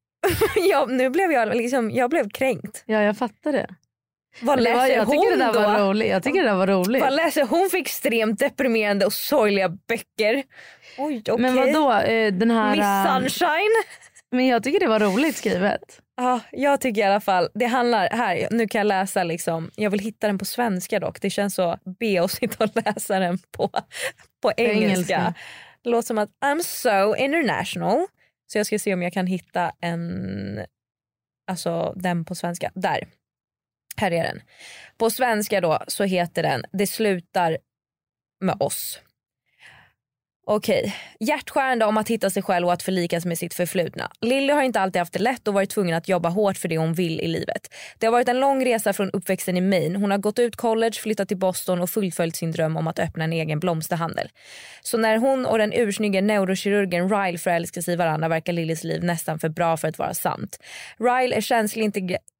ja, 0.56 0.86
nu 0.88 1.10
blev 1.10 1.32
jag, 1.32 1.56
liksom, 1.56 1.90
jag 1.90 2.10
blev 2.10 2.30
kränkt. 2.30 2.82
Ja 2.86 3.02
jag 3.02 3.18
fattar 3.18 3.52
det. 3.52 3.66
Vad 4.42 4.58
det 4.58 4.72
var, 4.72 4.82
läser 4.82 4.96
jag 4.96 5.06
tycker 5.06 5.18
hon 5.18 5.38
det 5.38 5.44
där 5.44 5.52
då? 5.52 5.60
var 5.60 5.88
roligt. 5.88 6.08
Jag 6.08 6.22
tycker 6.22 6.42
det 6.42 6.48
där 6.48 6.56
var 6.56 6.66
roligt. 6.66 7.02
Vad 7.02 7.14
läser 7.14 7.46
hon 7.46 7.70
för 7.70 7.78
extremt 7.78 8.38
deprimerande 8.38 9.06
och 9.06 9.12
sorgliga 9.12 9.68
böcker? 9.68 10.42
Oj, 10.98 11.22
okej. 11.28 11.38
Men 11.38 11.56
vadå, 11.56 11.92
eh, 11.92 12.32
den 12.32 12.50
här... 12.50 12.70
Miss 12.70 12.84
eh, 12.84 13.18
Sunshine? 13.18 13.82
Men 14.30 14.46
jag 14.46 14.62
tycker 14.62 14.80
det 14.80 14.86
var 14.86 15.00
roligt 15.00 15.36
skrivet. 15.36 16.00
Ja, 16.16 16.40
jag 16.50 16.80
tycker 16.80 17.00
i 17.00 17.04
alla 17.04 17.20
fall, 17.20 17.48
det 17.54 17.66
handlar, 17.66 18.08
här, 18.10 18.48
nu 18.50 18.68
kan 18.68 18.78
jag 18.78 18.86
läsa 18.86 19.24
liksom, 19.24 19.70
jag 19.76 19.90
vill 19.90 20.00
hitta 20.00 20.26
den 20.26 20.38
på 20.38 20.44
svenska 20.44 21.00
dock. 21.00 21.20
Det 21.20 21.30
känns 21.30 21.54
så 21.54 21.78
B 22.00 22.18
att 22.18 22.30
sitta 22.30 22.64
och 22.64 22.70
läsa 22.84 23.18
den 23.18 23.38
på, 23.38 23.70
på 24.42 24.52
engelska. 24.56 24.84
engelska. 24.84 25.34
Det 25.82 25.90
låter 25.90 26.06
som 26.06 26.18
att 26.18 26.30
I'm 26.44 26.62
so 26.62 27.16
international. 27.16 28.06
Så 28.46 28.58
jag 28.58 28.66
ska 28.66 28.78
se 28.78 28.94
om 28.94 29.02
jag 29.02 29.12
kan 29.12 29.26
hitta 29.26 29.72
en, 29.80 30.60
alltså 31.50 31.92
den 31.96 32.24
på 32.24 32.34
svenska. 32.34 32.70
Där. 32.74 33.08
Här 33.96 34.10
är 34.10 34.22
den. 34.22 34.42
På 34.98 35.10
svenska 35.10 35.60
då 35.60 35.78
så 35.88 36.04
heter 36.04 36.42
den 36.42 36.64
Det 36.72 36.86
slutar 36.86 37.58
med 38.40 38.56
oss. 38.60 39.00
Okej. 40.46 40.94
Hjärtskärande 41.20 41.84
om 41.84 41.98
att 41.98 42.08
hitta 42.08 42.30
sig 42.30 42.42
själv 42.42 42.66
och 42.66 42.72
att 42.72 42.82
förlikas 42.82 43.24
med 43.24 43.38
sitt 43.38 43.54
förflutna. 43.54 44.10
Lilly 44.20 44.52
har 44.52 44.62
inte 44.62 44.80
alltid 44.80 45.00
haft 45.00 45.12
det 45.12 45.18
lätt 45.18 45.48
och 45.48 45.54
varit 45.54 45.70
tvungen 45.70 45.96
att 45.96 46.08
jobba 46.08 46.28
hårt 46.28 46.56
för 46.56 46.68
det 46.68 46.78
hon 46.78 46.94
vill 46.94 47.20
i 47.20 47.28
livet. 47.28 47.74
Det 47.98 48.06
har 48.06 48.12
varit 48.12 48.28
en 48.28 48.40
lång 48.40 48.64
resa 48.64 48.92
från 48.92 49.10
uppväxten 49.10 49.56
i 49.56 49.60
Maine. 49.60 49.96
Hon 49.96 50.10
har 50.10 50.18
gått 50.18 50.38
ut 50.38 50.56
college, 50.56 50.92
flyttat 50.92 51.28
till 51.28 51.36
Boston 51.36 51.80
och 51.80 51.90
fullföljt 51.90 52.36
sin 52.36 52.52
dröm 52.52 52.76
om 52.76 52.86
att 52.86 52.98
öppna 52.98 53.24
en 53.24 53.32
egen 53.32 53.60
blomsterhandel. 53.60 54.28
Så 54.82 54.98
när 54.98 55.16
hon 55.16 55.46
och 55.46 55.58
den 55.58 55.72
ursnygge 55.72 56.20
neurokirurgen 56.20 57.08
Ryle 57.08 57.38
förälskar 57.38 57.80
sig 57.80 57.94
i 57.94 57.96
varandra 57.96 58.28
verkar 58.28 58.52
Lillys 58.52 58.84
liv 58.84 59.04
nästan 59.04 59.38
för 59.38 59.48
bra 59.48 59.76
för 59.76 59.88
att 59.88 59.98
vara 59.98 60.14
sant. 60.14 60.58
Ryle 60.98 61.36
är 61.36 61.40
känslig, 61.40 61.84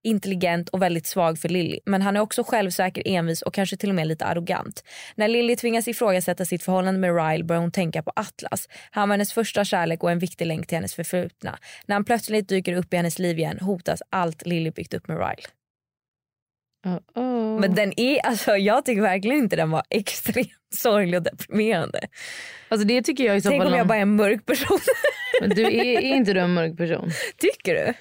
intelligent 0.05 0.68
och 0.68 0.82
väldigt 0.82 1.07
svag 1.07 1.38
för 1.38 1.48
Lily. 1.48 1.80
Men 1.86 2.02
han 2.02 2.16
är 2.16 2.20
också 2.20 2.44
självsäker, 2.44 3.02
envis 3.07 3.42
och 3.42 3.55
kanske 3.55 3.76
till 3.76 3.88
och 3.88 3.94
med 3.94 4.07
lite 4.07 4.24
arrogant. 4.24 4.84
När 5.14 5.28
Lily 5.28 5.57
tvingas 5.57 5.88
ifrågasätta 5.88 6.44
sitt 6.44 6.62
förhållande 6.62 7.00
med 7.00 7.16
Ryle 7.16 7.44
börjar 7.44 7.61
hon 7.61 7.72
tänka 7.72 8.02
på 8.02 8.12
Atlas. 8.16 8.68
Han 8.90 9.09
var 9.09 9.14
hennes 9.14 9.32
första 9.32 9.64
kärlek 9.64 10.02
och 10.02 10.11
en 10.11 10.18
viktig 10.18 10.46
länk 10.46 10.66
till 10.66 10.76
hennes 10.76 10.94
förflutna. 10.94 11.59
När 11.86 11.94
han 11.94 12.05
plötsligt 12.05 12.48
dyker 12.48 12.74
upp 12.74 12.94
i 12.94 12.96
hennes 12.96 13.18
liv 13.18 13.38
igen 13.38 13.59
hotas 13.61 14.02
allt 14.11 14.46
Lily 14.46 14.70
byggt 14.70 14.94
upp 14.94 15.09
med 15.09 15.16
Ryle. 15.18 15.48
Oh. 17.14 17.61
Men 17.61 17.74
den 17.74 18.00
är, 18.00 18.26
alltså, 18.26 18.57
jag 18.57 18.84
tycker 18.84 19.02
verkligen 19.02 19.38
inte 19.38 19.57
den 19.57 19.70
var 19.70 19.82
extremt 19.90 20.48
sorglig 20.74 21.16
och 21.16 21.22
deprimerande. 21.22 22.00
Alltså 22.68 22.86
det 22.86 23.02
tycker 23.02 23.24
jag 23.24 23.36
i 23.36 23.40
så 23.40 23.48
Tänk 23.48 23.64
om 23.64 23.74
jag 23.74 23.86
bara 23.86 23.98
är 23.98 24.02
en 24.02 24.16
mörk 24.16 24.46
person. 24.46 24.78
Men 25.40 25.50
du 25.50 25.62
är, 25.62 25.84
är 25.84 26.16
inte 26.16 26.32
du 26.32 26.40
en 26.40 26.55
mörk 26.55 26.76
person? 26.76 27.11
Tycker 27.38 27.74
du? 27.74 27.94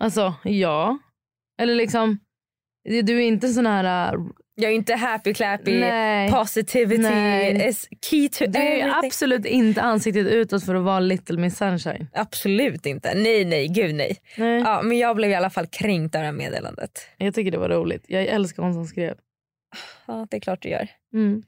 Alltså 0.00 0.34
ja. 0.44 0.98
Eller 1.62 1.74
liksom, 1.74 2.18
du 3.02 3.16
är 3.16 3.26
inte 3.26 3.48
sån 3.48 3.66
här... 3.66 4.14
äh, 4.14 4.20
Jag 4.56 4.70
är 4.70 4.74
inte 4.74 4.94
happy 4.94 5.34
clappy, 5.34 5.80
Nej. 5.80 6.30
positivity 6.30 7.02
Nej. 7.02 7.68
is 7.68 7.88
key 8.10 8.28
to 8.28 8.44
Du 8.46 8.58
är 8.58 8.62
everything. 8.78 8.90
absolut 9.04 9.46
inte 9.46 9.82
ansiktet 9.82 10.26
utåt 10.26 10.64
för 10.64 10.74
att 10.74 10.82
vara 10.84 11.00
little 11.00 11.38
miss 11.40 11.56
sunshine. 11.56 12.06
Absolut 12.12 12.86
inte. 12.86 13.14
Nej, 13.14 13.44
nej, 13.44 13.68
gud 13.68 13.94
nej. 13.94 14.16
Nej. 14.36 14.60
Ja, 14.60 14.82
men 14.82 14.98
jag 14.98 15.16
blev 15.16 15.30
i 15.30 15.34
alla 15.34 15.50
fall 15.50 15.66
kränkt 15.66 16.14
av 16.14 16.20
det 16.20 16.26
här 16.26 16.32
meddelandet. 16.32 17.00
Jag 17.16 17.34
tycker 17.34 17.50
det 17.50 17.58
var 17.58 17.68
roligt. 17.68 18.04
Jag 18.08 18.24
älskar 18.26 18.62
hon 18.62 18.74
som 18.74 18.86
skrev. 18.86 19.14
Ja, 20.06 20.26
det 20.30 20.36
är 20.36 20.40
klart 20.40 20.62
du 20.62 20.68
gör. 20.68 20.88
Mm. 21.14 21.42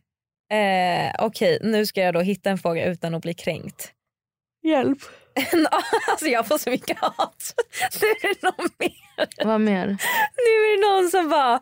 Eh, 0.52 1.12
Okej, 1.26 1.58
nu 1.62 1.86
ska 1.86 2.00
jag 2.00 2.14
då 2.14 2.20
hitta 2.20 2.50
en 2.50 2.58
fråga 2.58 2.84
utan 2.86 3.14
att 3.14 3.22
bli 3.22 3.34
kränkt. 3.34 3.92
Hjälp. 4.64 4.98
alltså 6.08 6.26
jag 6.26 6.46
får 6.46 6.58
så 6.58 6.70
mycket 6.70 6.98
hat. 6.98 7.54
Nu 8.00 8.06
är 8.08 8.34
det 8.34 8.42
någon 8.42 8.68
mer. 8.78 9.44
Vad 9.44 9.60
mer? 9.60 9.86
Nu 10.36 10.52
är 10.52 10.76
det 10.76 10.88
någon 10.88 11.10
som 11.10 11.28
bara... 11.30 11.60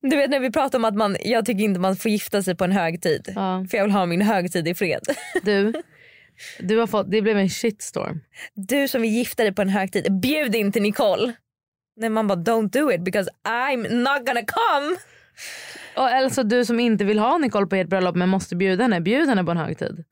Du 0.00 0.16
vet 0.16 0.30
när 0.30 0.40
vi 0.40 0.52
pratar 0.52 0.78
om 0.78 0.84
att 0.84 0.94
man, 0.94 1.16
jag 1.20 1.46
tycker 1.46 1.64
inte 1.64 1.80
man 1.80 1.96
får 1.96 2.10
gifta 2.10 2.42
sig 2.42 2.56
på 2.56 2.64
en 2.64 2.72
högtid. 2.72 3.32
Ja. 3.34 3.66
För 3.70 3.76
jag 3.76 3.84
vill 3.84 3.92
ha 3.92 4.06
min 4.06 4.22
högtid 4.22 4.68
i 4.68 4.74
fred. 4.74 5.02
Du, 5.42 5.72
du 6.58 6.78
har 6.78 6.86
fått, 6.86 7.10
det 7.10 7.22
blev 7.22 7.38
en 7.38 7.48
shitstorm. 7.48 8.20
Du 8.54 8.88
som 8.88 9.02
vill 9.02 9.10
gifta 9.10 9.42
dig 9.42 9.54
på 9.54 9.62
en 9.62 9.68
högtid, 9.68 10.20
bjud 10.20 10.54
inte 10.54 10.80
Nicole. 10.80 11.32
Nej 11.96 12.10
man 12.10 12.26
bara 12.26 12.38
don't 12.38 12.70
do 12.70 12.92
it 12.92 13.00
because 13.00 13.30
I'm 13.48 13.88
not 13.88 14.26
gonna 14.26 14.42
come. 14.46 14.96
Och 15.96 16.02
alltså 16.08 16.42
du 16.42 16.64
som 16.64 16.80
inte 16.80 17.04
vill 17.04 17.18
ha 17.18 17.38
Nicole 17.38 17.66
på 17.66 17.76
ert 17.76 17.88
bröllop 17.88 18.16
men 18.16 18.28
måste 18.28 18.56
bjuda 18.56 18.84
henne, 18.84 19.00
bjud 19.00 19.28
henne 19.28 19.44
på 19.44 19.50
en 19.50 19.56
högtid. 19.56 20.04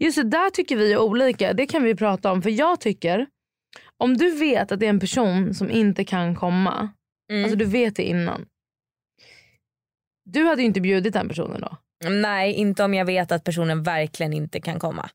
Just 0.00 0.16
det, 0.16 0.22
där 0.22 0.50
tycker 0.50 0.76
vi 0.76 0.92
är 0.92 0.98
olika. 0.98 1.52
Det 1.52 1.66
kan 1.66 1.82
vi 1.82 1.94
prata 1.94 2.32
om. 2.32 2.42
För 2.42 2.50
jag 2.50 2.80
tycker, 2.80 3.26
om 3.98 4.16
du 4.16 4.30
vet 4.38 4.72
att 4.72 4.80
det 4.80 4.86
är 4.86 4.90
en 4.90 5.00
person 5.00 5.54
som 5.54 5.70
inte 5.70 6.04
kan 6.04 6.34
komma. 6.34 6.88
Mm. 7.30 7.44
Alltså 7.44 7.56
du 7.58 7.64
vet 7.64 7.96
det 7.96 8.02
innan. 8.02 8.46
Du 10.24 10.44
hade 10.44 10.62
ju 10.62 10.66
inte 10.66 10.80
bjudit 10.80 11.12
den 11.12 11.28
personen 11.28 11.60
då. 11.60 11.76
Nej 12.10 12.52
inte 12.52 12.84
om 12.84 12.94
jag 12.94 13.04
vet 13.04 13.32
att 13.32 13.44
personen 13.44 13.82
verkligen 13.82 14.32
inte 14.32 14.60
kan 14.60 14.78
komma. 14.78 15.10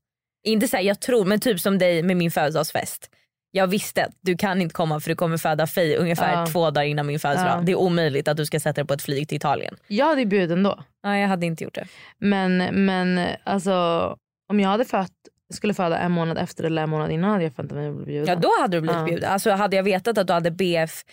Inte 0.48 0.68
så 0.68 0.78
här, 0.78 0.84
jag 0.84 1.00
tror 1.00 1.26
men 1.26 1.40
typ 1.40 1.60
som 1.60 1.78
dig 1.78 2.04
med 2.04 2.18
min 2.18 2.32
födelsedagsfest. 2.32 3.10
jag 3.54 3.68
visste 3.68 4.06
att 4.06 4.14
du 4.22 4.38
kan 4.38 4.62
inte 4.62 4.74
komma 4.74 5.00
för 5.00 5.10
du 5.10 5.16
kommer 5.16 5.38
föda 5.38 5.68
Faye 5.68 5.98
ungefär 5.98 6.34
Ja. 6.34 6.46
två 6.46 6.72
dagar 6.72 6.86
innan 6.88 7.08
min 7.08 7.20
födelsedag. 7.20 7.58
Ja. 7.58 7.62
Det 7.62 7.72
är 7.72 7.76
omöjligt 7.76 8.28
att 8.28 8.38
du 8.38 8.46
ska 8.46 8.60
sätta 8.60 8.74
dig 8.82 8.88
på 8.88 8.94
ett 8.94 9.02
flyg 9.02 9.28
till 9.28 9.36
Italien. 9.36 9.76
Jag 9.88 10.06
hade 10.06 10.22
ju 10.22 10.26
bjudit 10.28 10.52
ändå. 10.52 10.84
Ja, 11.04 11.18
jag 11.18 11.28
hade 11.28 11.46
inte 11.46 11.64
gjort 11.64 11.76
det. 11.76 11.88
Men, 12.18 12.58
men 12.86 13.28
alltså 13.44 14.18
om 14.52 14.60
jag 14.60 14.70
hade 14.70 14.86
fött, 14.86 15.12
skulle 15.54 15.74
föda 15.74 15.98
en 15.98 16.12
månad 16.12 16.38
efter 16.38 16.64
eller 16.64 16.82
en 16.84 16.90
månad 16.90 17.12
innan 17.12 17.30
hade 17.32 17.44
jag 17.44 17.54
förväntat 17.56 17.78
mig 17.78 17.88
att 17.90 17.96
bli 17.96 18.06
bjuden. 18.06 18.28
Ja 18.28 18.36
då 18.36 18.50
hade 18.62 18.78
du 18.78 18.82
blivit 18.82 18.98
Ja. 19.00 19.06
bjuden. 19.06 19.32
Alltså 19.32 19.52
hade 19.52 19.76
jag 19.76 19.84
vetat 19.84 20.18
att 20.18 20.28
du 20.28 20.34
hade 20.34 20.52
BF 20.52 21.04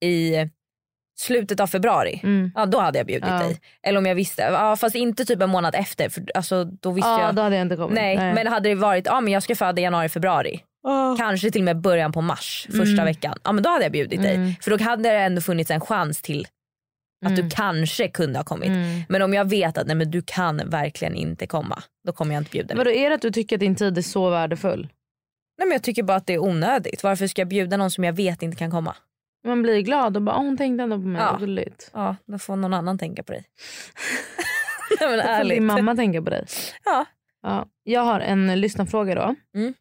i 0.00 0.34
slutet 1.20 1.60
av 1.60 1.66
februari, 1.66 2.20
Mm. 2.22 2.52
ja 2.54 2.66
då 2.66 2.78
hade 2.80 2.98
jag 2.98 3.06
bjudit 3.06 3.24
Ja. 3.30 3.38
dig. 3.38 3.60
Eller 3.82 3.98
om 3.98 4.06
jag 4.06 4.14
visste, 4.14 4.42
ja, 4.42 4.76
fast 4.76 4.94
inte 4.96 5.24
typ 5.24 5.42
en 5.42 5.50
månad 5.50 5.74
efter 5.74 6.08
för 6.08 6.24
alltså, 6.34 6.64
då 6.64 6.90
visste 6.90 7.08
Ja, 7.10 7.26
jag. 7.26 7.34
då 7.34 7.42
hade 7.42 7.56
jag 7.56 7.62
inte 7.62 7.76
kommit. 7.76 7.94
Nej, 7.94 8.16
men 8.34 8.46
hade 8.46 8.68
det 8.68 8.74
varit, 8.74 9.06
ja 9.06 9.20
men 9.20 9.32
jag 9.32 9.42
ska 9.42 9.54
föda 9.56 9.80
i 9.80 9.84
januari, 9.84 10.08
februari. 10.08 10.60
Kanske 11.18 11.50
till 11.50 11.60
och 11.60 11.64
med 11.64 11.80
början 11.80 12.12
på 12.12 12.20
mars, 12.20 12.66
första 12.70 12.92
Mm. 12.92 13.04
veckan. 13.04 13.34
Ja 13.44 13.52
men 13.52 13.62
då 13.64 13.70
hade 13.70 13.84
jag 13.84 13.92
bjudit 13.92 14.20
Mm. 14.20 14.44
dig. 14.44 14.58
För 14.62 14.70
då 14.78 14.84
hade 14.84 15.02
det 15.02 15.16
ändå 15.18 15.40
funnits 15.40 15.70
en 15.70 15.80
chans 15.80 16.22
till 16.22 16.46
att 17.26 17.32
Mm. 17.32 17.44
du 17.48 17.50
kanske 17.56 18.08
kunde 18.08 18.38
ha 18.38 18.44
kommit. 18.44 18.68
Mm. 18.68 19.00
Men 19.08 19.22
om 19.22 19.34
jag 19.34 19.50
vet 19.50 19.78
att 19.78 19.86
nej, 19.86 19.96
men 19.96 20.10
du 20.10 20.22
kan 20.26 20.70
verkligen 20.70 21.14
inte 21.14 21.46
komma, 21.46 21.82
då 22.06 22.12
kommer 22.12 22.34
jag 22.34 22.40
inte 22.40 22.50
bjuda. 22.50 22.74
Vadå, 22.74 22.90
är 22.90 23.08
det 23.10 23.14
att 23.14 23.22
du 23.22 23.30
tycker 23.30 23.56
att 23.56 23.60
din 23.60 23.74
tid 23.74 23.98
är 23.98 24.02
så 24.02 24.30
värdefull? 24.30 24.88
Nej, 25.58 25.68
men 25.68 25.72
jag 25.72 25.82
tycker 25.82 26.02
bara 26.02 26.16
att 26.16 26.26
det 26.26 26.34
är 26.34 26.38
onödigt. 26.42 27.02
Varför 27.02 27.26
ska 27.26 27.40
jag 27.40 27.48
bjuda 27.48 27.76
någon 27.76 27.90
som 27.90 28.04
jag 28.04 28.12
vet 28.12 28.42
inte 28.42 28.56
kan 28.56 28.70
komma? 28.70 28.94
Man 29.46 29.62
blir 29.62 29.80
glad 29.80 30.16
och 30.16 30.22
bara 30.22 30.36
"Åh, 30.36 30.42
hon 30.42 30.56
tänkte 30.56 30.82
ändå 30.82 30.96
på 30.96 31.02
mig. 31.06 31.22
Ja. 31.22 31.36
Gulligt. 31.40 31.90
Ja, 31.94 32.16
då 32.26 32.38
får 32.38 32.56
någon 32.56 32.74
annan 32.74 32.98
tänka 32.98 33.22
på 33.22 33.32
dig. 33.32 33.44
Nej 35.00 35.08
men 35.10 35.18
Då 35.18 35.24
får 35.44 35.48
din 35.54 35.66
mamma 35.66 35.96
tänka 35.96 36.22
på 36.22 36.30
dig. 36.30 36.46
Ja. 36.84 37.04
Ja. 37.42 37.66
Jag 37.82 38.00
har 38.00 38.20
en 38.20 38.60
lyssnarfråga 38.60 39.14
då. 39.14 39.34
Mm. 39.60 39.74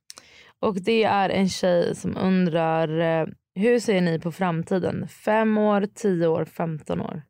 Och 0.62 0.82
det 0.82 1.04
är 1.04 1.30
en 1.30 1.50
tjej 1.50 1.96
som 1.96 2.18
undrar 2.18 3.00
eh, 3.22 3.28
hur 3.56 3.80
ser 3.80 4.02
ni 4.02 4.20
på 4.20 4.32
framtiden? 4.32 5.08
Fem 5.08 5.58
år, 5.58 5.88
tio 5.96 6.28
år, 6.28 6.46
femton 6.46 7.02
år? 7.02 7.22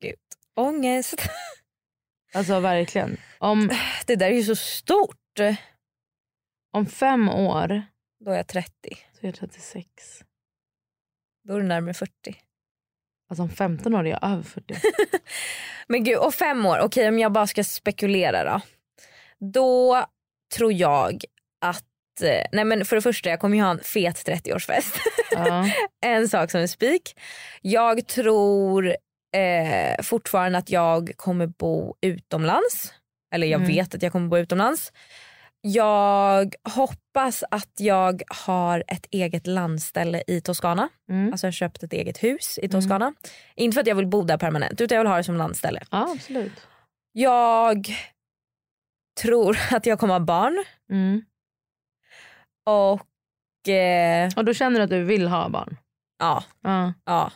Gud. 0.00 0.14
Ångest. 0.56 1.14
Alltså 2.34 2.60
verkligen. 2.60 3.16
Om, 3.38 3.70
Det 4.06 4.16
där 4.16 4.26
är 4.26 4.34
ju 4.34 4.42
så 4.44 4.56
stort. 4.56 5.38
om 6.72 6.86
fem 6.86 7.28
år 7.28 7.82
Då 8.24 8.30
är 8.30 8.36
jag 8.36 8.46
30. 8.46 8.70
så 9.12 9.20
är 9.20 9.26
jag 9.26 9.34
36. 9.34 9.88
Då 11.44 11.54
är 11.54 11.60
du 11.60 11.66
närmare 11.66 11.94
40. 11.94 12.12
Alltså 13.30 13.42
om 13.42 13.50
15 13.50 13.94
år 13.94 14.06
är 14.06 14.10
jag 14.10 14.24
över 14.24 14.42
40. 14.42 14.74
Men 15.88 16.04
gud, 16.04 16.18
och 16.18 16.34
fem 16.34 16.66
år. 16.66 16.78
Okej 16.78 17.08
om 17.08 17.18
jag 17.18 17.32
bara 17.32 17.46
ska 17.46 17.64
spekulera 17.64 18.44
då. 18.44 18.60
Då 19.52 20.06
tror 20.56 20.72
jag 20.72 21.24
att, 21.60 22.22
eh, 22.22 22.46
nej 22.52 22.64
men 22.64 22.84
för 22.84 22.96
det 22.96 23.02
första 23.02 23.30
jag 23.30 23.40
kommer 23.40 23.56
ju 23.56 23.62
ha 23.62 23.70
en 23.70 23.80
fet 23.80 24.26
30-årsfest. 24.26 24.98
Ja. 25.30 25.70
en 26.00 26.28
sak 26.28 26.50
som 26.50 26.60
är 26.60 26.66
spik. 26.66 27.20
Jag 27.62 28.06
tror 28.06 28.96
eh, 29.36 30.02
fortfarande 30.02 30.58
att 30.58 30.70
jag 30.70 31.12
kommer 31.16 31.46
bo 31.46 31.94
utomlands. 32.00 32.94
Eller 33.34 33.46
jag 33.46 33.60
Mm. 33.60 33.74
vet 33.74 33.94
att 33.94 34.02
jag 34.02 34.12
kommer 34.12 34.28
bo 34.28 34.38
utomlands. 34.38 34.92
Jag 35.60 36.54
hoppas 36.74 37.44
att 37.50 37.72
jag 37.78 38.22
har 38.46 38.84
ett 38.88 39.06
eget 39.10 39.46
landställe 39.46 40.22
i 40.26 40.40
Toscana. 40.40 40.88
Mm. 41.10 41.32
Alltså 41.32 41.46
jag 41.46 41.48
har 41.48 41.52
köpt 41.52 41.82
ett 41.82 41.92
eget 41.92 42.22
hus 42.22 42.58
i 42.62 42.68
Toscana. 42.68 43.14
Inte 43.54 43.74
för 43.74 43.80
att 43.80 43.86
jag 43.86 43.94
vill 43.94 44.06
bo 44.06 44.22
där 44.22 44.38
permanent 44.38 44.80
utan 44.80 44.96
jag 44.96 45.02
vill 45.04 45.10
ha 45.10 45.16
det 45.16 45.24
som 45.24 45.36
landställe. 45.36 45.80
ja, 45.90 46.12
absolut. 46.16 46.52
Jag 47.12 47.86
tror 49.20 49.58
att 49.72 49.86
jag 49.86 49.98
kommer 49.98 50.14
ha 50.14 50.20
barn. 50.20 50.64
Mm. 50.90 51.22
Och 52.66 53.68
eh, 53.68 54.30
Och 54.36 54.44
då 54.44 54.54
känner 54.54 54.78
du 54.78 54.84
att 54.84 54.90
du 54.90 55.04
vill 55.04 55.28
ha 55.28 55.48
barn? 55.48 55.76
ja, 56.18 56.44
Ja. 56.62 56.92
ja. 57.04 57.32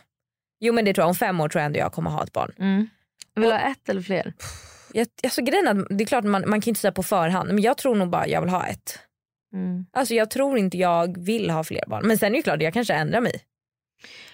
Jo 0.65 0.73
men 0.73 0.85
det 0.85 0.93
tror 0.93 1.03
jag. 1.03 1.09
Om 1.09 1.15
fem 1.15 1.39
år 1.41 1.49
tror 1.49 1.59
jag 1.59 1.65
ändå 1.65 1.79
jag 1.79 1.91
kommer 1.93 2.11
ha 2.11 2.23
ett 2.23 2.33
barn. 2.33 2.51
Mm. 2.59 2.87
Vill 3.35 3.43
du 3.43 3.51
ha 3.51 3.59
ett 3.59 3.89
eller 3.89 4.01
fler? 4.01 4.33
Jag, 4.93 5.07
alltså, 5.23 5.41
grejen 5.41 5.67
är 5.67 5.95
det 5.97 6.03
är 6.03 6.05
klart 6.05 6.23
man, 6.23 6.43
man 6.49 6.61
kan 6.61 6.71
inte 6.71 6.81
säga 6.81 6.91
på 6.91 7.03
förhand 7.03 7.47
men 7.49 7.61
jag 7.61 7.77
tror 7.77 7.95
nog 7.95 8.09
bara 8.09 8.27
jag 8.27 8.41
vill 8.41 8.49
ha 8.49 8.65
ett. 8.67 8.99
Mm. 9.53 9.85
Alltså 9.93 10.13
jag 10.13 10.29
tror 10.29 10.57
inte 10.57 10.77
jag 10.77 11.17
vill 11.25 11.49
ha 11.49 11.63
fler 11.63 11.83
barn. 11.87 12.07
Men 12.07 12.17
sen 12.17 12.31
är 12.33 12.37
det 12.37 12.41
klart 12.41 12.61
jag 12.61 12.73
kanske 12.73 12.93
ändrar 12.93 13.21
mig 13.21 13.41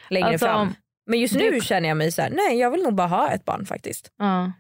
längre 0.10 0.28
Alltså, 0.28 0.46
fram. 0.46 0.74
Men 1.06 1.20
just 1.20 1.36
nu 1.36 1.52
du- 1.52 1.62
känner 1.62 1.90
jag 1.90 1.98
mig 1.98 2.12
så 2.12 2.22
här: 2.22 2.30
nej 2.30 2.60
jag 2.60 2.72
vill 2.72 2.84
nog 2.84 2.96
bara 2.96 3.08
ha 3.08 3.32
ett 3.32 3.46
barn 3.46 3.66
faktiskt. 3.66 4.12
Ja. 4.18 4.52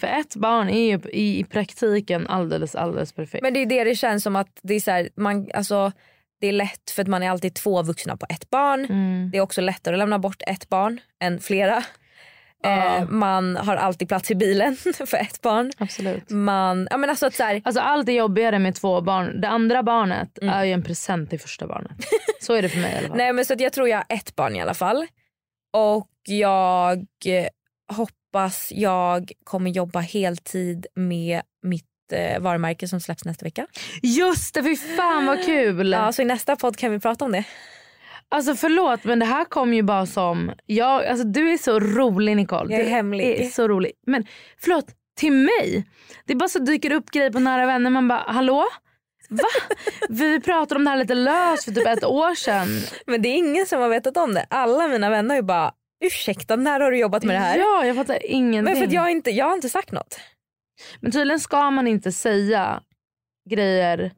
För 0.00 0.06
ett 0.06 0.36
barn 0.36 0.68
är 0.68 0.90
ju 0.90 1.10
i, 1.10 1.38
i 1.40 1.44
praktiken 1.44 2.26
alldeles, 2.26 2.74
alldeles 2.74 3.12
perfekt. 3.12 3.42
Men 3.42 3.54
det 3.54 3.60
är 3.60 3.66
det 3.66 3.84
det 3.84 3.94
känns 3.94 4.22
som 4.22 4.36
att 4.36 4.60
det 4.62 4.74
är 4.74 4.80
så 4.80 4.90
här, 4.90 5.08
man, 5.16 5.50
alltså, 5.54 5.92
det 6.42 6.48
är 6.48 6.52
lätt 6.52 6.90
för 6.90 7.02
att 7.02 7.08
man 7.08 7.22
är 7.22 7.30
alltid 7.30 7.54
två 7.54 7.82
vuxna 7.82 8.16
på 8.16 8.26
ett 8.28 8.50
barn. 8.50 8.84
Mm. 8.84 9.30
Det 9.32 9.38
är 9.38 9.42
också 9.42 9.60
lättare 9.60 9.94
att 9.94 9.98
lämna 9.98 10.18
bort 10.18 10.42
ett 10.46 10.68
barn 10.68 11.00
än 11.24 11.40
flera. 11.40 11.84
Eh, 12.64 13.08
man 13.08 13.56
har 13.56 13.76
alltid 13.76 14.08
plats 14.08 14.30
i 14.30 14.34
bilen 14.34 14.76
för 15.06 15.16
ett 15.16 15.40
barn. 15.40 15.72
Absolut. 15.78 16.30
Man, 16.30 16.88
ja, 16.90 16.96
men 16.96 17.10
alltså 17.10 17.26
att 17.26 17.34
så 17.34 17.42
här, 17.42 17.62
Alltså 17.64 17.80
allt 17.80 18.08
är 18.08 18.12
jobbigare 18.12 18.58
med 18.58 18.74
två 18.74 19.00
barn. 19.00 19.40
Det 19.40 19.48
andra 19.48 19.82
barnet 19.82 20.38
Mm. 20.42 20.54
är 20.54 20.64
ju 20.64 20.72
en 20.72 20.82
present 20.82 21.30
till 21.30 21.40
första 21.40 21.66
barnet. 21.66 21.92
Så 22.40 22.54
är 22.54 22.62
det 22.62 22.68
för 22.68 22.78
mig 22.78 22.92
i 22.94 22.96
alla 22.98 23.08
fall. 23.08 23.16
Nej 23.16 23.32
men 23.32 23.44
så 23.44 23.54
jag 23.58 23.72
tror 23.72 23.88
jag 23.88 23.96
har 23.96 24.06
ett 24.08 24.36
barn 24.36 24.56
i 24.56 24.60
alla 24.62 24.74
fall. 24.74 25.06
Och 25.72 26.08
jag 26.28 27.06
hoppas 27.92 28.68
jag 28.72 29.32
kommer 29.44 29.70
jobba 29.70 30.00
heltid 30.00 30.86
med 30.94 31.42
mitt 31.62 31.86
eh, 32.12 32.40
varumärke 32.40 32.88
som 32.88 33.00
släpps 33.00 33.24
nästa 33.24 33.44
vecka. 33.44 33.66
Just 34.02 34.54
det, 34.54 34.62
fy 34.62 34.76
fan 34.76 35.26
vad 35.26 35.44
kul! 35.44 35.92
Ja, 35.92 36.12
så 36.12 36.22
i 36.22 36.24
nästa 36.24 36.56
podd 36.56 36.76
kan 36.76 36.90
vi 36.92 37.00
prata 37.00 37.24
om 37.24 37.32
det. 37.32 37.44
Alltså 38.28 38.54
förlåt 38.54 39.04
men 39.04 39.18
det 39.18 39.26
här 39.26 39.44
kom 39.44 39.74
ju 39.74 39.82
bara 39.82 40.06
som, 40.06 40.52
jag, 40.66 41.06
alltså, 41.06 41.26
du 41.26 41.52
är 41.52 41.58
så 41.58 41.80
rolig 41.80 42.36
Nicole. 42.36 42.72
Jag 42.72 42.80
är 42.80 42.84
du 42.84 42.90
hemlig. 42.90 43.40
är 43.40 43.48
så 43.48 43.68
rolig. 43.68 43.92
Men 44.06 44.26
förlåt, 44.60 44.86
till 45.16 45.32
mig? 45.32 45.86
Det 46.26 46.32
är 46.32 46.36
bara 46.36 46.48
så 46.48 46.58
dyker 46.58 46.92
upp 46.92 47.10
grejer 47.10 47.30
på 47.30 47.40
nära 47.40 47.66
vänner 47.66 47.90
man 47.90 48.08
bara 48.08 48.24
hallå? 48.26 48.64
Va? 49.28 49.48
Vi 50.08 50.40
pratade 50.40 50.78
om 50.78 50.84
det 50.84 50.90
här 50.90 50.96
lite 50.96 51.14
löst 51.14 51.64
för 51.64 51.72
typ 51.72 51.86
ett 51.86 52.04
år 52.04 52.34
sedan. 52.34 52.68
Men 53.06 53.22
det 53.22 53.28
är 53.28 53.36
ingen 53.36 53.66
som 53.66 53.80
har 53.80 53.88
vetat 53.88 54.16
om 54.16 54.34
det. 54.34 54.46
Alla 54.50 54.88
mina 54.88 55.10
vänner 55.10 55.28
har 55.28 55.36
ju 55.36 55.42
bara 55.42 55.72
ursäkta 56.04 56.56
när 56.56 56.80
har 56.80 56.90
du 56.90 56.98
jobbat 56.98 57.24
med 57.24 57.36
det 57.36 57.40
här? 57.40 57.58
Ja 57.58 57.86
jag 57.86 57.96
fattar 57.96 58.26
ingenting. 58.26 58.74
men 58.74 58.88
för 58.88 58.94
jag, 58.94 59.10
inte, 59.10 59.30
jag 59.30 59.46
har 59.46 59.54
inte 59.54 59.68
sagt 59.68 59.92
något. 59.92 60.20
Men 61.00 61.12
tydligen 61.12 61.40
ska 61.40 61.70
man 61.70 61.86
inte 61.86 62.12
säga 62.12 62.82
grejer 63.50 64.12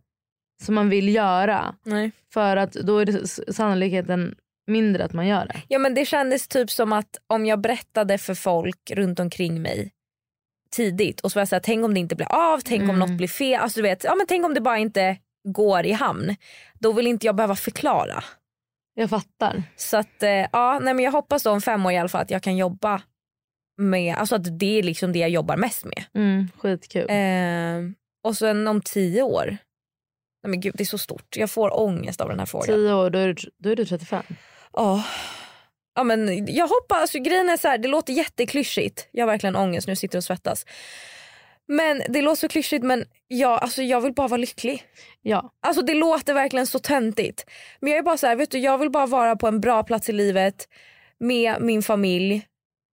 som 0.63 0.75
man 0.75 0.89
vill 0.89 1.15
göra. 1.15 1.75
Nej. 1.85 2.11
För 2.33 2.57
att 2.57 2.73
då 2.73 2.99
är 2.99 3.05
det 3.07 3.29
sannolikheten 3.55 4.35
mindre 4.67 5.05
att 5.05 5.13
man 5.13 5.27
gör 5.27 5.47
det. 5.47 5.63
Ja 5.69 5.79
men 5.79 5.95
det 5.95 6.07
kändes 6.07 6.49
typ 6.49 6.71
som 6.71 6.93
att 6.93 7.19
om 7.27 7.47
jag 7.47 7.61
berättade 7.61 8.19
för 8.19 8.35
folk 8.35 8.91
runt 8.91 9.21
omkring 9.21 9.63
mig 9.63 9.91
tidigt 10.71 11.21
och 11.21 11.33
så 11.33 11.37
var 11.37 11.41
jag 11.41 11.49
såhär, 11.49 11.61
tänk 11.61 11.85
om 11.85 11.95
det 11.95 12.01
inte 12.01 12.17
blir 12.17 12.33
av, 12.33 12.61
tänk 12.61 12.83
om 12.83 12.91
Mm. 12.91 12.99
något 12.99 13.17
blir 13.17 13.29
fel. 13.29 13.61
Alltså 13.61 13.79
du 13.79 13.83
vet, 13.83 14.05
ja 14.05 14.15
men 14.15 14.27
tänk 14.27 14.47
om 14.47 14.55
det 14.55 14.61
bara 14.61 14.79
inte 14.79 15.17
går 15.49 15.87
i 15.87 15.93
hamn. 15.93 16.37
Då 16.81 16.93
vill 16.93 17.07
inte 17.07 17.27
jag 17.27 17.35
behöva 17.37 17.57
förklara. 17.57 18.25
Jag 18.95 19.11
fattar. 19.11 19.63
Så 19.77 19.97
att 19.97 20.23
eh, 20.23 20.31
ja, 20.31 20.79
nej 20.83 20.95
men 20.95 21.05
jag 21.05 21.13
hoppas 21.13 21.43
då 21.43 21.51
om 21.51 21.61
fem 21.61 21.87
år 21.87 21.93
i 21.93 21.99
alla 21.99 22.09
fall 22.09 22.23
att 22.23 22.31
jag 22.31 22.43
kan 22.43 22.57
jobba 22.57 23.03
med, 23.77 24.17
alltså 24.17 24.35
att 24.35 24.59
det 24.59 24.79
är 24.79 24.83
liksom 24.83 25.13
det 25.13 25.19
jag 25.19 25.31
jobbar 25.31 25.57
mest 25.57 25.85
med. 25.85 26.05
Mm, 26.15 26.49
skitkul. 26.59 27.11
Eh, 27.11 27.95
och 28.25 28.37
sen 28.37 28.69
om 28.69 28.81
tio 28.81 29.23
år, 29.23 29.47
nej 30.43 30.51
men 30.51 30.61
gud 30.61 30.75
det 30.77 30.83
är 30.83 30.87
så 30.87 30.99
stort. 30.99 31.37
Jag 31.37 31.51
får 31.51 31.81
ångest 31.81 32.21
av 32.21 32.29
den 32.29 32.39
här 32.39 32.47
frågan. 32.47 32.67
Tio 32.67 32.95
år, 32.95 33.11
då 33.11 33.19
är, 33.19 33.27
du, 33.33 33.51
då 33.59 33.71
är 33.71 33.77
du 33.77 33.85
35. 33.85 34.25
Ja. 34.73 35.05
Ja, 35.95 36.05
men 36.05 36.47
jag 36.55 36.69
hoppas, 36.69 36.99
alltså, 36.99 37.19
grejen 37.19 37.49
är 37.49 37.57
så 37.57 37.69
här, 37.69 37.79
det 37.79 37.89
låter 37.89 38.13
jätteklyschigt. 38.13 39.09
Jag 39.11 39.27
har 39.27 39.33
verkligen 39.33 39.57
ångest 39.57 39.89
nu, 39.89 39.97
sitter 39.97 40.19
och 40.19 40.25
svettas. 40.25 40.67
Men 41.67 42.03
det 42.09 42.23
låter 42.23 42.41
så 42.41 42.49
klyschigt 42.49 42.85
men 42.85 43.05
jag, 43.29 43.63
alltså, 43.63 43.83
jag 43.83 44.01
vill 44.01 44.13
bara 44.13 44.29
vara 44.29 44.39
lycklig. 44.39 44.83
Ja. 45.23 45.53
Alltså 45.63 45.83
det 45.83 45.95
låter 45.95 46.35
verkligen 46.35 46.67
så 46.67 46.79
töntigt. 46.79 47.47
Men 47.81 47.91
jag 47.91 47.99
är 47.99 48.03
bara 48.03 48.17
så 48.17 48.27
här, 48.27 48.37
vet 48.37 48.51
du, 48.51 48.59
jag 48.59 48.79
vill 48.79 48.91
bara 48.91 49.07
vara 49.07 49.37
på 49.37 49.49
en 49.49 49.61
bra 49.61 49.83
plats 49.83 50.09
i 50.09 50.13
livet 50.13 50.69
med 51.19 51.57
min 51.61 51.83
familj. 51.83 52.47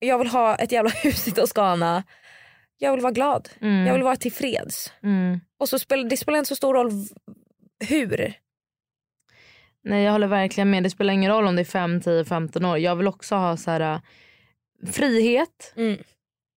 Jag 0.03 0.17
vill 0.17 0.27
ha 0.27 0.55
ett 0.55 0.71
jävla 0.71 0.89
hus 1.03 1.27
i 1.27 1.31
Toscana. 1.31 2.03
Jag 2.77 2.91
vill 2.91 3.01
vara 3.01 3.13
glad. 3.13 3.49
Mm. 3.61 3.87
Jag 3.87 3.93
vill 3.93 4.03
vara 4.03 4.15
tillfreds. 4.15 4.93
Mm. 5.03 5.39
Och 5.59 5.69
så 5.69 5.79
spelar, 5.79 6.09
det 6.09 6.17
spelar 6.17 6.39
inte 6.39 6.47
så 6.47 6.55
stor 6.55 6.73
roll 6.73 6.91
hur. 7.89 8.33
Nej 9.83 10.03
jag 10.03 10.11
håller 10.11 10.27
verkligen 10.27 10.69
med. 10.69 10.83
Det 10.83 10.89
spelar 10.89 11.13
ingen 11.13 11.31
roll 11.31 11.47
om 11.47 11.55
det 11.55 11.61
är 11.61 11.65
5, 11.65 12.01
10, 12.01 12.25
15 12.25 12.65
år. 12.65 12.77
Jag 12.77 12.95
vill 12.95 13.07
också 13.07 13.35
ha 13.35 13.57
så 13.57 13.71
här, 13.71 13.79
äh, 13.79 13.99
frihet. 14.91 15.73
Mm. 15.75 15.97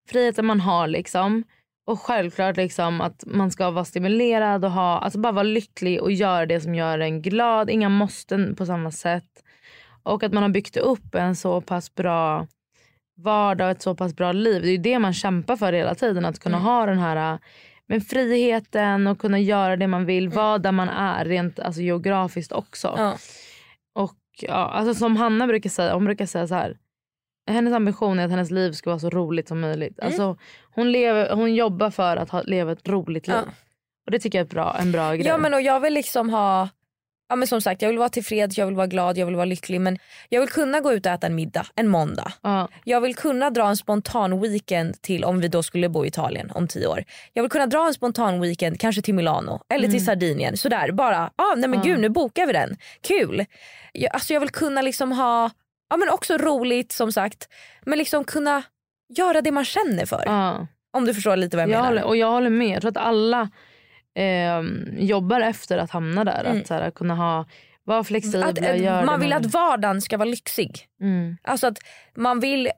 Friheten 0.09 0.47
man 0.47 0.61
har 0.61 0.87
liksom. 0.87 1.45
Och 1.87 2.01
självklart 2.01 2.57
liksom 2.57 3.01
att 3.01 3.25
man 3.27 3.51
ska 3.51 3.71
vara 3.71 3.85
stimulerad 3.85 4.65
och 4.65 4.71
ha, 4.71 4.99
alltså 4.99 5.19
bara 5.19 5.33
vara 5.33 5.43
lycklig 5.43 6.03
och 6.03 6.13
göra 6.13 6.47
det 6.47 6.61
som 6.61 6.75
gör 6.75 6.99
en 6.99 7.23
glad. 7.23 7.71
Inga 7.71 7.89
måsten 7.89 8.57
på 8.57 8.67
samma 8.67 8.91
sätt. 8.91 9.45
Och 10.03 10.23
att 10.23 10.33
man 10.33 10.43
har 10.43 10.51
byggt 10.51 10.77
upp 10.77 11.15
en 11.15 11.37
så 11.37 11.61
pass 11.61 11.95
bra 11.95 12.47
vardag 13.17 13.65
och 13.65 13.71
ett 13.71 13.83
så 13.83 13.95
pass 13.95 14.17
bra 14.17 14.33
liv. 14.33 14.63
Det 14.63 14.69
är 14.69 14.73
ju 14.73 14.79
det 14.79 14.99
man 14.99 15.13
kämpar 15.13 15.57
för 15.57 15.73
hela 15.73 15.95
tiden. 15.95 16.25
Att 16.25 16.39
kunna 16.39 16.57
Mm. 16.57 16.67
ha 16.67 16.87
den 16.87 16.99
här 16.99 17.33
äh, 17.33 17.39
men 17.87 18.01
friheten 18.01 19.07
och 19.07 19.19
kunna 19.19 19.39
göra 19.39 19.77
det 19.77 19.87
man 19.87 20.05
vill. 20.07 20.29
Vara 20.29 20.59
där 20.59 20.73
man 20.73 20.89
är 20.89 21.25
rent 21.25 21.59
alltså, 21.61 21.81
geografiskt 21.81 22.53
också. 22.53 22.95
Ja. 22.97 23.17
ja, 24.41 24.55
alltså 24.71 24.95
som 24.95 25.17
Hanna 25.17 25.47
brukar 25.47 25.71
säga, 25.71 25.95
hon 25.95 26.05
brukar 26.05 26.27
säga 26.27 26.47
så 26.47 26.55
här. 26.55 26.79
Hennes 27.51 27.75
ambition 27.75 28.19
är 28.19 28.25
att 28.25 28.31
hennes 28.31 28.51
liv 28.51 28.73
ska 28.73 28.91
vara 28.91 28.99
så 29.01 29.11
roligt 29.11 29.49
som 29.49 29.61
möjligt. 29.61 29.99
Mm. 29.99 30.07
Alltså, 30.07 30.37
hon, 30.75 30.93
lever, 30.93 31.35
hon 31.35 31.55
jobbar 31.55 31.91
för 31.91 32.17
att 32.17 32.31
ha, 32.31 32.43
leva 32.43 32.73
ett 32.73 32.89
roligt 32.89 33.27
liv. 33.29 33.37
Ja. 33.47 33.53
Och 34.07 34.11
det 34.11 34.19
tycker 34.19 34.39
jag 34.39 34.45
är 34.47 34.51
bra, 34.51 34.77
en 34.81 34.93
bra 34.93 35.15
grej. 35.15 35.27
Ja 35.27 35.39
men 35.39 35.55
och 35.55 35.61
jag 35.61 35.81
vill 35.81 35.95
liksom 35.95 36.31
ha, 36.31 36.69
ja 37.35 37.37
men 37.37 37.49
som 37.49 37.61
sagt 37.61 37.83
jag 37.83 37.89
vill 37.89 37.99
vara 37.99 38.09
tillfreds, 38.09 38.59
jag 38.59 38.67
vill 38.67 38.75
vara 38.75 38.87
glad, 38.87 39.19
jag 39.19 39.27
vill 39.27 39.35
vara 39.37 39.45
lycklig 39.45 39.81
men 39.81 39.99
jag 40.29 40.41
vill 40.41 40.49
kunna 40.51 40.81
gå 40.81 40.93
ut 40.93 41.07
och 41.07 41.13
äta 41.13 41.27
en 41.27 41.35
middag 41.35 41.67
en 41.75 41.89
måndag. 41.89 42.33
ja. 42.43 42.69
Jag 42.85 43.01
vill 43.01 43.15
kunna 43.15 43.51
dra 43.51 43.69
en 43.69 43.77
spontan 43.77 44.41
weekend 44.41 45.03
till 45.03 45.25
om 45.25 45.41
vi 45.41 45.49
då 45.49 45.63
skulle 45.63 45.89
bo 45.89 46.05
i 46.05 46.09
Italien 46.09 46.51
om 46.55 46.69
tio 46.69 46.87
år. 46.87 47.05
Jag 47.33 47.43
vill 47.43 47.51
kunna 47.51 47.67
dra 47.67 47.87
en 47.87 47.95
spontan 47.95 48.41
weekend 48.41 48.81
kanske 48.81 49.03
till 49.03 49.15
Milano 49.15 49.61
eller 49.75 49.89
till 49.89 50.05
Sardinien. 50.05 50.57
Sådär 50.57 50.93
bara, 50.93 51.31
ah, 51.37 51.55
nej 51.57 51.69
men 51.69 51.75
Mm. 51.75 51.79
Ja. 51.89 51.93
gud 51.95 52.01
nu 52.01 52.09
bokar 52.09 52.47
vi 52.47 52.53
den. 52.53 52.77
Kul. 53.01 53.45
Jag, 53.93 54.15
alltså 54.15 54.33
jag 54.33 54.41
vill 54.41 54.51
kunna 54.51 54.83
liksom 54.83 55.13
ha, 55.13 55.51
ja 55.91 55.97
men 55.97 56.09
också 56.09 56.37
roligt 56.39 56.93
som 56.93 57.13
sagt. 57.13 57.49
Men 57.87 57.99
liksom 57.99 58.25
kunna 58.25 58.63
göra 59.17 59.43
det 59.43 59.51
man 59.53 59.65
känner 59.65 60.07
för. 60.07 60.23
Ja. 60.27 60.67
Om 60.97 61.05
du 61.07 61.15
förstår 61.15 61.37
lite 61.37 61.57
vad 61.57 61.63
jag, 61.63 61.71
Jag 61.71 61.77
menar. 61.77 61.89
håller, 61.89 62.05
och 62.05 62.17
jag 62.17 62.31
håller 62.31 62.51
med. 62.51 62.75
Jag 62.75 62.81
tror 62.81 62.91
att 62.91 62.97
alla 63.07 63.51
eh, 64.15 64.63
jobbar 65.05 65.41
efter 65.41 65.79
att 65.79 65.91
hamna 65.91 66.25
där. 66.25 66.45
Mm. 66.45 66.61
Att 66.61 66.67
så 66.67 66.75
här, 66.75 66.91
kunna 66.91 67.15
ha, 67.15 67.47
vara 67.85 68.05
flexibla, 68.05 68.47
att, 68.47 68.61
man 69.07 69.21
det 69.21 69.25
vill 69.25 69.33
att 69.33 69.47
vardagen 69.47 70.03
ska 70.03 70.17
vara 70.17 70.29
lyxig. 70.29 70.87
Mm. 71.01 71.37
Alltså 71.43 71.67
att 71.67 71.79
man 72.17 72.41
vill 72.41 72.71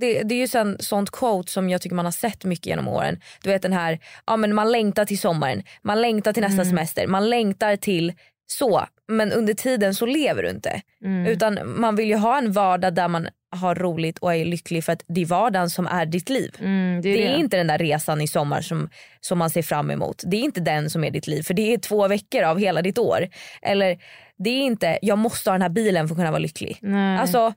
det, 0.00 0.22
det 0.22 0.34
är 0.34 0.38
ju 0.38 0.48
sen 0.48 0.76
sånt 0.80 1.10
quote 1.10 1.52
som 1.52 1.68
jag 1.70 1.82
tycker 1.82 1.96
man 1.96 2.04
har 2.04 2.12
sett 2.12 2.44
mycket 2.44 2.66
genom 2.66 2.88
åren. 2.88 3.20
Du 3.42 3.50
vet 3.50 3.62
den 3.62 3.72
här, 3.72 3.98
ja 4.26 4.36
men 4.36 4.54
man 4.54 4.72
längtar 4.72 5.04
till 5.04 5.18
sommaren, 5.18 5.62
man 5.82 6.00
längtar 6.00 6.32
till 6.32 6.42
nästa 6.42 6.62
Mm. 6.62 6.70
semester, 6.70 7.06
man 7.06 7.30
längtar 7.30 7.76
till 7.76 8.12
så. 8.46 8.86
Men 9.10 9.32
under 9.32 9.54
tiden 9.54 9.94
så 9.94 10.06
lever 10.06 10.42
du 10.42 10.50
inte. 10.50 10.82
Mm. 11.04 11.26
Utan 11.26 11.58
man 11.80 11.96
vill 11.96 12.08
ju 12.08 12.16
ha 12.16 12.38
en 12.38 12.52
vardag 12.52 12.94
där 12.94 13.08
man 13.08 13.28
har 13.56 13.74
roligt 13.74 14.18
och 14.18 14.34
är 14.34 14.44
lycklig 14.44 14.84
för 14.84 14.92
att 14.92 15.04
det 15.08 15.20
är 15.20 15.26
vardagen 15.26 15.70
som 15.70 15.86
är 15.86 16.06
ditt 16.06 16.28
liv. 16.28 16.54
Mm, 16.60 17.02
det 17.02 17.08
är, 17.08 17.16
Det 17.16 17.26
är 17.26 17.32
det. 17.32 17.38
inte 17.38 17.56
den 17.56 17.66
där 17.66 17.78
resan 17.78 18.20
i 18.20 18.28
sommar 18.28 18.60
som, 18.60 18.88
som 19.20 19.38
man 19.38 19.50
ser 19.50 19.62
fram 19.62 19.90
emot. 19.90 20.22
Det 20.26 20.36
är 20.36 20.40
inte 20.40 20.60
den 20.60 20.90
som 20.90 21.04
är 21.04 21.10
ditt 21.10 21.26
liv 21.26 21.42
för 21.42 21.54
det 21.54 21.72
är 21.72 21.78
två 21.78 22.08
veckor 22.08 22.42
av 22.42 22.58
hela 22.58 22.82
ditt 22.82 22.98
år. 22.98 23.28
Eller 23.62 23.98
det 24.44 24.50
är 24.50 24.60
inte, 24.62 24.98
jag 25.02 25.18
måste 25.18 25.50
ha 25.50 25.54
den 25.54 25.62
här 25.62 25.68
bilen 25.68 26.08
för 26.08 26.14
att 26.14 26.18
kunna 26.18 26.30
vara 26.30 26.38
lycklig. 26.38 26.78
Nej. 26.82 27.18
Alltså, 27.18 27.52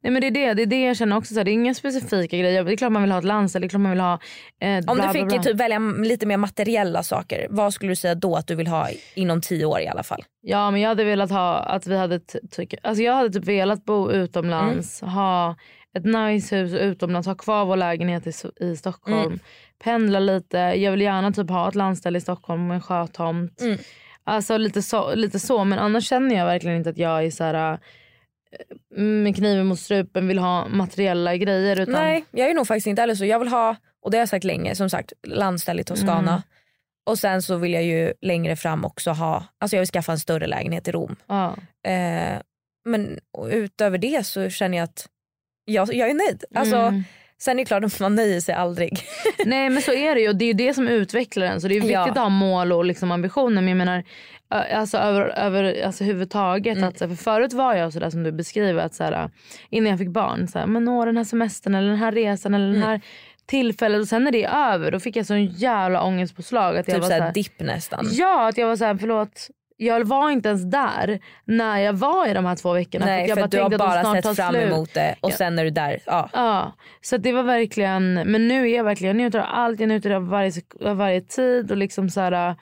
Nej, 0.00 0.10
men 0.12 0.20
det, 0.20 0.26
är 0.26 0.30
det, 0.30 0.54
det 0.54 0.62
är 0.62 0.66
det 0.66 0.80
jag 0.82 0.96
känner 0.96 1.16
också. 1.16 1.34
Så 1.34 1.40
här, 1.40 1.44
det 1.44 1.50
är 1.50 1.52
inga 1.52 1.74
specifika 1.74 2.36
grejer. 2.36 2.64
Det 2.64 2.72
är 2.72 2.76
klart 2.76 2.92
man 2.92 3.02
vill 3.02 3.12
ha 3.12 3.18
ett 3.18 3.24
landställe, 3.24 3.62
det 3.64 3.66
är 3.66 3.68
klart 3.68 3.80
man 3.80 3.90
vill 3.92 4.00
ha... 4.00 4.18
Eh, 4.60 4.76
om 4.76 4.82
bla, 4.84 4.94
du 4.94 5.00
bla, 5.00 5.12
fick 5.12 5.26
bla. 5.26 5.42
typ 5.42 5.56
välja 5.56 5.78
lite 5.78 6.26
mer 6.26 6.36
materiella 6.36 7.02
saker, 7.02 7.46
vad 7.50 7.74
skulle 7.74 7.92
du 7.92 7.96
säga 7.96 8.14
då 8.14 8.36
att 8.36 8.46
du 8.46 8.54
vill 8.54 8.66
ha 8.66 8.88
inom 9.14 9.40
tio 9.40 9.64
år 9.64 9.80
i 9.80 9.88
alla 9.88 10.02
fall? 10.02 10.24
Ja 10.42 10.70
men 10.70 10.80
jag 10.80 10.88
hade 10.88 11.04
velat 11.04 11.30
ha 11.30 11.56
att 11.58 11.86
vi 11.86 11.96
hade 11.98 12.20
tyck, 12.50 12.74
alltså 12.82 13.02
jag 13.02 13.14
hade 13.14 13.30
typ 13.30 13.44
velat 13.44 13.84
bo 13.84 14.10
utomlands, 14.10 15.02
Mm. 15.02 15.14
ha 15.14 15.56
ett 15.98 16.04
nice 16.04 16.56
hus 16.56 16.72
utomlands, 16.74 17.28
ha 17.28 17.34
kvar 17.34 17.64
vår 17.64 17.76
lägenhet 17.76 18.26
i, 18.26 18.32
i 18.64 18.76
Stockholm, 18.76 19.26
Mm. 19.26 19.38
pendla 19.84 20.18
lite. 20.20 20.58
Jag 20.58 20.90
vill 20.90 21.00
gärna 21.00 21.32
typ 21.32 21.50
ha 21.50 21.68
ett 21.68 21.74
landställe 21.74 22.18
i 22.18 22.20
Stockholm 22.20 22.66
med 22.66 22.74
en 22.74 22.80
sjötomt. 22.80 23.60
Mm. 23.60 23.78
Alltså 24.26 24.56
lite 24.56 24.82
så, 24.82 25.14
lite 25.14 25.38
så 25.38 25.64
men 25.64 25.78
annars 25.78 26.08
känner 26.08 26.36
jag 26.36 26.46
verkligen 26.46 26.76
inte 26.76 26.90
att 26.90 26.98
jag 26.98 27.24
är 27.24 27.30
så 27.30 27.44
här 27.44 27.72
äh, 27.72 27.78
med 28.98 29.36
kniven 29.36 29.66
mot 29.66 29.80
strupen 29.80 30.28
vill 30.28 30.38
ha 30.38 30.68
materiella 30.68 31.36
grejer. 31.36 31.80
Utan, 31.80 31.94
Nej, 31.94 32.24
jag 32.30 32.50
är 32.50 32.54
nog 32.54 32.66
faktiskt 32.66 32.86
inte 32.86 33.02
heller 33.02 33.14
så. 33.14 33.24
Jag 33.24 33.38
vill 33.38 33.48
ha, 33.48 33.76
och 34.02 34.10
det 34.10 34.16
har 34.16 34.20
jag 34.20 34.28
sagt 34.28 34.44
länge, 34.44 34.74
som 34.74 34.90
sagt 34.90 35.12
landställe 35.26 35.80
i 35.80 35.84
Toscana. 35.84 36.30
Mm. 36.30 36.42
Och 37.06 37.18
sen 37.18 37.42
så 37.42 37.56
vill 37.56 37.72
jag 37.72 37.82
ju 37.84 38.12
längre 38.20 38.56
fram 38.56 38.84
också 38.84 39.10
ha, 39.10 39.44
alltså 39.58 39.76
jag 39.76 39.80
vill 39.80 39.88
skaffa 39.88 40.12
en 40.12 40.18
större 40.18 40.46
lägenhet 40.46 40.88
i 40.88 40.92
Rom. 40.92 41.16
Ja. 41.26 41.56
Eh, 41.86 42.38
men 42.84 43.18
utöver 43.50 43.98
det 43.98 44.26
så 44.26 44.50
känner 44.50 44.78
jag 44.78 44.84
att 44.84 45.08
jag, 45.64 45.94
jag 45.94 46.10
är 46.10 46.14
nöjd. 46.14 46.44
Alltså, 46.54 46.76
Mm. 46.76 47.04
Sen 47.38 47.58
är 47.58 47.62
det 47.64 47.66
klart 47.68 47.84
att 47.84 48.00
man 48.00 48.14
nöjer 48.14 48.40
sig 48.40 48.54
aldrig. 48.54 48.98
Nej 49.44 49.70
men 49.70 49.82
så 49.82 49.92
är 49.92 50.14
det 50.14 50.20
ju 50.20 50.32
det 50.32 50.44
är 50.44 50.46
ju 50.46 50.52
det 50.52 50.74
som 50.74 50.88
utvecklar 50.88 51.46
en. 51.46 51.60
Så 51.60 51.68
det 51.68 51.74
är 51.74 51.80
viktigt 51.80 51.92
Ja. 51.92 52.10
att 52.10 52.18
ha 52.18 52.28
mål 52.28 52.72
och 52.72 52.84
liksom 52.84 53.10
ambitioner. 53.10 53.62
Men 53.62 53.68
jag 53.68 53.76
menar 53.76 54.04
alltså 54.48 54.98
över, 54.98 55.22
över 55.38 55.82
alltså 55.86 56.04
huvudtaget. 56.04 56.76
Mm. 56.78 56.88
Att, 56.88 56.98
för 56.98 57.14
förut 57.14 57.52
var 57.52 57.74
jag 57.74 57.92
sådär 57.92 58.10
som 58.10 58.22
du 58.22 58.32
beskriver. 58.32 58.82
Att, 58.84 58.94
så 58.94 59.04
här, 59.04 59.30
innan 59.70 59.90
jag 59.90 59.98
fick 59.98 60.08
barn. 60.08 60.48
Så 60.48 60.58
här, 60.58 60.66
men 60.66 60.84
nå 60.84 61.04
den 61.04 61.16
här 61.16 61.24
semestern 61.24 61.74
eller 61.74 61.88
den 61.88 61.98
här 61.98 62.12
resan 62.12 62.54
eller 62.54 62.66
Mm. 62.68 62.80
den 62.80 62.88
här 62.90 63.00
tillfället. 63.46 64.00
Och 64.00 64.08
sen 64.08 64.24
när 64.24 64.30
det 64.32 64.44
är 64.44 64.72
över 64.74 64.90
då 64.90 65.00
fick 65.00 65.16
jag 65.16 65.26
sån 65.26 65.46
jävla 65.46 66.02
ångestpåslag. 66.02 66.76
Att 66.78 66.88
jag 66.88 66.94
typ 66.94 67.02
var 67.02 67.08
såhär 67.08 67.20
så 67.20 67.24
här, 67.24 67.32
dipp 67.32 67.60
nästan. 67.60 68.08
Ja 68.12 68.48
att 68.48 68.58
jag 68.58 68.66
var 68.68 68.76
såhär 68.76 68.96
förlåt. 69.00 69.48
Jag 69.76 70.04
var 70.04 70.30
inte 70.30 70.48
ens 70.48 70.62
där 70.70 71.20
när 71.44 71.78
jag 71.78 71.92
var 71.92 72.26
i 72.28 72.34
de 72.34 72.44
här 72.44 72.56
två 72.56 72.72
veckorna. 72.72 73.06
Nej 73.06 73.28
jag 73.28 73.38
för 73.38 73.48
du 73.48 73.60
har 73.60 73.70
bara 73.78 74.22
sett 74.22 74.36
fram 74.36 74.54
emot 74.54 74.94
det 74.94 75.16
och 75.20 75.30
Ja. 75.30 75.36
sen 75.36 75.58
är 75.58 75.64
du 75.64 75.70
där. 75.70 75.98
Ja. 76.06 76.30
Ja, 76.32 76.72
så 77.00 77.16
det 77.16 77.32
var 77.32 77.42
verkligen, 77.42 78.14
men 78.14 78.48
nu 78.48 78.70
är 78.70 78.76
jag 78.76 78.84
verkligen, 78.84 79.16
jag 79.18 79.24
njuter 79.24 79.38
av 79.38 79.46
allt, 79.48 79.80
jag 79.80 79.88
njuter 79.88 80.10
av 80.10 80.28
varje, 80.28 80.52
av 80.84 80.96
varje 80.96 81.20
tid 81.20 81.70
och 81.70 81.76
liksom 81.76 82.10
så 82.10 82.20
här, 82.20 82.56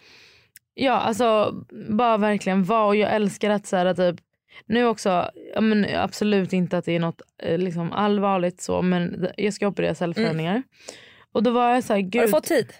ja 0.75 0.93
alltså 0.93 1.55
bara 1.91 2.17
verkligen 2.17 2.65
vara 2.65 2.87
och 2.87 2.97
jag 2.97 3.15
älskar 3.15 3.51
att 3.51 3.67
så 3.67 3.77
här, 3.77 3.95
typ, 3.95 4.21
nu 4.67 4.87
också, 4.87 5.31
men 5.61 5.87
absolut 5.95 6.53
inte 6.53 6.79
att 6.79 6.85
det 6.85 6.93
är 6.93 7.01
något 7.01 7.23
eh, 7.43 7.59
liksom 7.59 7.93
allvarligt 7.93 8.61
så 8.61 8.83
men 8.83 9.29
jag 9.37 9.55
ska 9.55 9.67
operera 9.67 9.95
cellförändringar. 9.95 10.63
Och 11.33 11.43
då 11.43 11.51
var 11.51 11.71
jag 11.75 11.85
så 11.85 11.93
här. 11.93 12.01
Mm. 12.01 12.11
Har 12.15 12.23
du 12.23 12.29
fått 12.29 12.45
tid? 12.45 12.73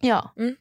Ja. 0.00 0.32
Mm. 0.38 0.56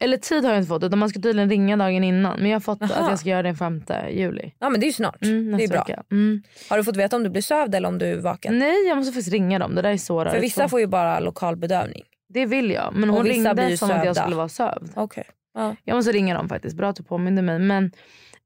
Eller 0.00 0.16
tid 0.16 0.44
har 0.44 0.50
jag 0.50 0.58
inte 0.60 0.68
fått 0.68 0.84
utan 0.84 0.98
man 0.98 1.08
ska 1.08 1.20
tydligen 1.20 1.50
ringa 1.50 1.76
dagen 1.76 2.04
innan. 2.04 2.38
Men 2.40 2.50
jag 2.50 2.54
har 2.54 2.60
fått 2.60 2.82
Aha. 2.82 2.94
att 2.94 3.10
jag 3.10 3.18
ska 3.18 3.28
göra 3.28 3.42
det 3.42 3.48
den 3.48 3.56
5 3.56 3.82
juli. 4.10 4.52
Ja 4.58 4.70
men 4.70 4.80
det 4.80 4.84
är 4.84 4.88
ju 4.88 4.92
snart. 4.92 5.22
Mm, 5.22 5.56
det 5.56 5.64
är 5.64 5.68
bra. 5.68 5.86
Mm. 6.10 6.42
Har 6.70 6.76
du 6.78 6.84
fått 6.84 6.96
veta 6.96 7.16
om 7.16 7.22
du 7.22 7.30
blir 7.30 7.42
sövd 7.42 7.74
eller 7.74 7.88
om 7.88 7.98
du 7.98 8.06
är 8.06 8.16
vaken? 8.16 8.58
Nej 8.58 8.88
jag 8.88 8.96
måste 8.96 9.12
faktiskt 9.12 9.32
ringa 9.32 9.58
dem. 9.58 9.74
Det 9.74 9.82
där 9.82 9.90
är 9.90 9.96
så 9.96 10.20
För 10.20 10.24
rörigt. 10.24 10.44
vissa 10.44 10.68
får 10.68 10.80
ju 10.80 10.86
bara 10.86 11.20
lokal 11.20 11.56
bedövning. 11.56 12.02
Det 12.28 12.46
vill 12.46 12.70
jag. 12.70 12.94
Men 12.94 13.10
hon 13.10 13.24
ringde 13.24 13.76
som 13.76 13.90
att 13.90 13.96
jag 13.96 14.06
sövda. 14.06 14.14
skulle 14.14 14.36
vara 14.36 14.48
sövd. 14.48 14.90
Okej. 14.94 15.24
Ja. 15.54 15.76
Jag 15.84 15.94
måste 15.96 16.12
ringa 16.12 16.34
dem 16.34 16.48
faktiskt. 16.48 16.76
Bra 16.76 16.88
att 16.88 16.96
du 16.96 17.02
påminde 17.02 17.42
mig. 17.42 17.58
Men 17.58 17.84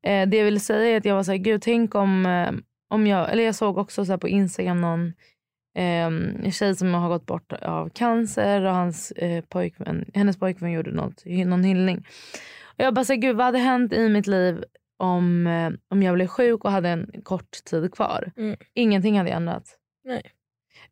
eh, 0.07 0.29
det 0.29 0.37
jag 0.37 0.45
ville 0.45 0.61
säga 0.61 0.91
är 0.91 0.97
att 0.97 1.05
jag 1.05 1.15
var 1.15 1.23
så 1.23 1.31
här, 1.31 1.39
gud 1.39 1.63
tänk 1.63 1.95
om, 1.95 2.27
eh, 2.27 2.51
om 2.91 3.07
jag, 3.07 3.33
eller 3.33 3.45
jag 3.45 3.55
såg 3.55 3.79
också 3.79 4.05
så 4.05 4.19
på 4.19 4.29
Instagram 4.29 4.81
någon 4.81 5.13
en 5.75 6.53
tjej 6.53 6.77
som 6.77 6.95
har 6.95 7.09
gått 7.09 7.27
bort 7.27 7.53
av 7.53 7.89
cancer 7.89 8.65
och 8.65 8.75
hans, 8.75 9.11
eh, 9.11 9.45
pojkvän, 9.45 10.11
hennes 10.15 10.39
pojkvän 10.39 10.73
gjorde 10.73 10.91
något, 10.91 11.23
någon 11.47 11.65
hyllning. 11.65 12.07
Och 12.65 12.85
jag 12.85 12.95
bara 12.95 13.05
så 13.05 13.15
gud 13.15 13.37
vad 13.37 13.47
hade 13.47 13.59
hänt 13.59 13.93
i 13.93 14.09
mitt 14.09 14.27
liv 14.27 14.65
om, 14.99 15.47
eh, 15.47 15.71
om 15.91 16.03
jag 16.03 16.15
blev 16.15 16.27
sjuk 16.27 16.65
och 16.65 16.71
hade 16.71 16.89
en 16.89 17.11
kort 17.23 17.65
tid 17.65 17.95
kvar? 17.95 18.33
Mm. 18.37 18.57
Ingenting 18.75 19.19
hade 19.19 19.31
ändrats. 19.31 19.77
Nej. 20.05 20.23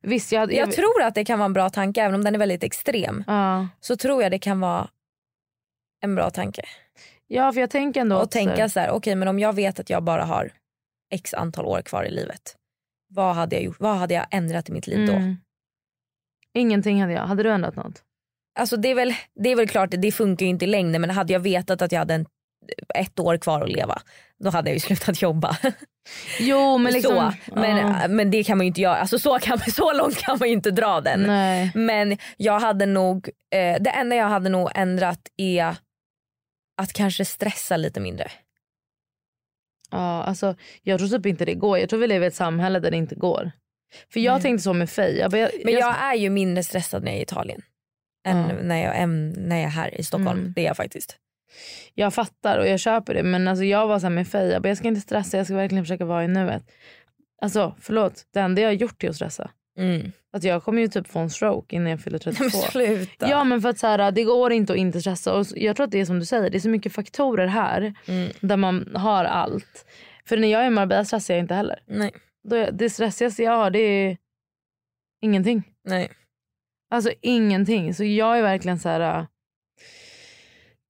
Visst, 0.03 0.33
jag, 0.33 0.41
hade, 0.41 0.55
Jag 0.55 0.73
tror 0.73 1.03
att 1.03 1.15
det 1.15 1.25
kan 1.25 1.39
vara 1.39 1.47
en 1.47 1.53
bra 1.53 1.71
tanke 1.71 2.03
även 2.03 2.15
om 2.15 2.25
den 2.25 2.35
är 2.35 2.39
väldigt 2.39 2.63
extrem. 2.65 3.25
Ja. 3.27 3.69
Så 3.81 3.97
tror 3.97 4.23
jag 4.23 4.31
det 4.31 4.39
kan 4.39 4.61
vara 4.61 4.89
en 6.03 6.15
bra 6.15 6.31
tanke. 6.31 6.63
ja, 7.27 7.53
för 7.53 7.61
jag 7.61 7.71
tänker 7.71 8.01
ändå 8.01 8.17
Och 8.17 8.31
tänka 8.31 8.69
så 8.69 8.81
här, 8.81 8.91
okej 8.91 9.15
men 9.15 9.29
om 9.29 9.39
jag 9.39 9.53
vet 9.53 9.81
att 9.81 9.91
jag 9.91 10.03
bara 10.03 10.25
har 10.25 10.53
x 11.11 11.35
antal 11.35 11.65
år 11.65 11.83
kvar 11.83 12.05
i 12.05 12.11
livet. 12.11 12.57
Vad 13.11 13.35
hade 13.35 13.57
jag, 13.57 13.65
gjort? 13.65 13.81
Vad 13.81 13.97
hade 13.97 14.15
jag 14.15 14.27
ändrat 14.31 14.69
i 14.69 14.73
mitt 14.73 14.87
liv 14.87 15.07
då? 15.07 15.13
Mm. 15.13 15.37
Ingenting 16.55 17.01
hade 17.01 17.13
jag. 17.13 17.23
Hade 17.23 17.43
du 17.43 17.51
ändrat 17.51 17.77
något? 17.77 18.03
Alltså 18.59 18.77
det 18.77 18.91
är, 18.91 18.95
väl, 18.95 19.15
det 19.35 19.49
är 19.49 19.57
väl 19.57 19.69
klart, 19.69 19.91
det 19.99 20.13
funkar 20.13 20.47
ju 20.47 20.51
inte 20.51 20.65
i 20.65 20.69
längden 20.69 21.01
men 21.01 21.11
hade 21.11 21.33
jag 21.33 21.41
vetat 21.41 21.83
att 21.83 21.93
jag 21.93 21.99
hade 21.99 22.15
en, 22.15 22.27
ett 22.95 23.19
år 23.19 23.37
kvar 23.37 23.63
att 23.63 23.73
leva 23.73 24.03
då 24.39 24.51
hade 24.51 24.71
jag 24.71 24.75
ju 24.75 24.81
slutat 24.81 25.23
jobba. 25.23 25.57
Jo 26.41 26.79
men 26.79 26.93
liksom. 26.93 27.33
så, 27.47 27.55
men, 27.55 27.77
ja. 27.77 28.09
men 28.09 28.31
det 28.31 28.45
kan 28.45 28.59
man 28.59 28.65
ju 28.65 28.69
inte 28.69 28.81
göra. 28.81 28.97
Alltså 28.97 29.19
så, 29.19 29.39
kan, 29.39 29.59
så 29.73 29.93
långt 29.93 30.17
kan 30.17 30.39
man 30.39 30.49
ju 30.49 30.55
inte 30.55 30.71
dra 30.71 31.01
den. 31.01 31.23
Nej. 31.23 31.73
Men 31.75 32.19
jag 32.37 32.61
hade 32.61 32.87
nog, 32.87 33.29
eh, 33.55 33.83
det 33.83 33.91
enda 33.91 34.17
jag 34.17 34.29
hade 34.29 34.49
nog 34.49 34.71
ändrat 34.75 35.21
är 35.37 35.77
att 36.83 36.93
kanske 36.93 37.25
stressa 37.25 37.77
lite 37.77 38.01
mindre. 38.01 38.31
Ja, 39.91 40.23
alltså, 40.23 40.55
jag 40.83 40.99
tror 40.99 41.09
typ 41.09 41.27
inte 41.27 41.45
det 41.45 41.55
går. 41.55 41.79
Jag 41.79 41.89
tror 41.89 42.01
vi 42.01 42.07
lever 42.07 42.27
i 42.27 42.29
ett 42.29 42.35
samhälle 42.35 42.79
där 42.81 42.91
det 42.91 42.97
inte 42.97 43.15
går. 43.15 43.53
För 44.13 44.21
jag 44.21 44.33
Nej. 44.33 44.43
tänkte 44.43 44.63
så 44.63 44.73
med 44.73 44.91
Faye. 44.91 45.19
Jag, 45.21 45.35
jag, 45.35 45.51
Men 45.65 45.75
jag 45.75 45.95
är 46.03 46.15
ju 46.15 46.31
mindre 46.31 46.63
stressad 46.63 47.03
när 47.05 47.11
jag 47.11 47.17
är 47.17 47.21
i 47.21 47.23
Italien. 47.23 47.63
Än 48.27 48.37
Ja. 48.39 48.55
när, 48.63 48.85
jag, 48.85 48.99
än 48.99 49.31
när 49.39 49.57
jag 49.57 49.65
är 49.65 49.69
här 49.69 50.01
i 50.01 50.03
Stockholm. 50.03 50.39
Mm. 50.41 50.53
Det 50.57 50.61
är 50.61 50.65
jag 50.67 50.77
faktiskt. 50.77 51.17
jag 51.95 52.15
fattar 52.15 52.59
och 52.59 52.69
jag 52.69 52.81
köper 52.81 53.15
det. 53.15 53.23
Men 53.23 53.49
alltså, 53.49 53.65
jag 53.65 53.87
var 53.87 53.99
så 53.99 54.11
med 54.11 54.29
Faye. 54.29 54.53
Jag, 54.53 54.63
bara, 54.63 54.69
jag 54.69 54.79
ska 54.79 54.89
inte 54.89 55.01
stressa. 55.01 55.37
Jag 55.37 55.47
ska 55.47 55.55
verkligen 55.55 55.85
försöka 55.85 56.05
vara 56.05 56.25
i 56.25 56.29
nuet. 56.29 56.63
Alltså 57.43 57.75
förlåt. 57.81 58.23
Det 58.33 58.41
enda 58.41 58.63
jag 58.63 58.69
har 58.69 58.73
gjort 58.75 59.05
är 59.05 59.09
att 59.09 59.17
stressa. 59.17 59.51
Mm. 59.79 60.13
Att 60.33 60.45
jag 60.45 60.63
kommer 60.65 60.83
ju 60.83 60.89
typ 60.89 61.09
få 61.09 61.19
en 61.19 61.31
stroke 61.31 61.77
innan 61.77 61.91
jag 61.91 62.01
fyller 62.01 62.19
32. 62.19 62.43
Men 62.45 62.51
sluta. 62.51 63.29
Ja 63.29 63.45
men 63.45 63.61
för 63.63 63.69
att 63.69 63.79
så 63.79 63.87
här, 63.87 64.13
det 64.13 64.25
går 64.25 64.53
inte 64.53 64.73
att 64.73 64.79
inte 64.79 65.01
stressa. 65.01 65.35
Och 65.35 65.47
jag 65.55 65.77
tror 65.77 65.85
att 65.85 65.91
det 65.91 66.01
är 66.01 66.05
som 66.05 66.19
du 66.19 66.25
säger. 66.25 66.51
Det 66.51 66.59
är 66.59 66.61
så 66.61 66.69
mycket 66.69 66.93
faktorer 66.93 67.47
här. 67.47 67.95
Mm. 68.07 68.33
Där 68.41 68.57
man 68.57 68.97
har 68.97 69.25
allt. 69.25 69.87
För 70.25 70.37
när 70.37 70.49
jag 70.49 70.63
är 70.63 70.67
i 70.67 70.71
Marbella 70.71 71.05
stressar 71.05 71.35
jag 71.35 71.41
inte 71.43 71.55
heller. 71.55 71.83
Nej. 71.87 72.11
Då 72.49 72.71
det 72.73 72.91
stressigaste 72.91 73.43
jag 73.43 73.53
har 73.53 73.71
det 73.71 73.79
är 73.79 74.17
ingenting. 75.23 75.63
Nej. 75.85 76.11
Alltså 76.91 77.13
ingenting. 77.21 77.95
Så 77.95 78.05
jag 78.05 78.39
är 78.39 78.43
verkligen 78.43 78.79
så 78.79 78.89
här. 78.89 79.19
äh, 79.19 79.25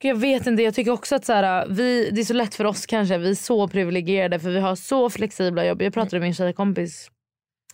Jag 0.02 0.14
vet 0.16 0.46
inte, 0.46 0.62
jag 0.62 0.74
tycker 0.74 0.90
också 0.90 1.14
att 1.16 1.24
så 1.24 1.32
här, 1.32 1.66
vi, 1.68 2.10
det 2.10 2.20
är 2.20 2.24
så 2.24 2.34
lätt 2.34 2.54
för 2.54 2.64
oss 2.64 2.86
kanske. 2.86 3.18
Vi 3.18 3.30
är 3.30 3.34
så 3.34 3.68
privilegierade 3.68 4.38
för 4.40 4.50
vi 4.50 4.60
har 4.60 4.74
så 4.74 5.10
flexibla 5.10 5.66
jobb. 5.66 5.82
Jag 5.82 5.94
pratade 5.94 6.16
med 6.20 6.26
min 6.26 6.34
tjejkompis 6.34 7.10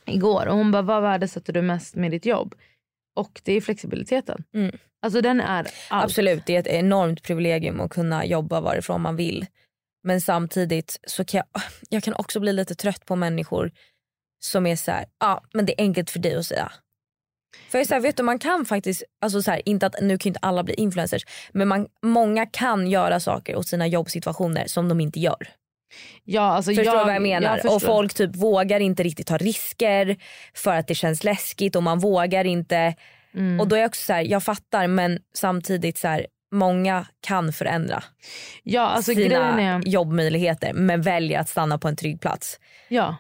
igår 0.07 0.47
och 0.47 0.57
hon 0.57 0.71
bara, 0.71 0.83
vad 0.83 1.03
värdesätter 1.03 1.53
du 1.53 1.63
mest 1.63 1.95
med 1.95 2.11
ditt 2.11 2.27
jobb? 2.27 2.55
Och 3.17 3.41
det 3.45 3.53
är 3.53 3.61
flexibiliteten. 3.61 4.45
Mm. 4.55 4.79
Alltså 5.03 5.21
den 5.21 5.41
är 5.41 5.59
allt. 5.59 5.75
Absolut, 5.91 6.47
det 6.47 6.57
är 6.57 6.61
ett 6.61 6.67
enormt 6.67 7.23
privilegium 7.23 7.81
att 7.81 7.91
kunna 7.91 8.27
jobba 8.27 8.61
varifrån 8.61 9.01
man 9.01 9.17
vill. 9.17 9.47
Men 10.03 10.21
samtidigt 10.21 11.01
så 11.07 11.25
kan 11.25 11.39
jag, 11.39 11.63
jag 11.89 12.03
kan 12.03 12.15
också 12.15 12.41
bli 12.41 12.53
lite 12.53 12.75
trött 12.75 13.07
på 13.07 13.17
människor 13.17 13.73
som 14.39 14.67
är 14.67 14.77
så 14.77 14.91
här, 14.91 15.07
ja 15.21 15.27
ah, 15.27 15.43
men 15.55 15.67
det 15.67 15.81
är 15.81 15.85
enkelt 15.85 16.11
för 16.11 16.19
dig 16.19 16.37
att 16.37 16.47
säga. 16.47 16.73
För 17.69 17.79
jag 17.79 17.81
är 17.85 17.89
så 17.89 17.95
här, 17.95 18.01
vet 18.01 18.17
du, 18.17 18.23
man 18.23 18.39
kan 18.39 18.65
faktiskt, 18.65 19.03
alltså 19.21 19.43
så 19.43 19.51
här, 19.51 19.69
inte 19.69 19.87
att, 19.87 19.95
nu 20.03 20.19
kan 20.19 20.31
inte 20.31 20.41
alla 20.43 20.63
bli 20.63 20.75
influencers, 20.75 21.23
men 21.53 21.69
man, 21.69 21.87
många 22.03 22.47
kan 22.47 22.87
göra 22.87 23.21
saker 23.21 23.57
åt 23.57 23.69
sina 23.69 23.87
jobbsituationer 23.87 24.67
som 24.67 24.89
de 24.89 25.01
inte 25.01 25.21
gör. 25.21 25.49
Ja, 26.25 26.43
alltså 26.43 26.71
förstår 26.71 26.85
jag, 26.85 27.03
du 27.03 27.05
vad 27.05 27.15
jag 27.15 27.23
menar? 27.23 27.61
jag 27.65 27.75
och 27.75 27.83
folk 27.83 28.15
typ 28.15 28.37
vågar 28.37 28.81
inte 28.81 29.03
riktigt 29.03 29.27
ta 29.27 29.37
risker 29.37 30.17
för 30.55 30.75
att 30.77 30.87
det 30.87 30.95
känns 30.95 31.25
läskigt 31.25 31.77
och 31.77 31.83
man 31.83 31.99
vågar 31.99 32.45
inte. 32.45 32.95
Mm. 33.35 33.61
Och 33.61 33.69
då 33.69 33.77
är 33.77 33.81
jag 33.81 33.89
också 33.89 34.05
så 34.05 34.13
här, 34.13 34.23
jag 34.23 34.45
fattar 34.45 34.87
men 34.87 35.19
samtidigt 35.35 35.99
så 35.99 36.09
här, 36.09 36.27
många 36.53 37.07
kan 37.21 37.53
förändra 37.53 38.03
ja, 38.63 38.83
alltså 38.83 39.15
sina 39.15 39.63
är, 39.63 39.81
jobbmöjligheter 39.89 40.73
men 40.73 41.03
väljer 41.03 41.41
att 41.41 41.49
stanna 41.49 41.79
på 41.79 41.89
en 41.89 41.97
trygg 41.97 42.21
plats. 42.21 42.61
Ja. 42.89 43.17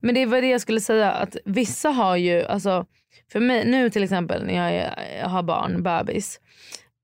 Men 0.00 0.14
det 0.14 0.26
var 0.26 0.40
det 0.40 0.48
jag 0.48 0.60
skulle 0.60 0.80
säga 0.80 1.12
att 1.12 1.36
vissa 1.44 1.88
har 1.88 2.16
ju, 2.16 2.44
alltså 2.44 2.86
för 3.32 3.40
mig 3.40 3.66
nu 3.66 3.90
till 3.90 4.02
exempel 4.02 4.44
när 4.46 4.54
jag, 4.54 4.74
är, 4.74 5.18
jag 5.20 5.28
har 5.28 5.42
barn, 5.42 5.82
bebis. 5.82 6.40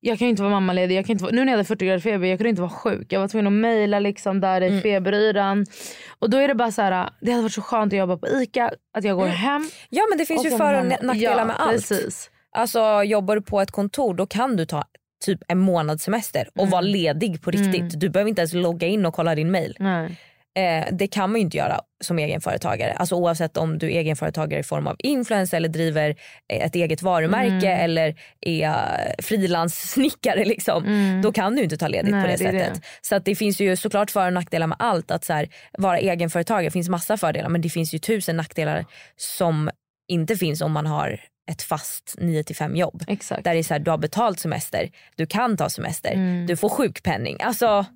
Jag 0.05 0.19
kan 0.19 0.29
inte 0.29 0.43
vara 0.43 0.51
mammaledig. 0.53 0.97
Jag 0.97 1.07
kan 1.07 1.13
inte 1.13 1.25
vara, 1.25 1.35
nu 1.35 1.41
när 1.45 1.53
jag 1.53 1.57
hade 1.59 1.65
40 1.65 1.87
grader 1.87 2.01
feber 2.01 2.27
jag 2.29 2.39
kunde 2.39 2.49
inte 2.51 2.63
vara 2.63 2.71
sjuk. 2.71 3.13
Jag 3.13 3.21
var 3.21 3.29
tvungen 3.29 3.47
att 3.47 3.53
mejla 3.53 3.99
liksom 3.99 4.41
där 4.41 4.61
i 4.61 4.69
Mm. 4.69 4.83
feberyran. 4.83 5.67
Och 6.19 6.31
då 6.31 6.39
är 6.39 6.49
det 6.49 6.55
bara 6.55 6.71
så 6.73 6.83
här, 6.83 7.11
det 7.21 7.31
hade 7.31 7.43
varit 7.43 7.53
så 7.53 7.63
skönt 7.63 7.93
att 7.93 7.99
jobba 7.99 8.17
på 8.17 8.29
ICA, 8.29 8.71
att 8.95 9.05
jag 9.05 9.17
går 9.17 9.25
Mm. 9.25 9.37
hem. 9.37 9.71
Ja 9.89 10.03
men 10.11 10.19
det 10.19 10.27
finns 10.27 10.47
ju 10.47 10.51
för 10.51 10.75
och 10.81 10.87
nackdelar 11.05 11.39
ja, 11.39 11.45
med 11.45 11.57
allt. 11.59 11.73
Precis. 11.89 12.31
Alltså 12.53 13.03
jobbar 13.03 13.37
du 13.37 13.43
på 13.43 13.61
ett 13.61 13.71
kontor 13.71 14.15
då 14.15 14.27
kan 14.27 14.57
du 14.57 14.67
ta 14.67 14.85
typ 15.25 15.41
en 15.49 15.59
månads 15.59 16.05
semester 16.05 16.49
och 16.55 16.59
Mm. 16.61 16.71
vara 16.71 16.81
ledig 16.81 17.43
på 17.43 17.51
riktigt. 17.51 18.01
Du 18.01 18.09
behöver 18.09 18.29
inte 18.29 18.41
ens 18.41 18.53
logga 18.53 18.87
in 18.87 19.07
och 19.07 19.15
kolla 19.15 19.35
din 19.35 19.51
mail. 19.51 19.77
Nej. 19.79 20.17
Eh, 20.59 20.87
det 20.93 21.07
kan 21.07 21.31
man 21.31 21.41
ju 21.41 21.45
inte 21.45 21.57
göra 21.57 21.81
som 22.05 22.19
egenföretagare. 22.19 22.93
Alltså 22.93 23.15
oavsett 23.15 23.57
om 23.57 23.79
du 23.79 23.87
är 23.87 23.99
egenföretagare 23.99 24.61
i 24.61 24.63
form 24.63 24.87
av 24.87 24.97
influencer 24.99 25.57
eller 25.57 25.69
driver 25.69 26.17
ett 26.53 26.75
eget 26.75 27.03
varumärke 27.03 27.67
Mm. 27.69 27.85
eller 27.85 28.15
är 28.41 29.23
frilanssnickare 29.23 30.45
liksom. 30.45 30.85
Mm. 30.85 31.23
Då 31.23 31.33
kan 31.33 31.57
du 31.57 31.63
inte 31.63 31.77
ta 31.77 31.89
ledigt 31.89 32.11
Nej, 32.15 32.23
på 32.23 32.27
det, 32.27 32.33
det 32.33 32.39
sättet. 32.61 32.75
det. 32.75 32.81
Så 33.03 33.19
det 33.19 33.35
finns 33.35 33.61
ju 33.61 33.77
såklart 33.77 34.11
för 34.11 34.27
och 34.27 34.33
nackdelar 34.33 34.67
med 34.67 34.77
allt. 34.81 35.11
Att 35.11 35.25
så 35.25 35.33
här, 35.33 35.49
vara 35.79 35.99
egenföretagare 35.99 36.71
finns 36.71 36.89
massa 36.89 37.17
fördelar 37.17 37.49
men 37.49 37.61
det 37.61 37.69
finns 37.71 37.95
ju 37.95 37.99
tusen 37.99 38.37
nackdelar 38.37 38.85
som 39.17 39.71
inte 40.09 40.37
finns 40.37 40.61
om 40.61 40.73
man 40.73 40.87
har 40.87 41.21
ett 41.51 41.63
fast 41.63 42.15
9 42.19 42.45
till 42.45 42.57
5 42.57 42.77
jobb. 42.77 43.05
Exakt. 43.09 43.45
Där 43.45 43.53
det 43.55 43.59
är 43.59 43.63
så 43.63 43.75
här, 43.75 43.79
du 43.81 43.91
har 43.91 43.99
betalt 43.99 44.41
semester, 44.41 44.91
du 45.17 45.27
kan 45.27 45.57
ta 45.57 45.71
semester, 45.71 46.13
Mm. 46.13 46.47
du 46.47 46.57
får 46.57 46.69
sjukpenning. 46.69 47.37
Alltså, 47.41 47.87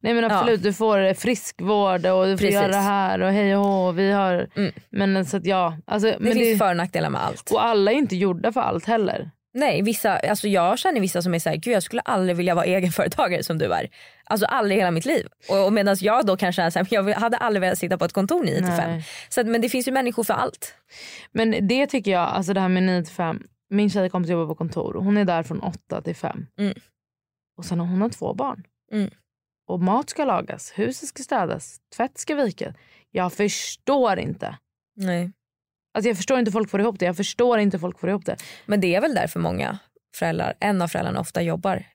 Nej 0.00 0.14
men 0.14 0.24
absolut, 0.24 0.62
du 0.62 0.72
får 0.72 1.14
friskvård 1.14 2.06
och 2.06 2.26
du 2.26 2.30
får 2.36 2.36
Precis. 2.38 2.54
göra 2.54 2.68
det 2.68 2.76
här 2.76 3.20
och 3.20 3.32
hej 3.32 3.56
och 3.56 3.64
hå. 3.64 3.92
Vi 3.92 4.10
har, 4.12 4.48
Mm. 4.56 4.72
men 4.90 5.24
så 5.26 5.36
att 5.36 5.46
ja. 5.46 5.76
Alltså, 5.86 6.08
det 6.08 6.16
men 6.20 6.32
finns 6.32 6.44
det, 6.52 6.56
för 6.58 6.70
och 6.70 6.76
nackdelar 6.76 7.10
med 7.10 7.24
allt. 7.24 7.50
och 7.50 7.64
alla 7.64 7.92
är 7.92 7.96
inte 7.96 8.16
gjorda 8.16 8.52
för 8.52 8.60
allt 8.60 8.84
heller. 8.84 9.30
Nej, 9.54 9.82
vissa, 9.82 10.16
alltså 10.18 10.48
jag 10.48 10.78
känner 10.78 11.00
vissa 11.00 11.22
som 11.22 11.34
är 11.34 11.38
såhär, 11.38 11.56
gud 11.56 11.74
jag 11.74 11.82
skulle 11.82 12.02
aldrig 12.02 12.36
vilja 12.36 12.54
vara 12.54 12.64
egenföretagare 12.76 13.42
som 13.42 13.58
du 13.58 13.72
är. 13.72 13.88
Alltså 14.24 14.46
aldrig 14.46 14.76
i 14.76 14.80
hela 14.80 14.90
mitt 14.90 15.04
liv. 15.04 15.26
Och, 15.48 15.66
och 15.66 15.72
medan 15.72 15.96
jag 16.00 16.26
då 16.26 16.36
kanske 16.36 16.62
är 16.62 16.70
såhär, 16.70 16.86
jag 16.90 17.04
hade 17.14 17.36
aldrig 17.36 17.60
velat 17.60 17.78
sitta 17.78 17.98
på 17.98 18.04
ett 18.04 18.12
kontor 18.12 18.44
9 18.44 18.54
till 18.56 18.66
5. 18.66 18.90
Nej. 18.90 19.04
Så 19.28 19.40
att, 19.40 19.46
men 19.46 19.60
det 19.60 19.68
finns 19.68 19.88
ju 19.88 19.92
människor 19.92 20.24
för 20.24 20.34
allt. 20.34 20.74
Men 21.32 21.68
det 21.68 21.86
tycker 21.86 22.10
jag, 22.10 22.28
alltså 22.28 22.52
det 22.52 22.60
här 22.60 22.68
med 22.68 22.82
9 22.82 23.02
till 23.04 23.14
5. 23.14 23.42
Min 23.70 23.90
tjejkompis 23.90 24.30
jobbar 24.30 24.46
på 24.46 24.54
kontor 24.54 24.96
och 24.96 25.04
hon 25.04 25.16
är 25.16 25.24
där 25.24 25.42
från 25.42 25.60
8 25.60 26.02
till 26.02 26.16
5. 26.16 26.46
Mm. 26.58 26.74
Och 27.58 27.64
sen 27.64 27.80
har 27.80 27.86
hon 27.86 28.02
har 28.02 28.08
två 28.08 28.34
barn. 28.34 28.62
Mm. 28.92 29.10
Och 29.68 29.80
mat 29.80 30.10
ska 30.10 30.24
lagas, 30.24 30.72
huset 30.76 31.08
ska 31.08 31.22
städas, 31.22 31.80
tvätt 31.96 32.18
ska 32.18 32.34
vikas. 32.34 32.74
Jag 33.10 33.32
förstår 33.32 34.18
inte. 34.18 34.58
Nej. 34.96 35.32
Alltså 35.94 36.08
jag 36.08 36.16
förstår 36.16 36.38
inte 36.38 36.50
folk 36.52 36.70
får 36.70 36.80
ihop 36.80 36.98
det. 36.98 37.04
Jag 37.06 37.16
förstår 37.16 37.58
inte 37.58 37.78
folk 37.78 37.98
får 37.98 38.10
ihop 38.10 38.24
det. 38.24 38.36
Men 38.66 38.80
det 38.80 38.94
är 38.94 39.00
väl 39.00 39.14
därför 39.14 39.40
många 39.40 39.78
föräldrar, 40.16 40.54
en 40.60 40.82
av 40.82 40.88
föräldrarna 40.88 41.20
ofta 41.20 41.42
jobbar 41.42 41.86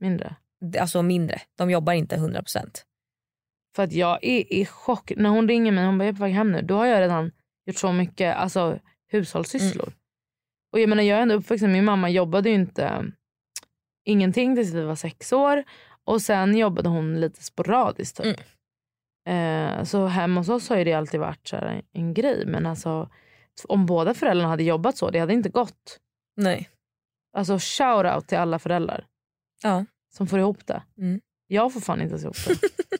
Mindre. 0.00 0.36
alltså 0.80 1.02
mindre. 1.02 1.40
De 1.56 1.70
jobbar 1.70 1.92
inte 1.92 2.16
100%. 2.16 2.44
För 3.76 3.82
att 3.82 3.92
jag 3.92 4.18
är 4.24 4.52
i 4.52 4.66
chock. 4.66 5.12
När 5.16 5.30
hon 5.30 5.48
ringer 5.48 5.72
mig 5.72 5.86
hon 5.86 5.98
bara 5.98 6.04
jag 6.04 6.14
är 6.14 6.16
på 6.16 6.22
väg 6.22 6.34
hem 6.34 6.52
nu. 6.52 6.62
Då 6.62 6.76
har 6.76 6.86
jag 6.86 7.00
redan 7.00 7.32
gjort 7.66 7.76
så 7.76 7.92
mycket 7.92 8.36
alltså, 8.36 8.78
hushållssysslor. 9.08 9.86
Mm. 9.86 9.98
Och 10.72 10.80
jag 10.80 10.88
menar 10.88 11.02
jag 11.02 11.18
är 11.18 11.22
ändå 11.22 11.34
uppvuxen. 11.34 11.72
Min 11.72 11.84
mamma 11.84 12.10
jobbade 12.10 12.48
ju 12.48 12.54
inte 12.54 13.12
ingenting 14.04 14.56
tills 14.56 14.74
vi 14.74 14.82
var 14.82 14.96
sex 14.96 15.32
år. 15.32 15.64
Och 16.08 16.22
sen 16.22 16.56
jobbade 16.56 16.88
hon 16.88 17.20
lite 17.20 17.42
sporadiskt 17.44 18.16
typ. 18.16 18.40
Mm. 19.28 19.78
Eh, 19.78 19.84
så 19.84 20.06
hemma 20.06 20.40
hos 20.40 20.48
oss 20.48 20.68
har 20.68 20.76
ju 20.76 20.84
det 20.84 20.92
alltid 20.92 21.20
varit 21.20 21.48
så 21.48 21.56
en, 21.56 21.82
en 21.92 22.14
grej. 22.14 22.46
Men 22.46 22.66
alltså 22.66 23.10
om 23.68 23.86
båda 23.86 24.14
föräldrarna 24.14 24.48
hade 24.50 24.62
jobbat 24.62 24.96
så, 24.96 25.10
det 25.10 25.18
hade 25.18 25.32
inte 25.32 25.48
gått. 25.48 25.98
Nej. 26.36 26.70
Alltså 27.36 27.58
shout 27.60 28.14
out 28.16 28.26
till 28.28 28.38
alla 28.38 28.58
föräldrar 28.58 29.06
Ja. 29.62 29.84
som 30.14 30.26
får 30.26 30.38
ihop 30.38 30.66
det. 30.66 30.82
Mm. 30.98 31.20
Jag 31.46 31.72
får 31.72 31.80
fan 31.80 32.00
inte 32.00 32.10
ens 32.12 32.24
ihop 32.24 32.36
det. 32.46 32.68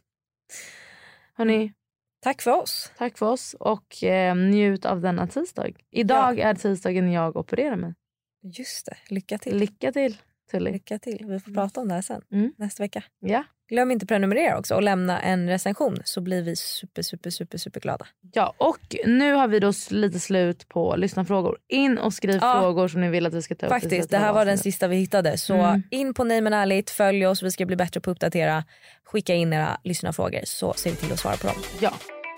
Hörni, 1.34 1.72
Tack 2.20 2.42
för 2.42 2.50
oss. 2.62 2.92
tack 2.98 3.18
för 3.18 3.26
oss 3.26 3.54
och 3.61 4.04
eh, 4.04 4.36
njut 4.36 4.84
av 4.84 5.00
denna 5.00 5.26
tisdag. 5.26 5.68
Idag 5.90 6.38
är 6.38 6.54
tisdagen 6.54 7.12
jag 7.12 7.36
opererar 7.36 7.76
mig. 7.76 7.94
Just 8.42 8.86
det, 8.86 8.96
lycka 9.14 9.38
till. 9.38 9.56
Lycka 9.56 9.92
till 9.92 10.16
Tully. 10.51 10.72
Lycka 10.72 10.99
till. 10.99 11.24
Vi 11.28 11.40
får 11.40 11.53
prata 11.53 11.80
om 11.80 11.88
det 11.88 11.94
här 11.94 12.03
sen 12.03 12.22
Mm. 12.32 12.53
nästa 12.59 12.82
vecka. 12.82 13.03
Ja. 13.20 13.44
Glöm 13.68 13.90
inte 13.90 14.07
prenumerera 14.07 14.59
också 14.59 14.74
och 14.74 14.82
lämna 14.82 15.20
en 15.20 15.49
recension 15.49 15.96
så 16.05 16.20
blir 16.20 16.42
vi 16.42 16.57
super 16.57 17.03
super 17.03 17.30
super 17.30 17.59
super 17.59 17.80
glada. 17.80 18.07
ja, 18.32 18.55
och 18.59 18.96
nu 19.07 19.32
har 19.32 19.49
vi 19.49 19.61
då 19.61 19.72
lite 19.90 20.20
slut 20.20 20.68
på 20.68 20.96
lyssnarfrågor. 20.96 21.59
In 21.68 21.99
och 21.99 22.14
skriv 22.14 22.38
Ja. 22.42 22.61
frågor 22.61 22.88
som 22.88 23.01
ni 23.01 23.09
vill 23.09 23.26
att 23.26 23.34
vi 23.34 23.42
ska 23.42 23.55
ta 23.55 23.66
upp. 23.66 23.72
Faktiskt, 23.72 24.11
det 24.11 24.18
här 24.18 24.32
var 24.32 24.44
den 24.44 24.59
sista 24.59 24.88
vi 24.88 24.96
hittade. 24.96 25.38
Så 25.38 25.55
Mm. 25.55 25.82
in 25.90 26.14
på 26.14 26.24
Nej 26.24 26.40
men 26.40 26.53
ärligt, 26.53 26.90
följ 26.90 27.26
oss, 27.26 27.42
vi 27.42 27.51
ska 27.51 27.66
bli 27.66 27.76
bättre 27.76 28.01
på 28.01 28.11
att 28.11 28.14
uppdatera. 28.16 28.64
Skicka 29.05 29.34
in 29.34 29.53
era 29.53 29.80
lyssnarfrågor 29.84 30.40
så 30.44 30.72
ser 30.72 30.90
vi 30.90 30.96
till 30.96 31.12
att 31.12 31.18
svara 31.20 31.36
på 31.36 31.46
dem. 31.46 31.57
Ja. 31.80 31.92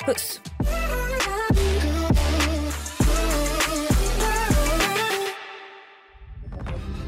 Puss! 0.06 0.40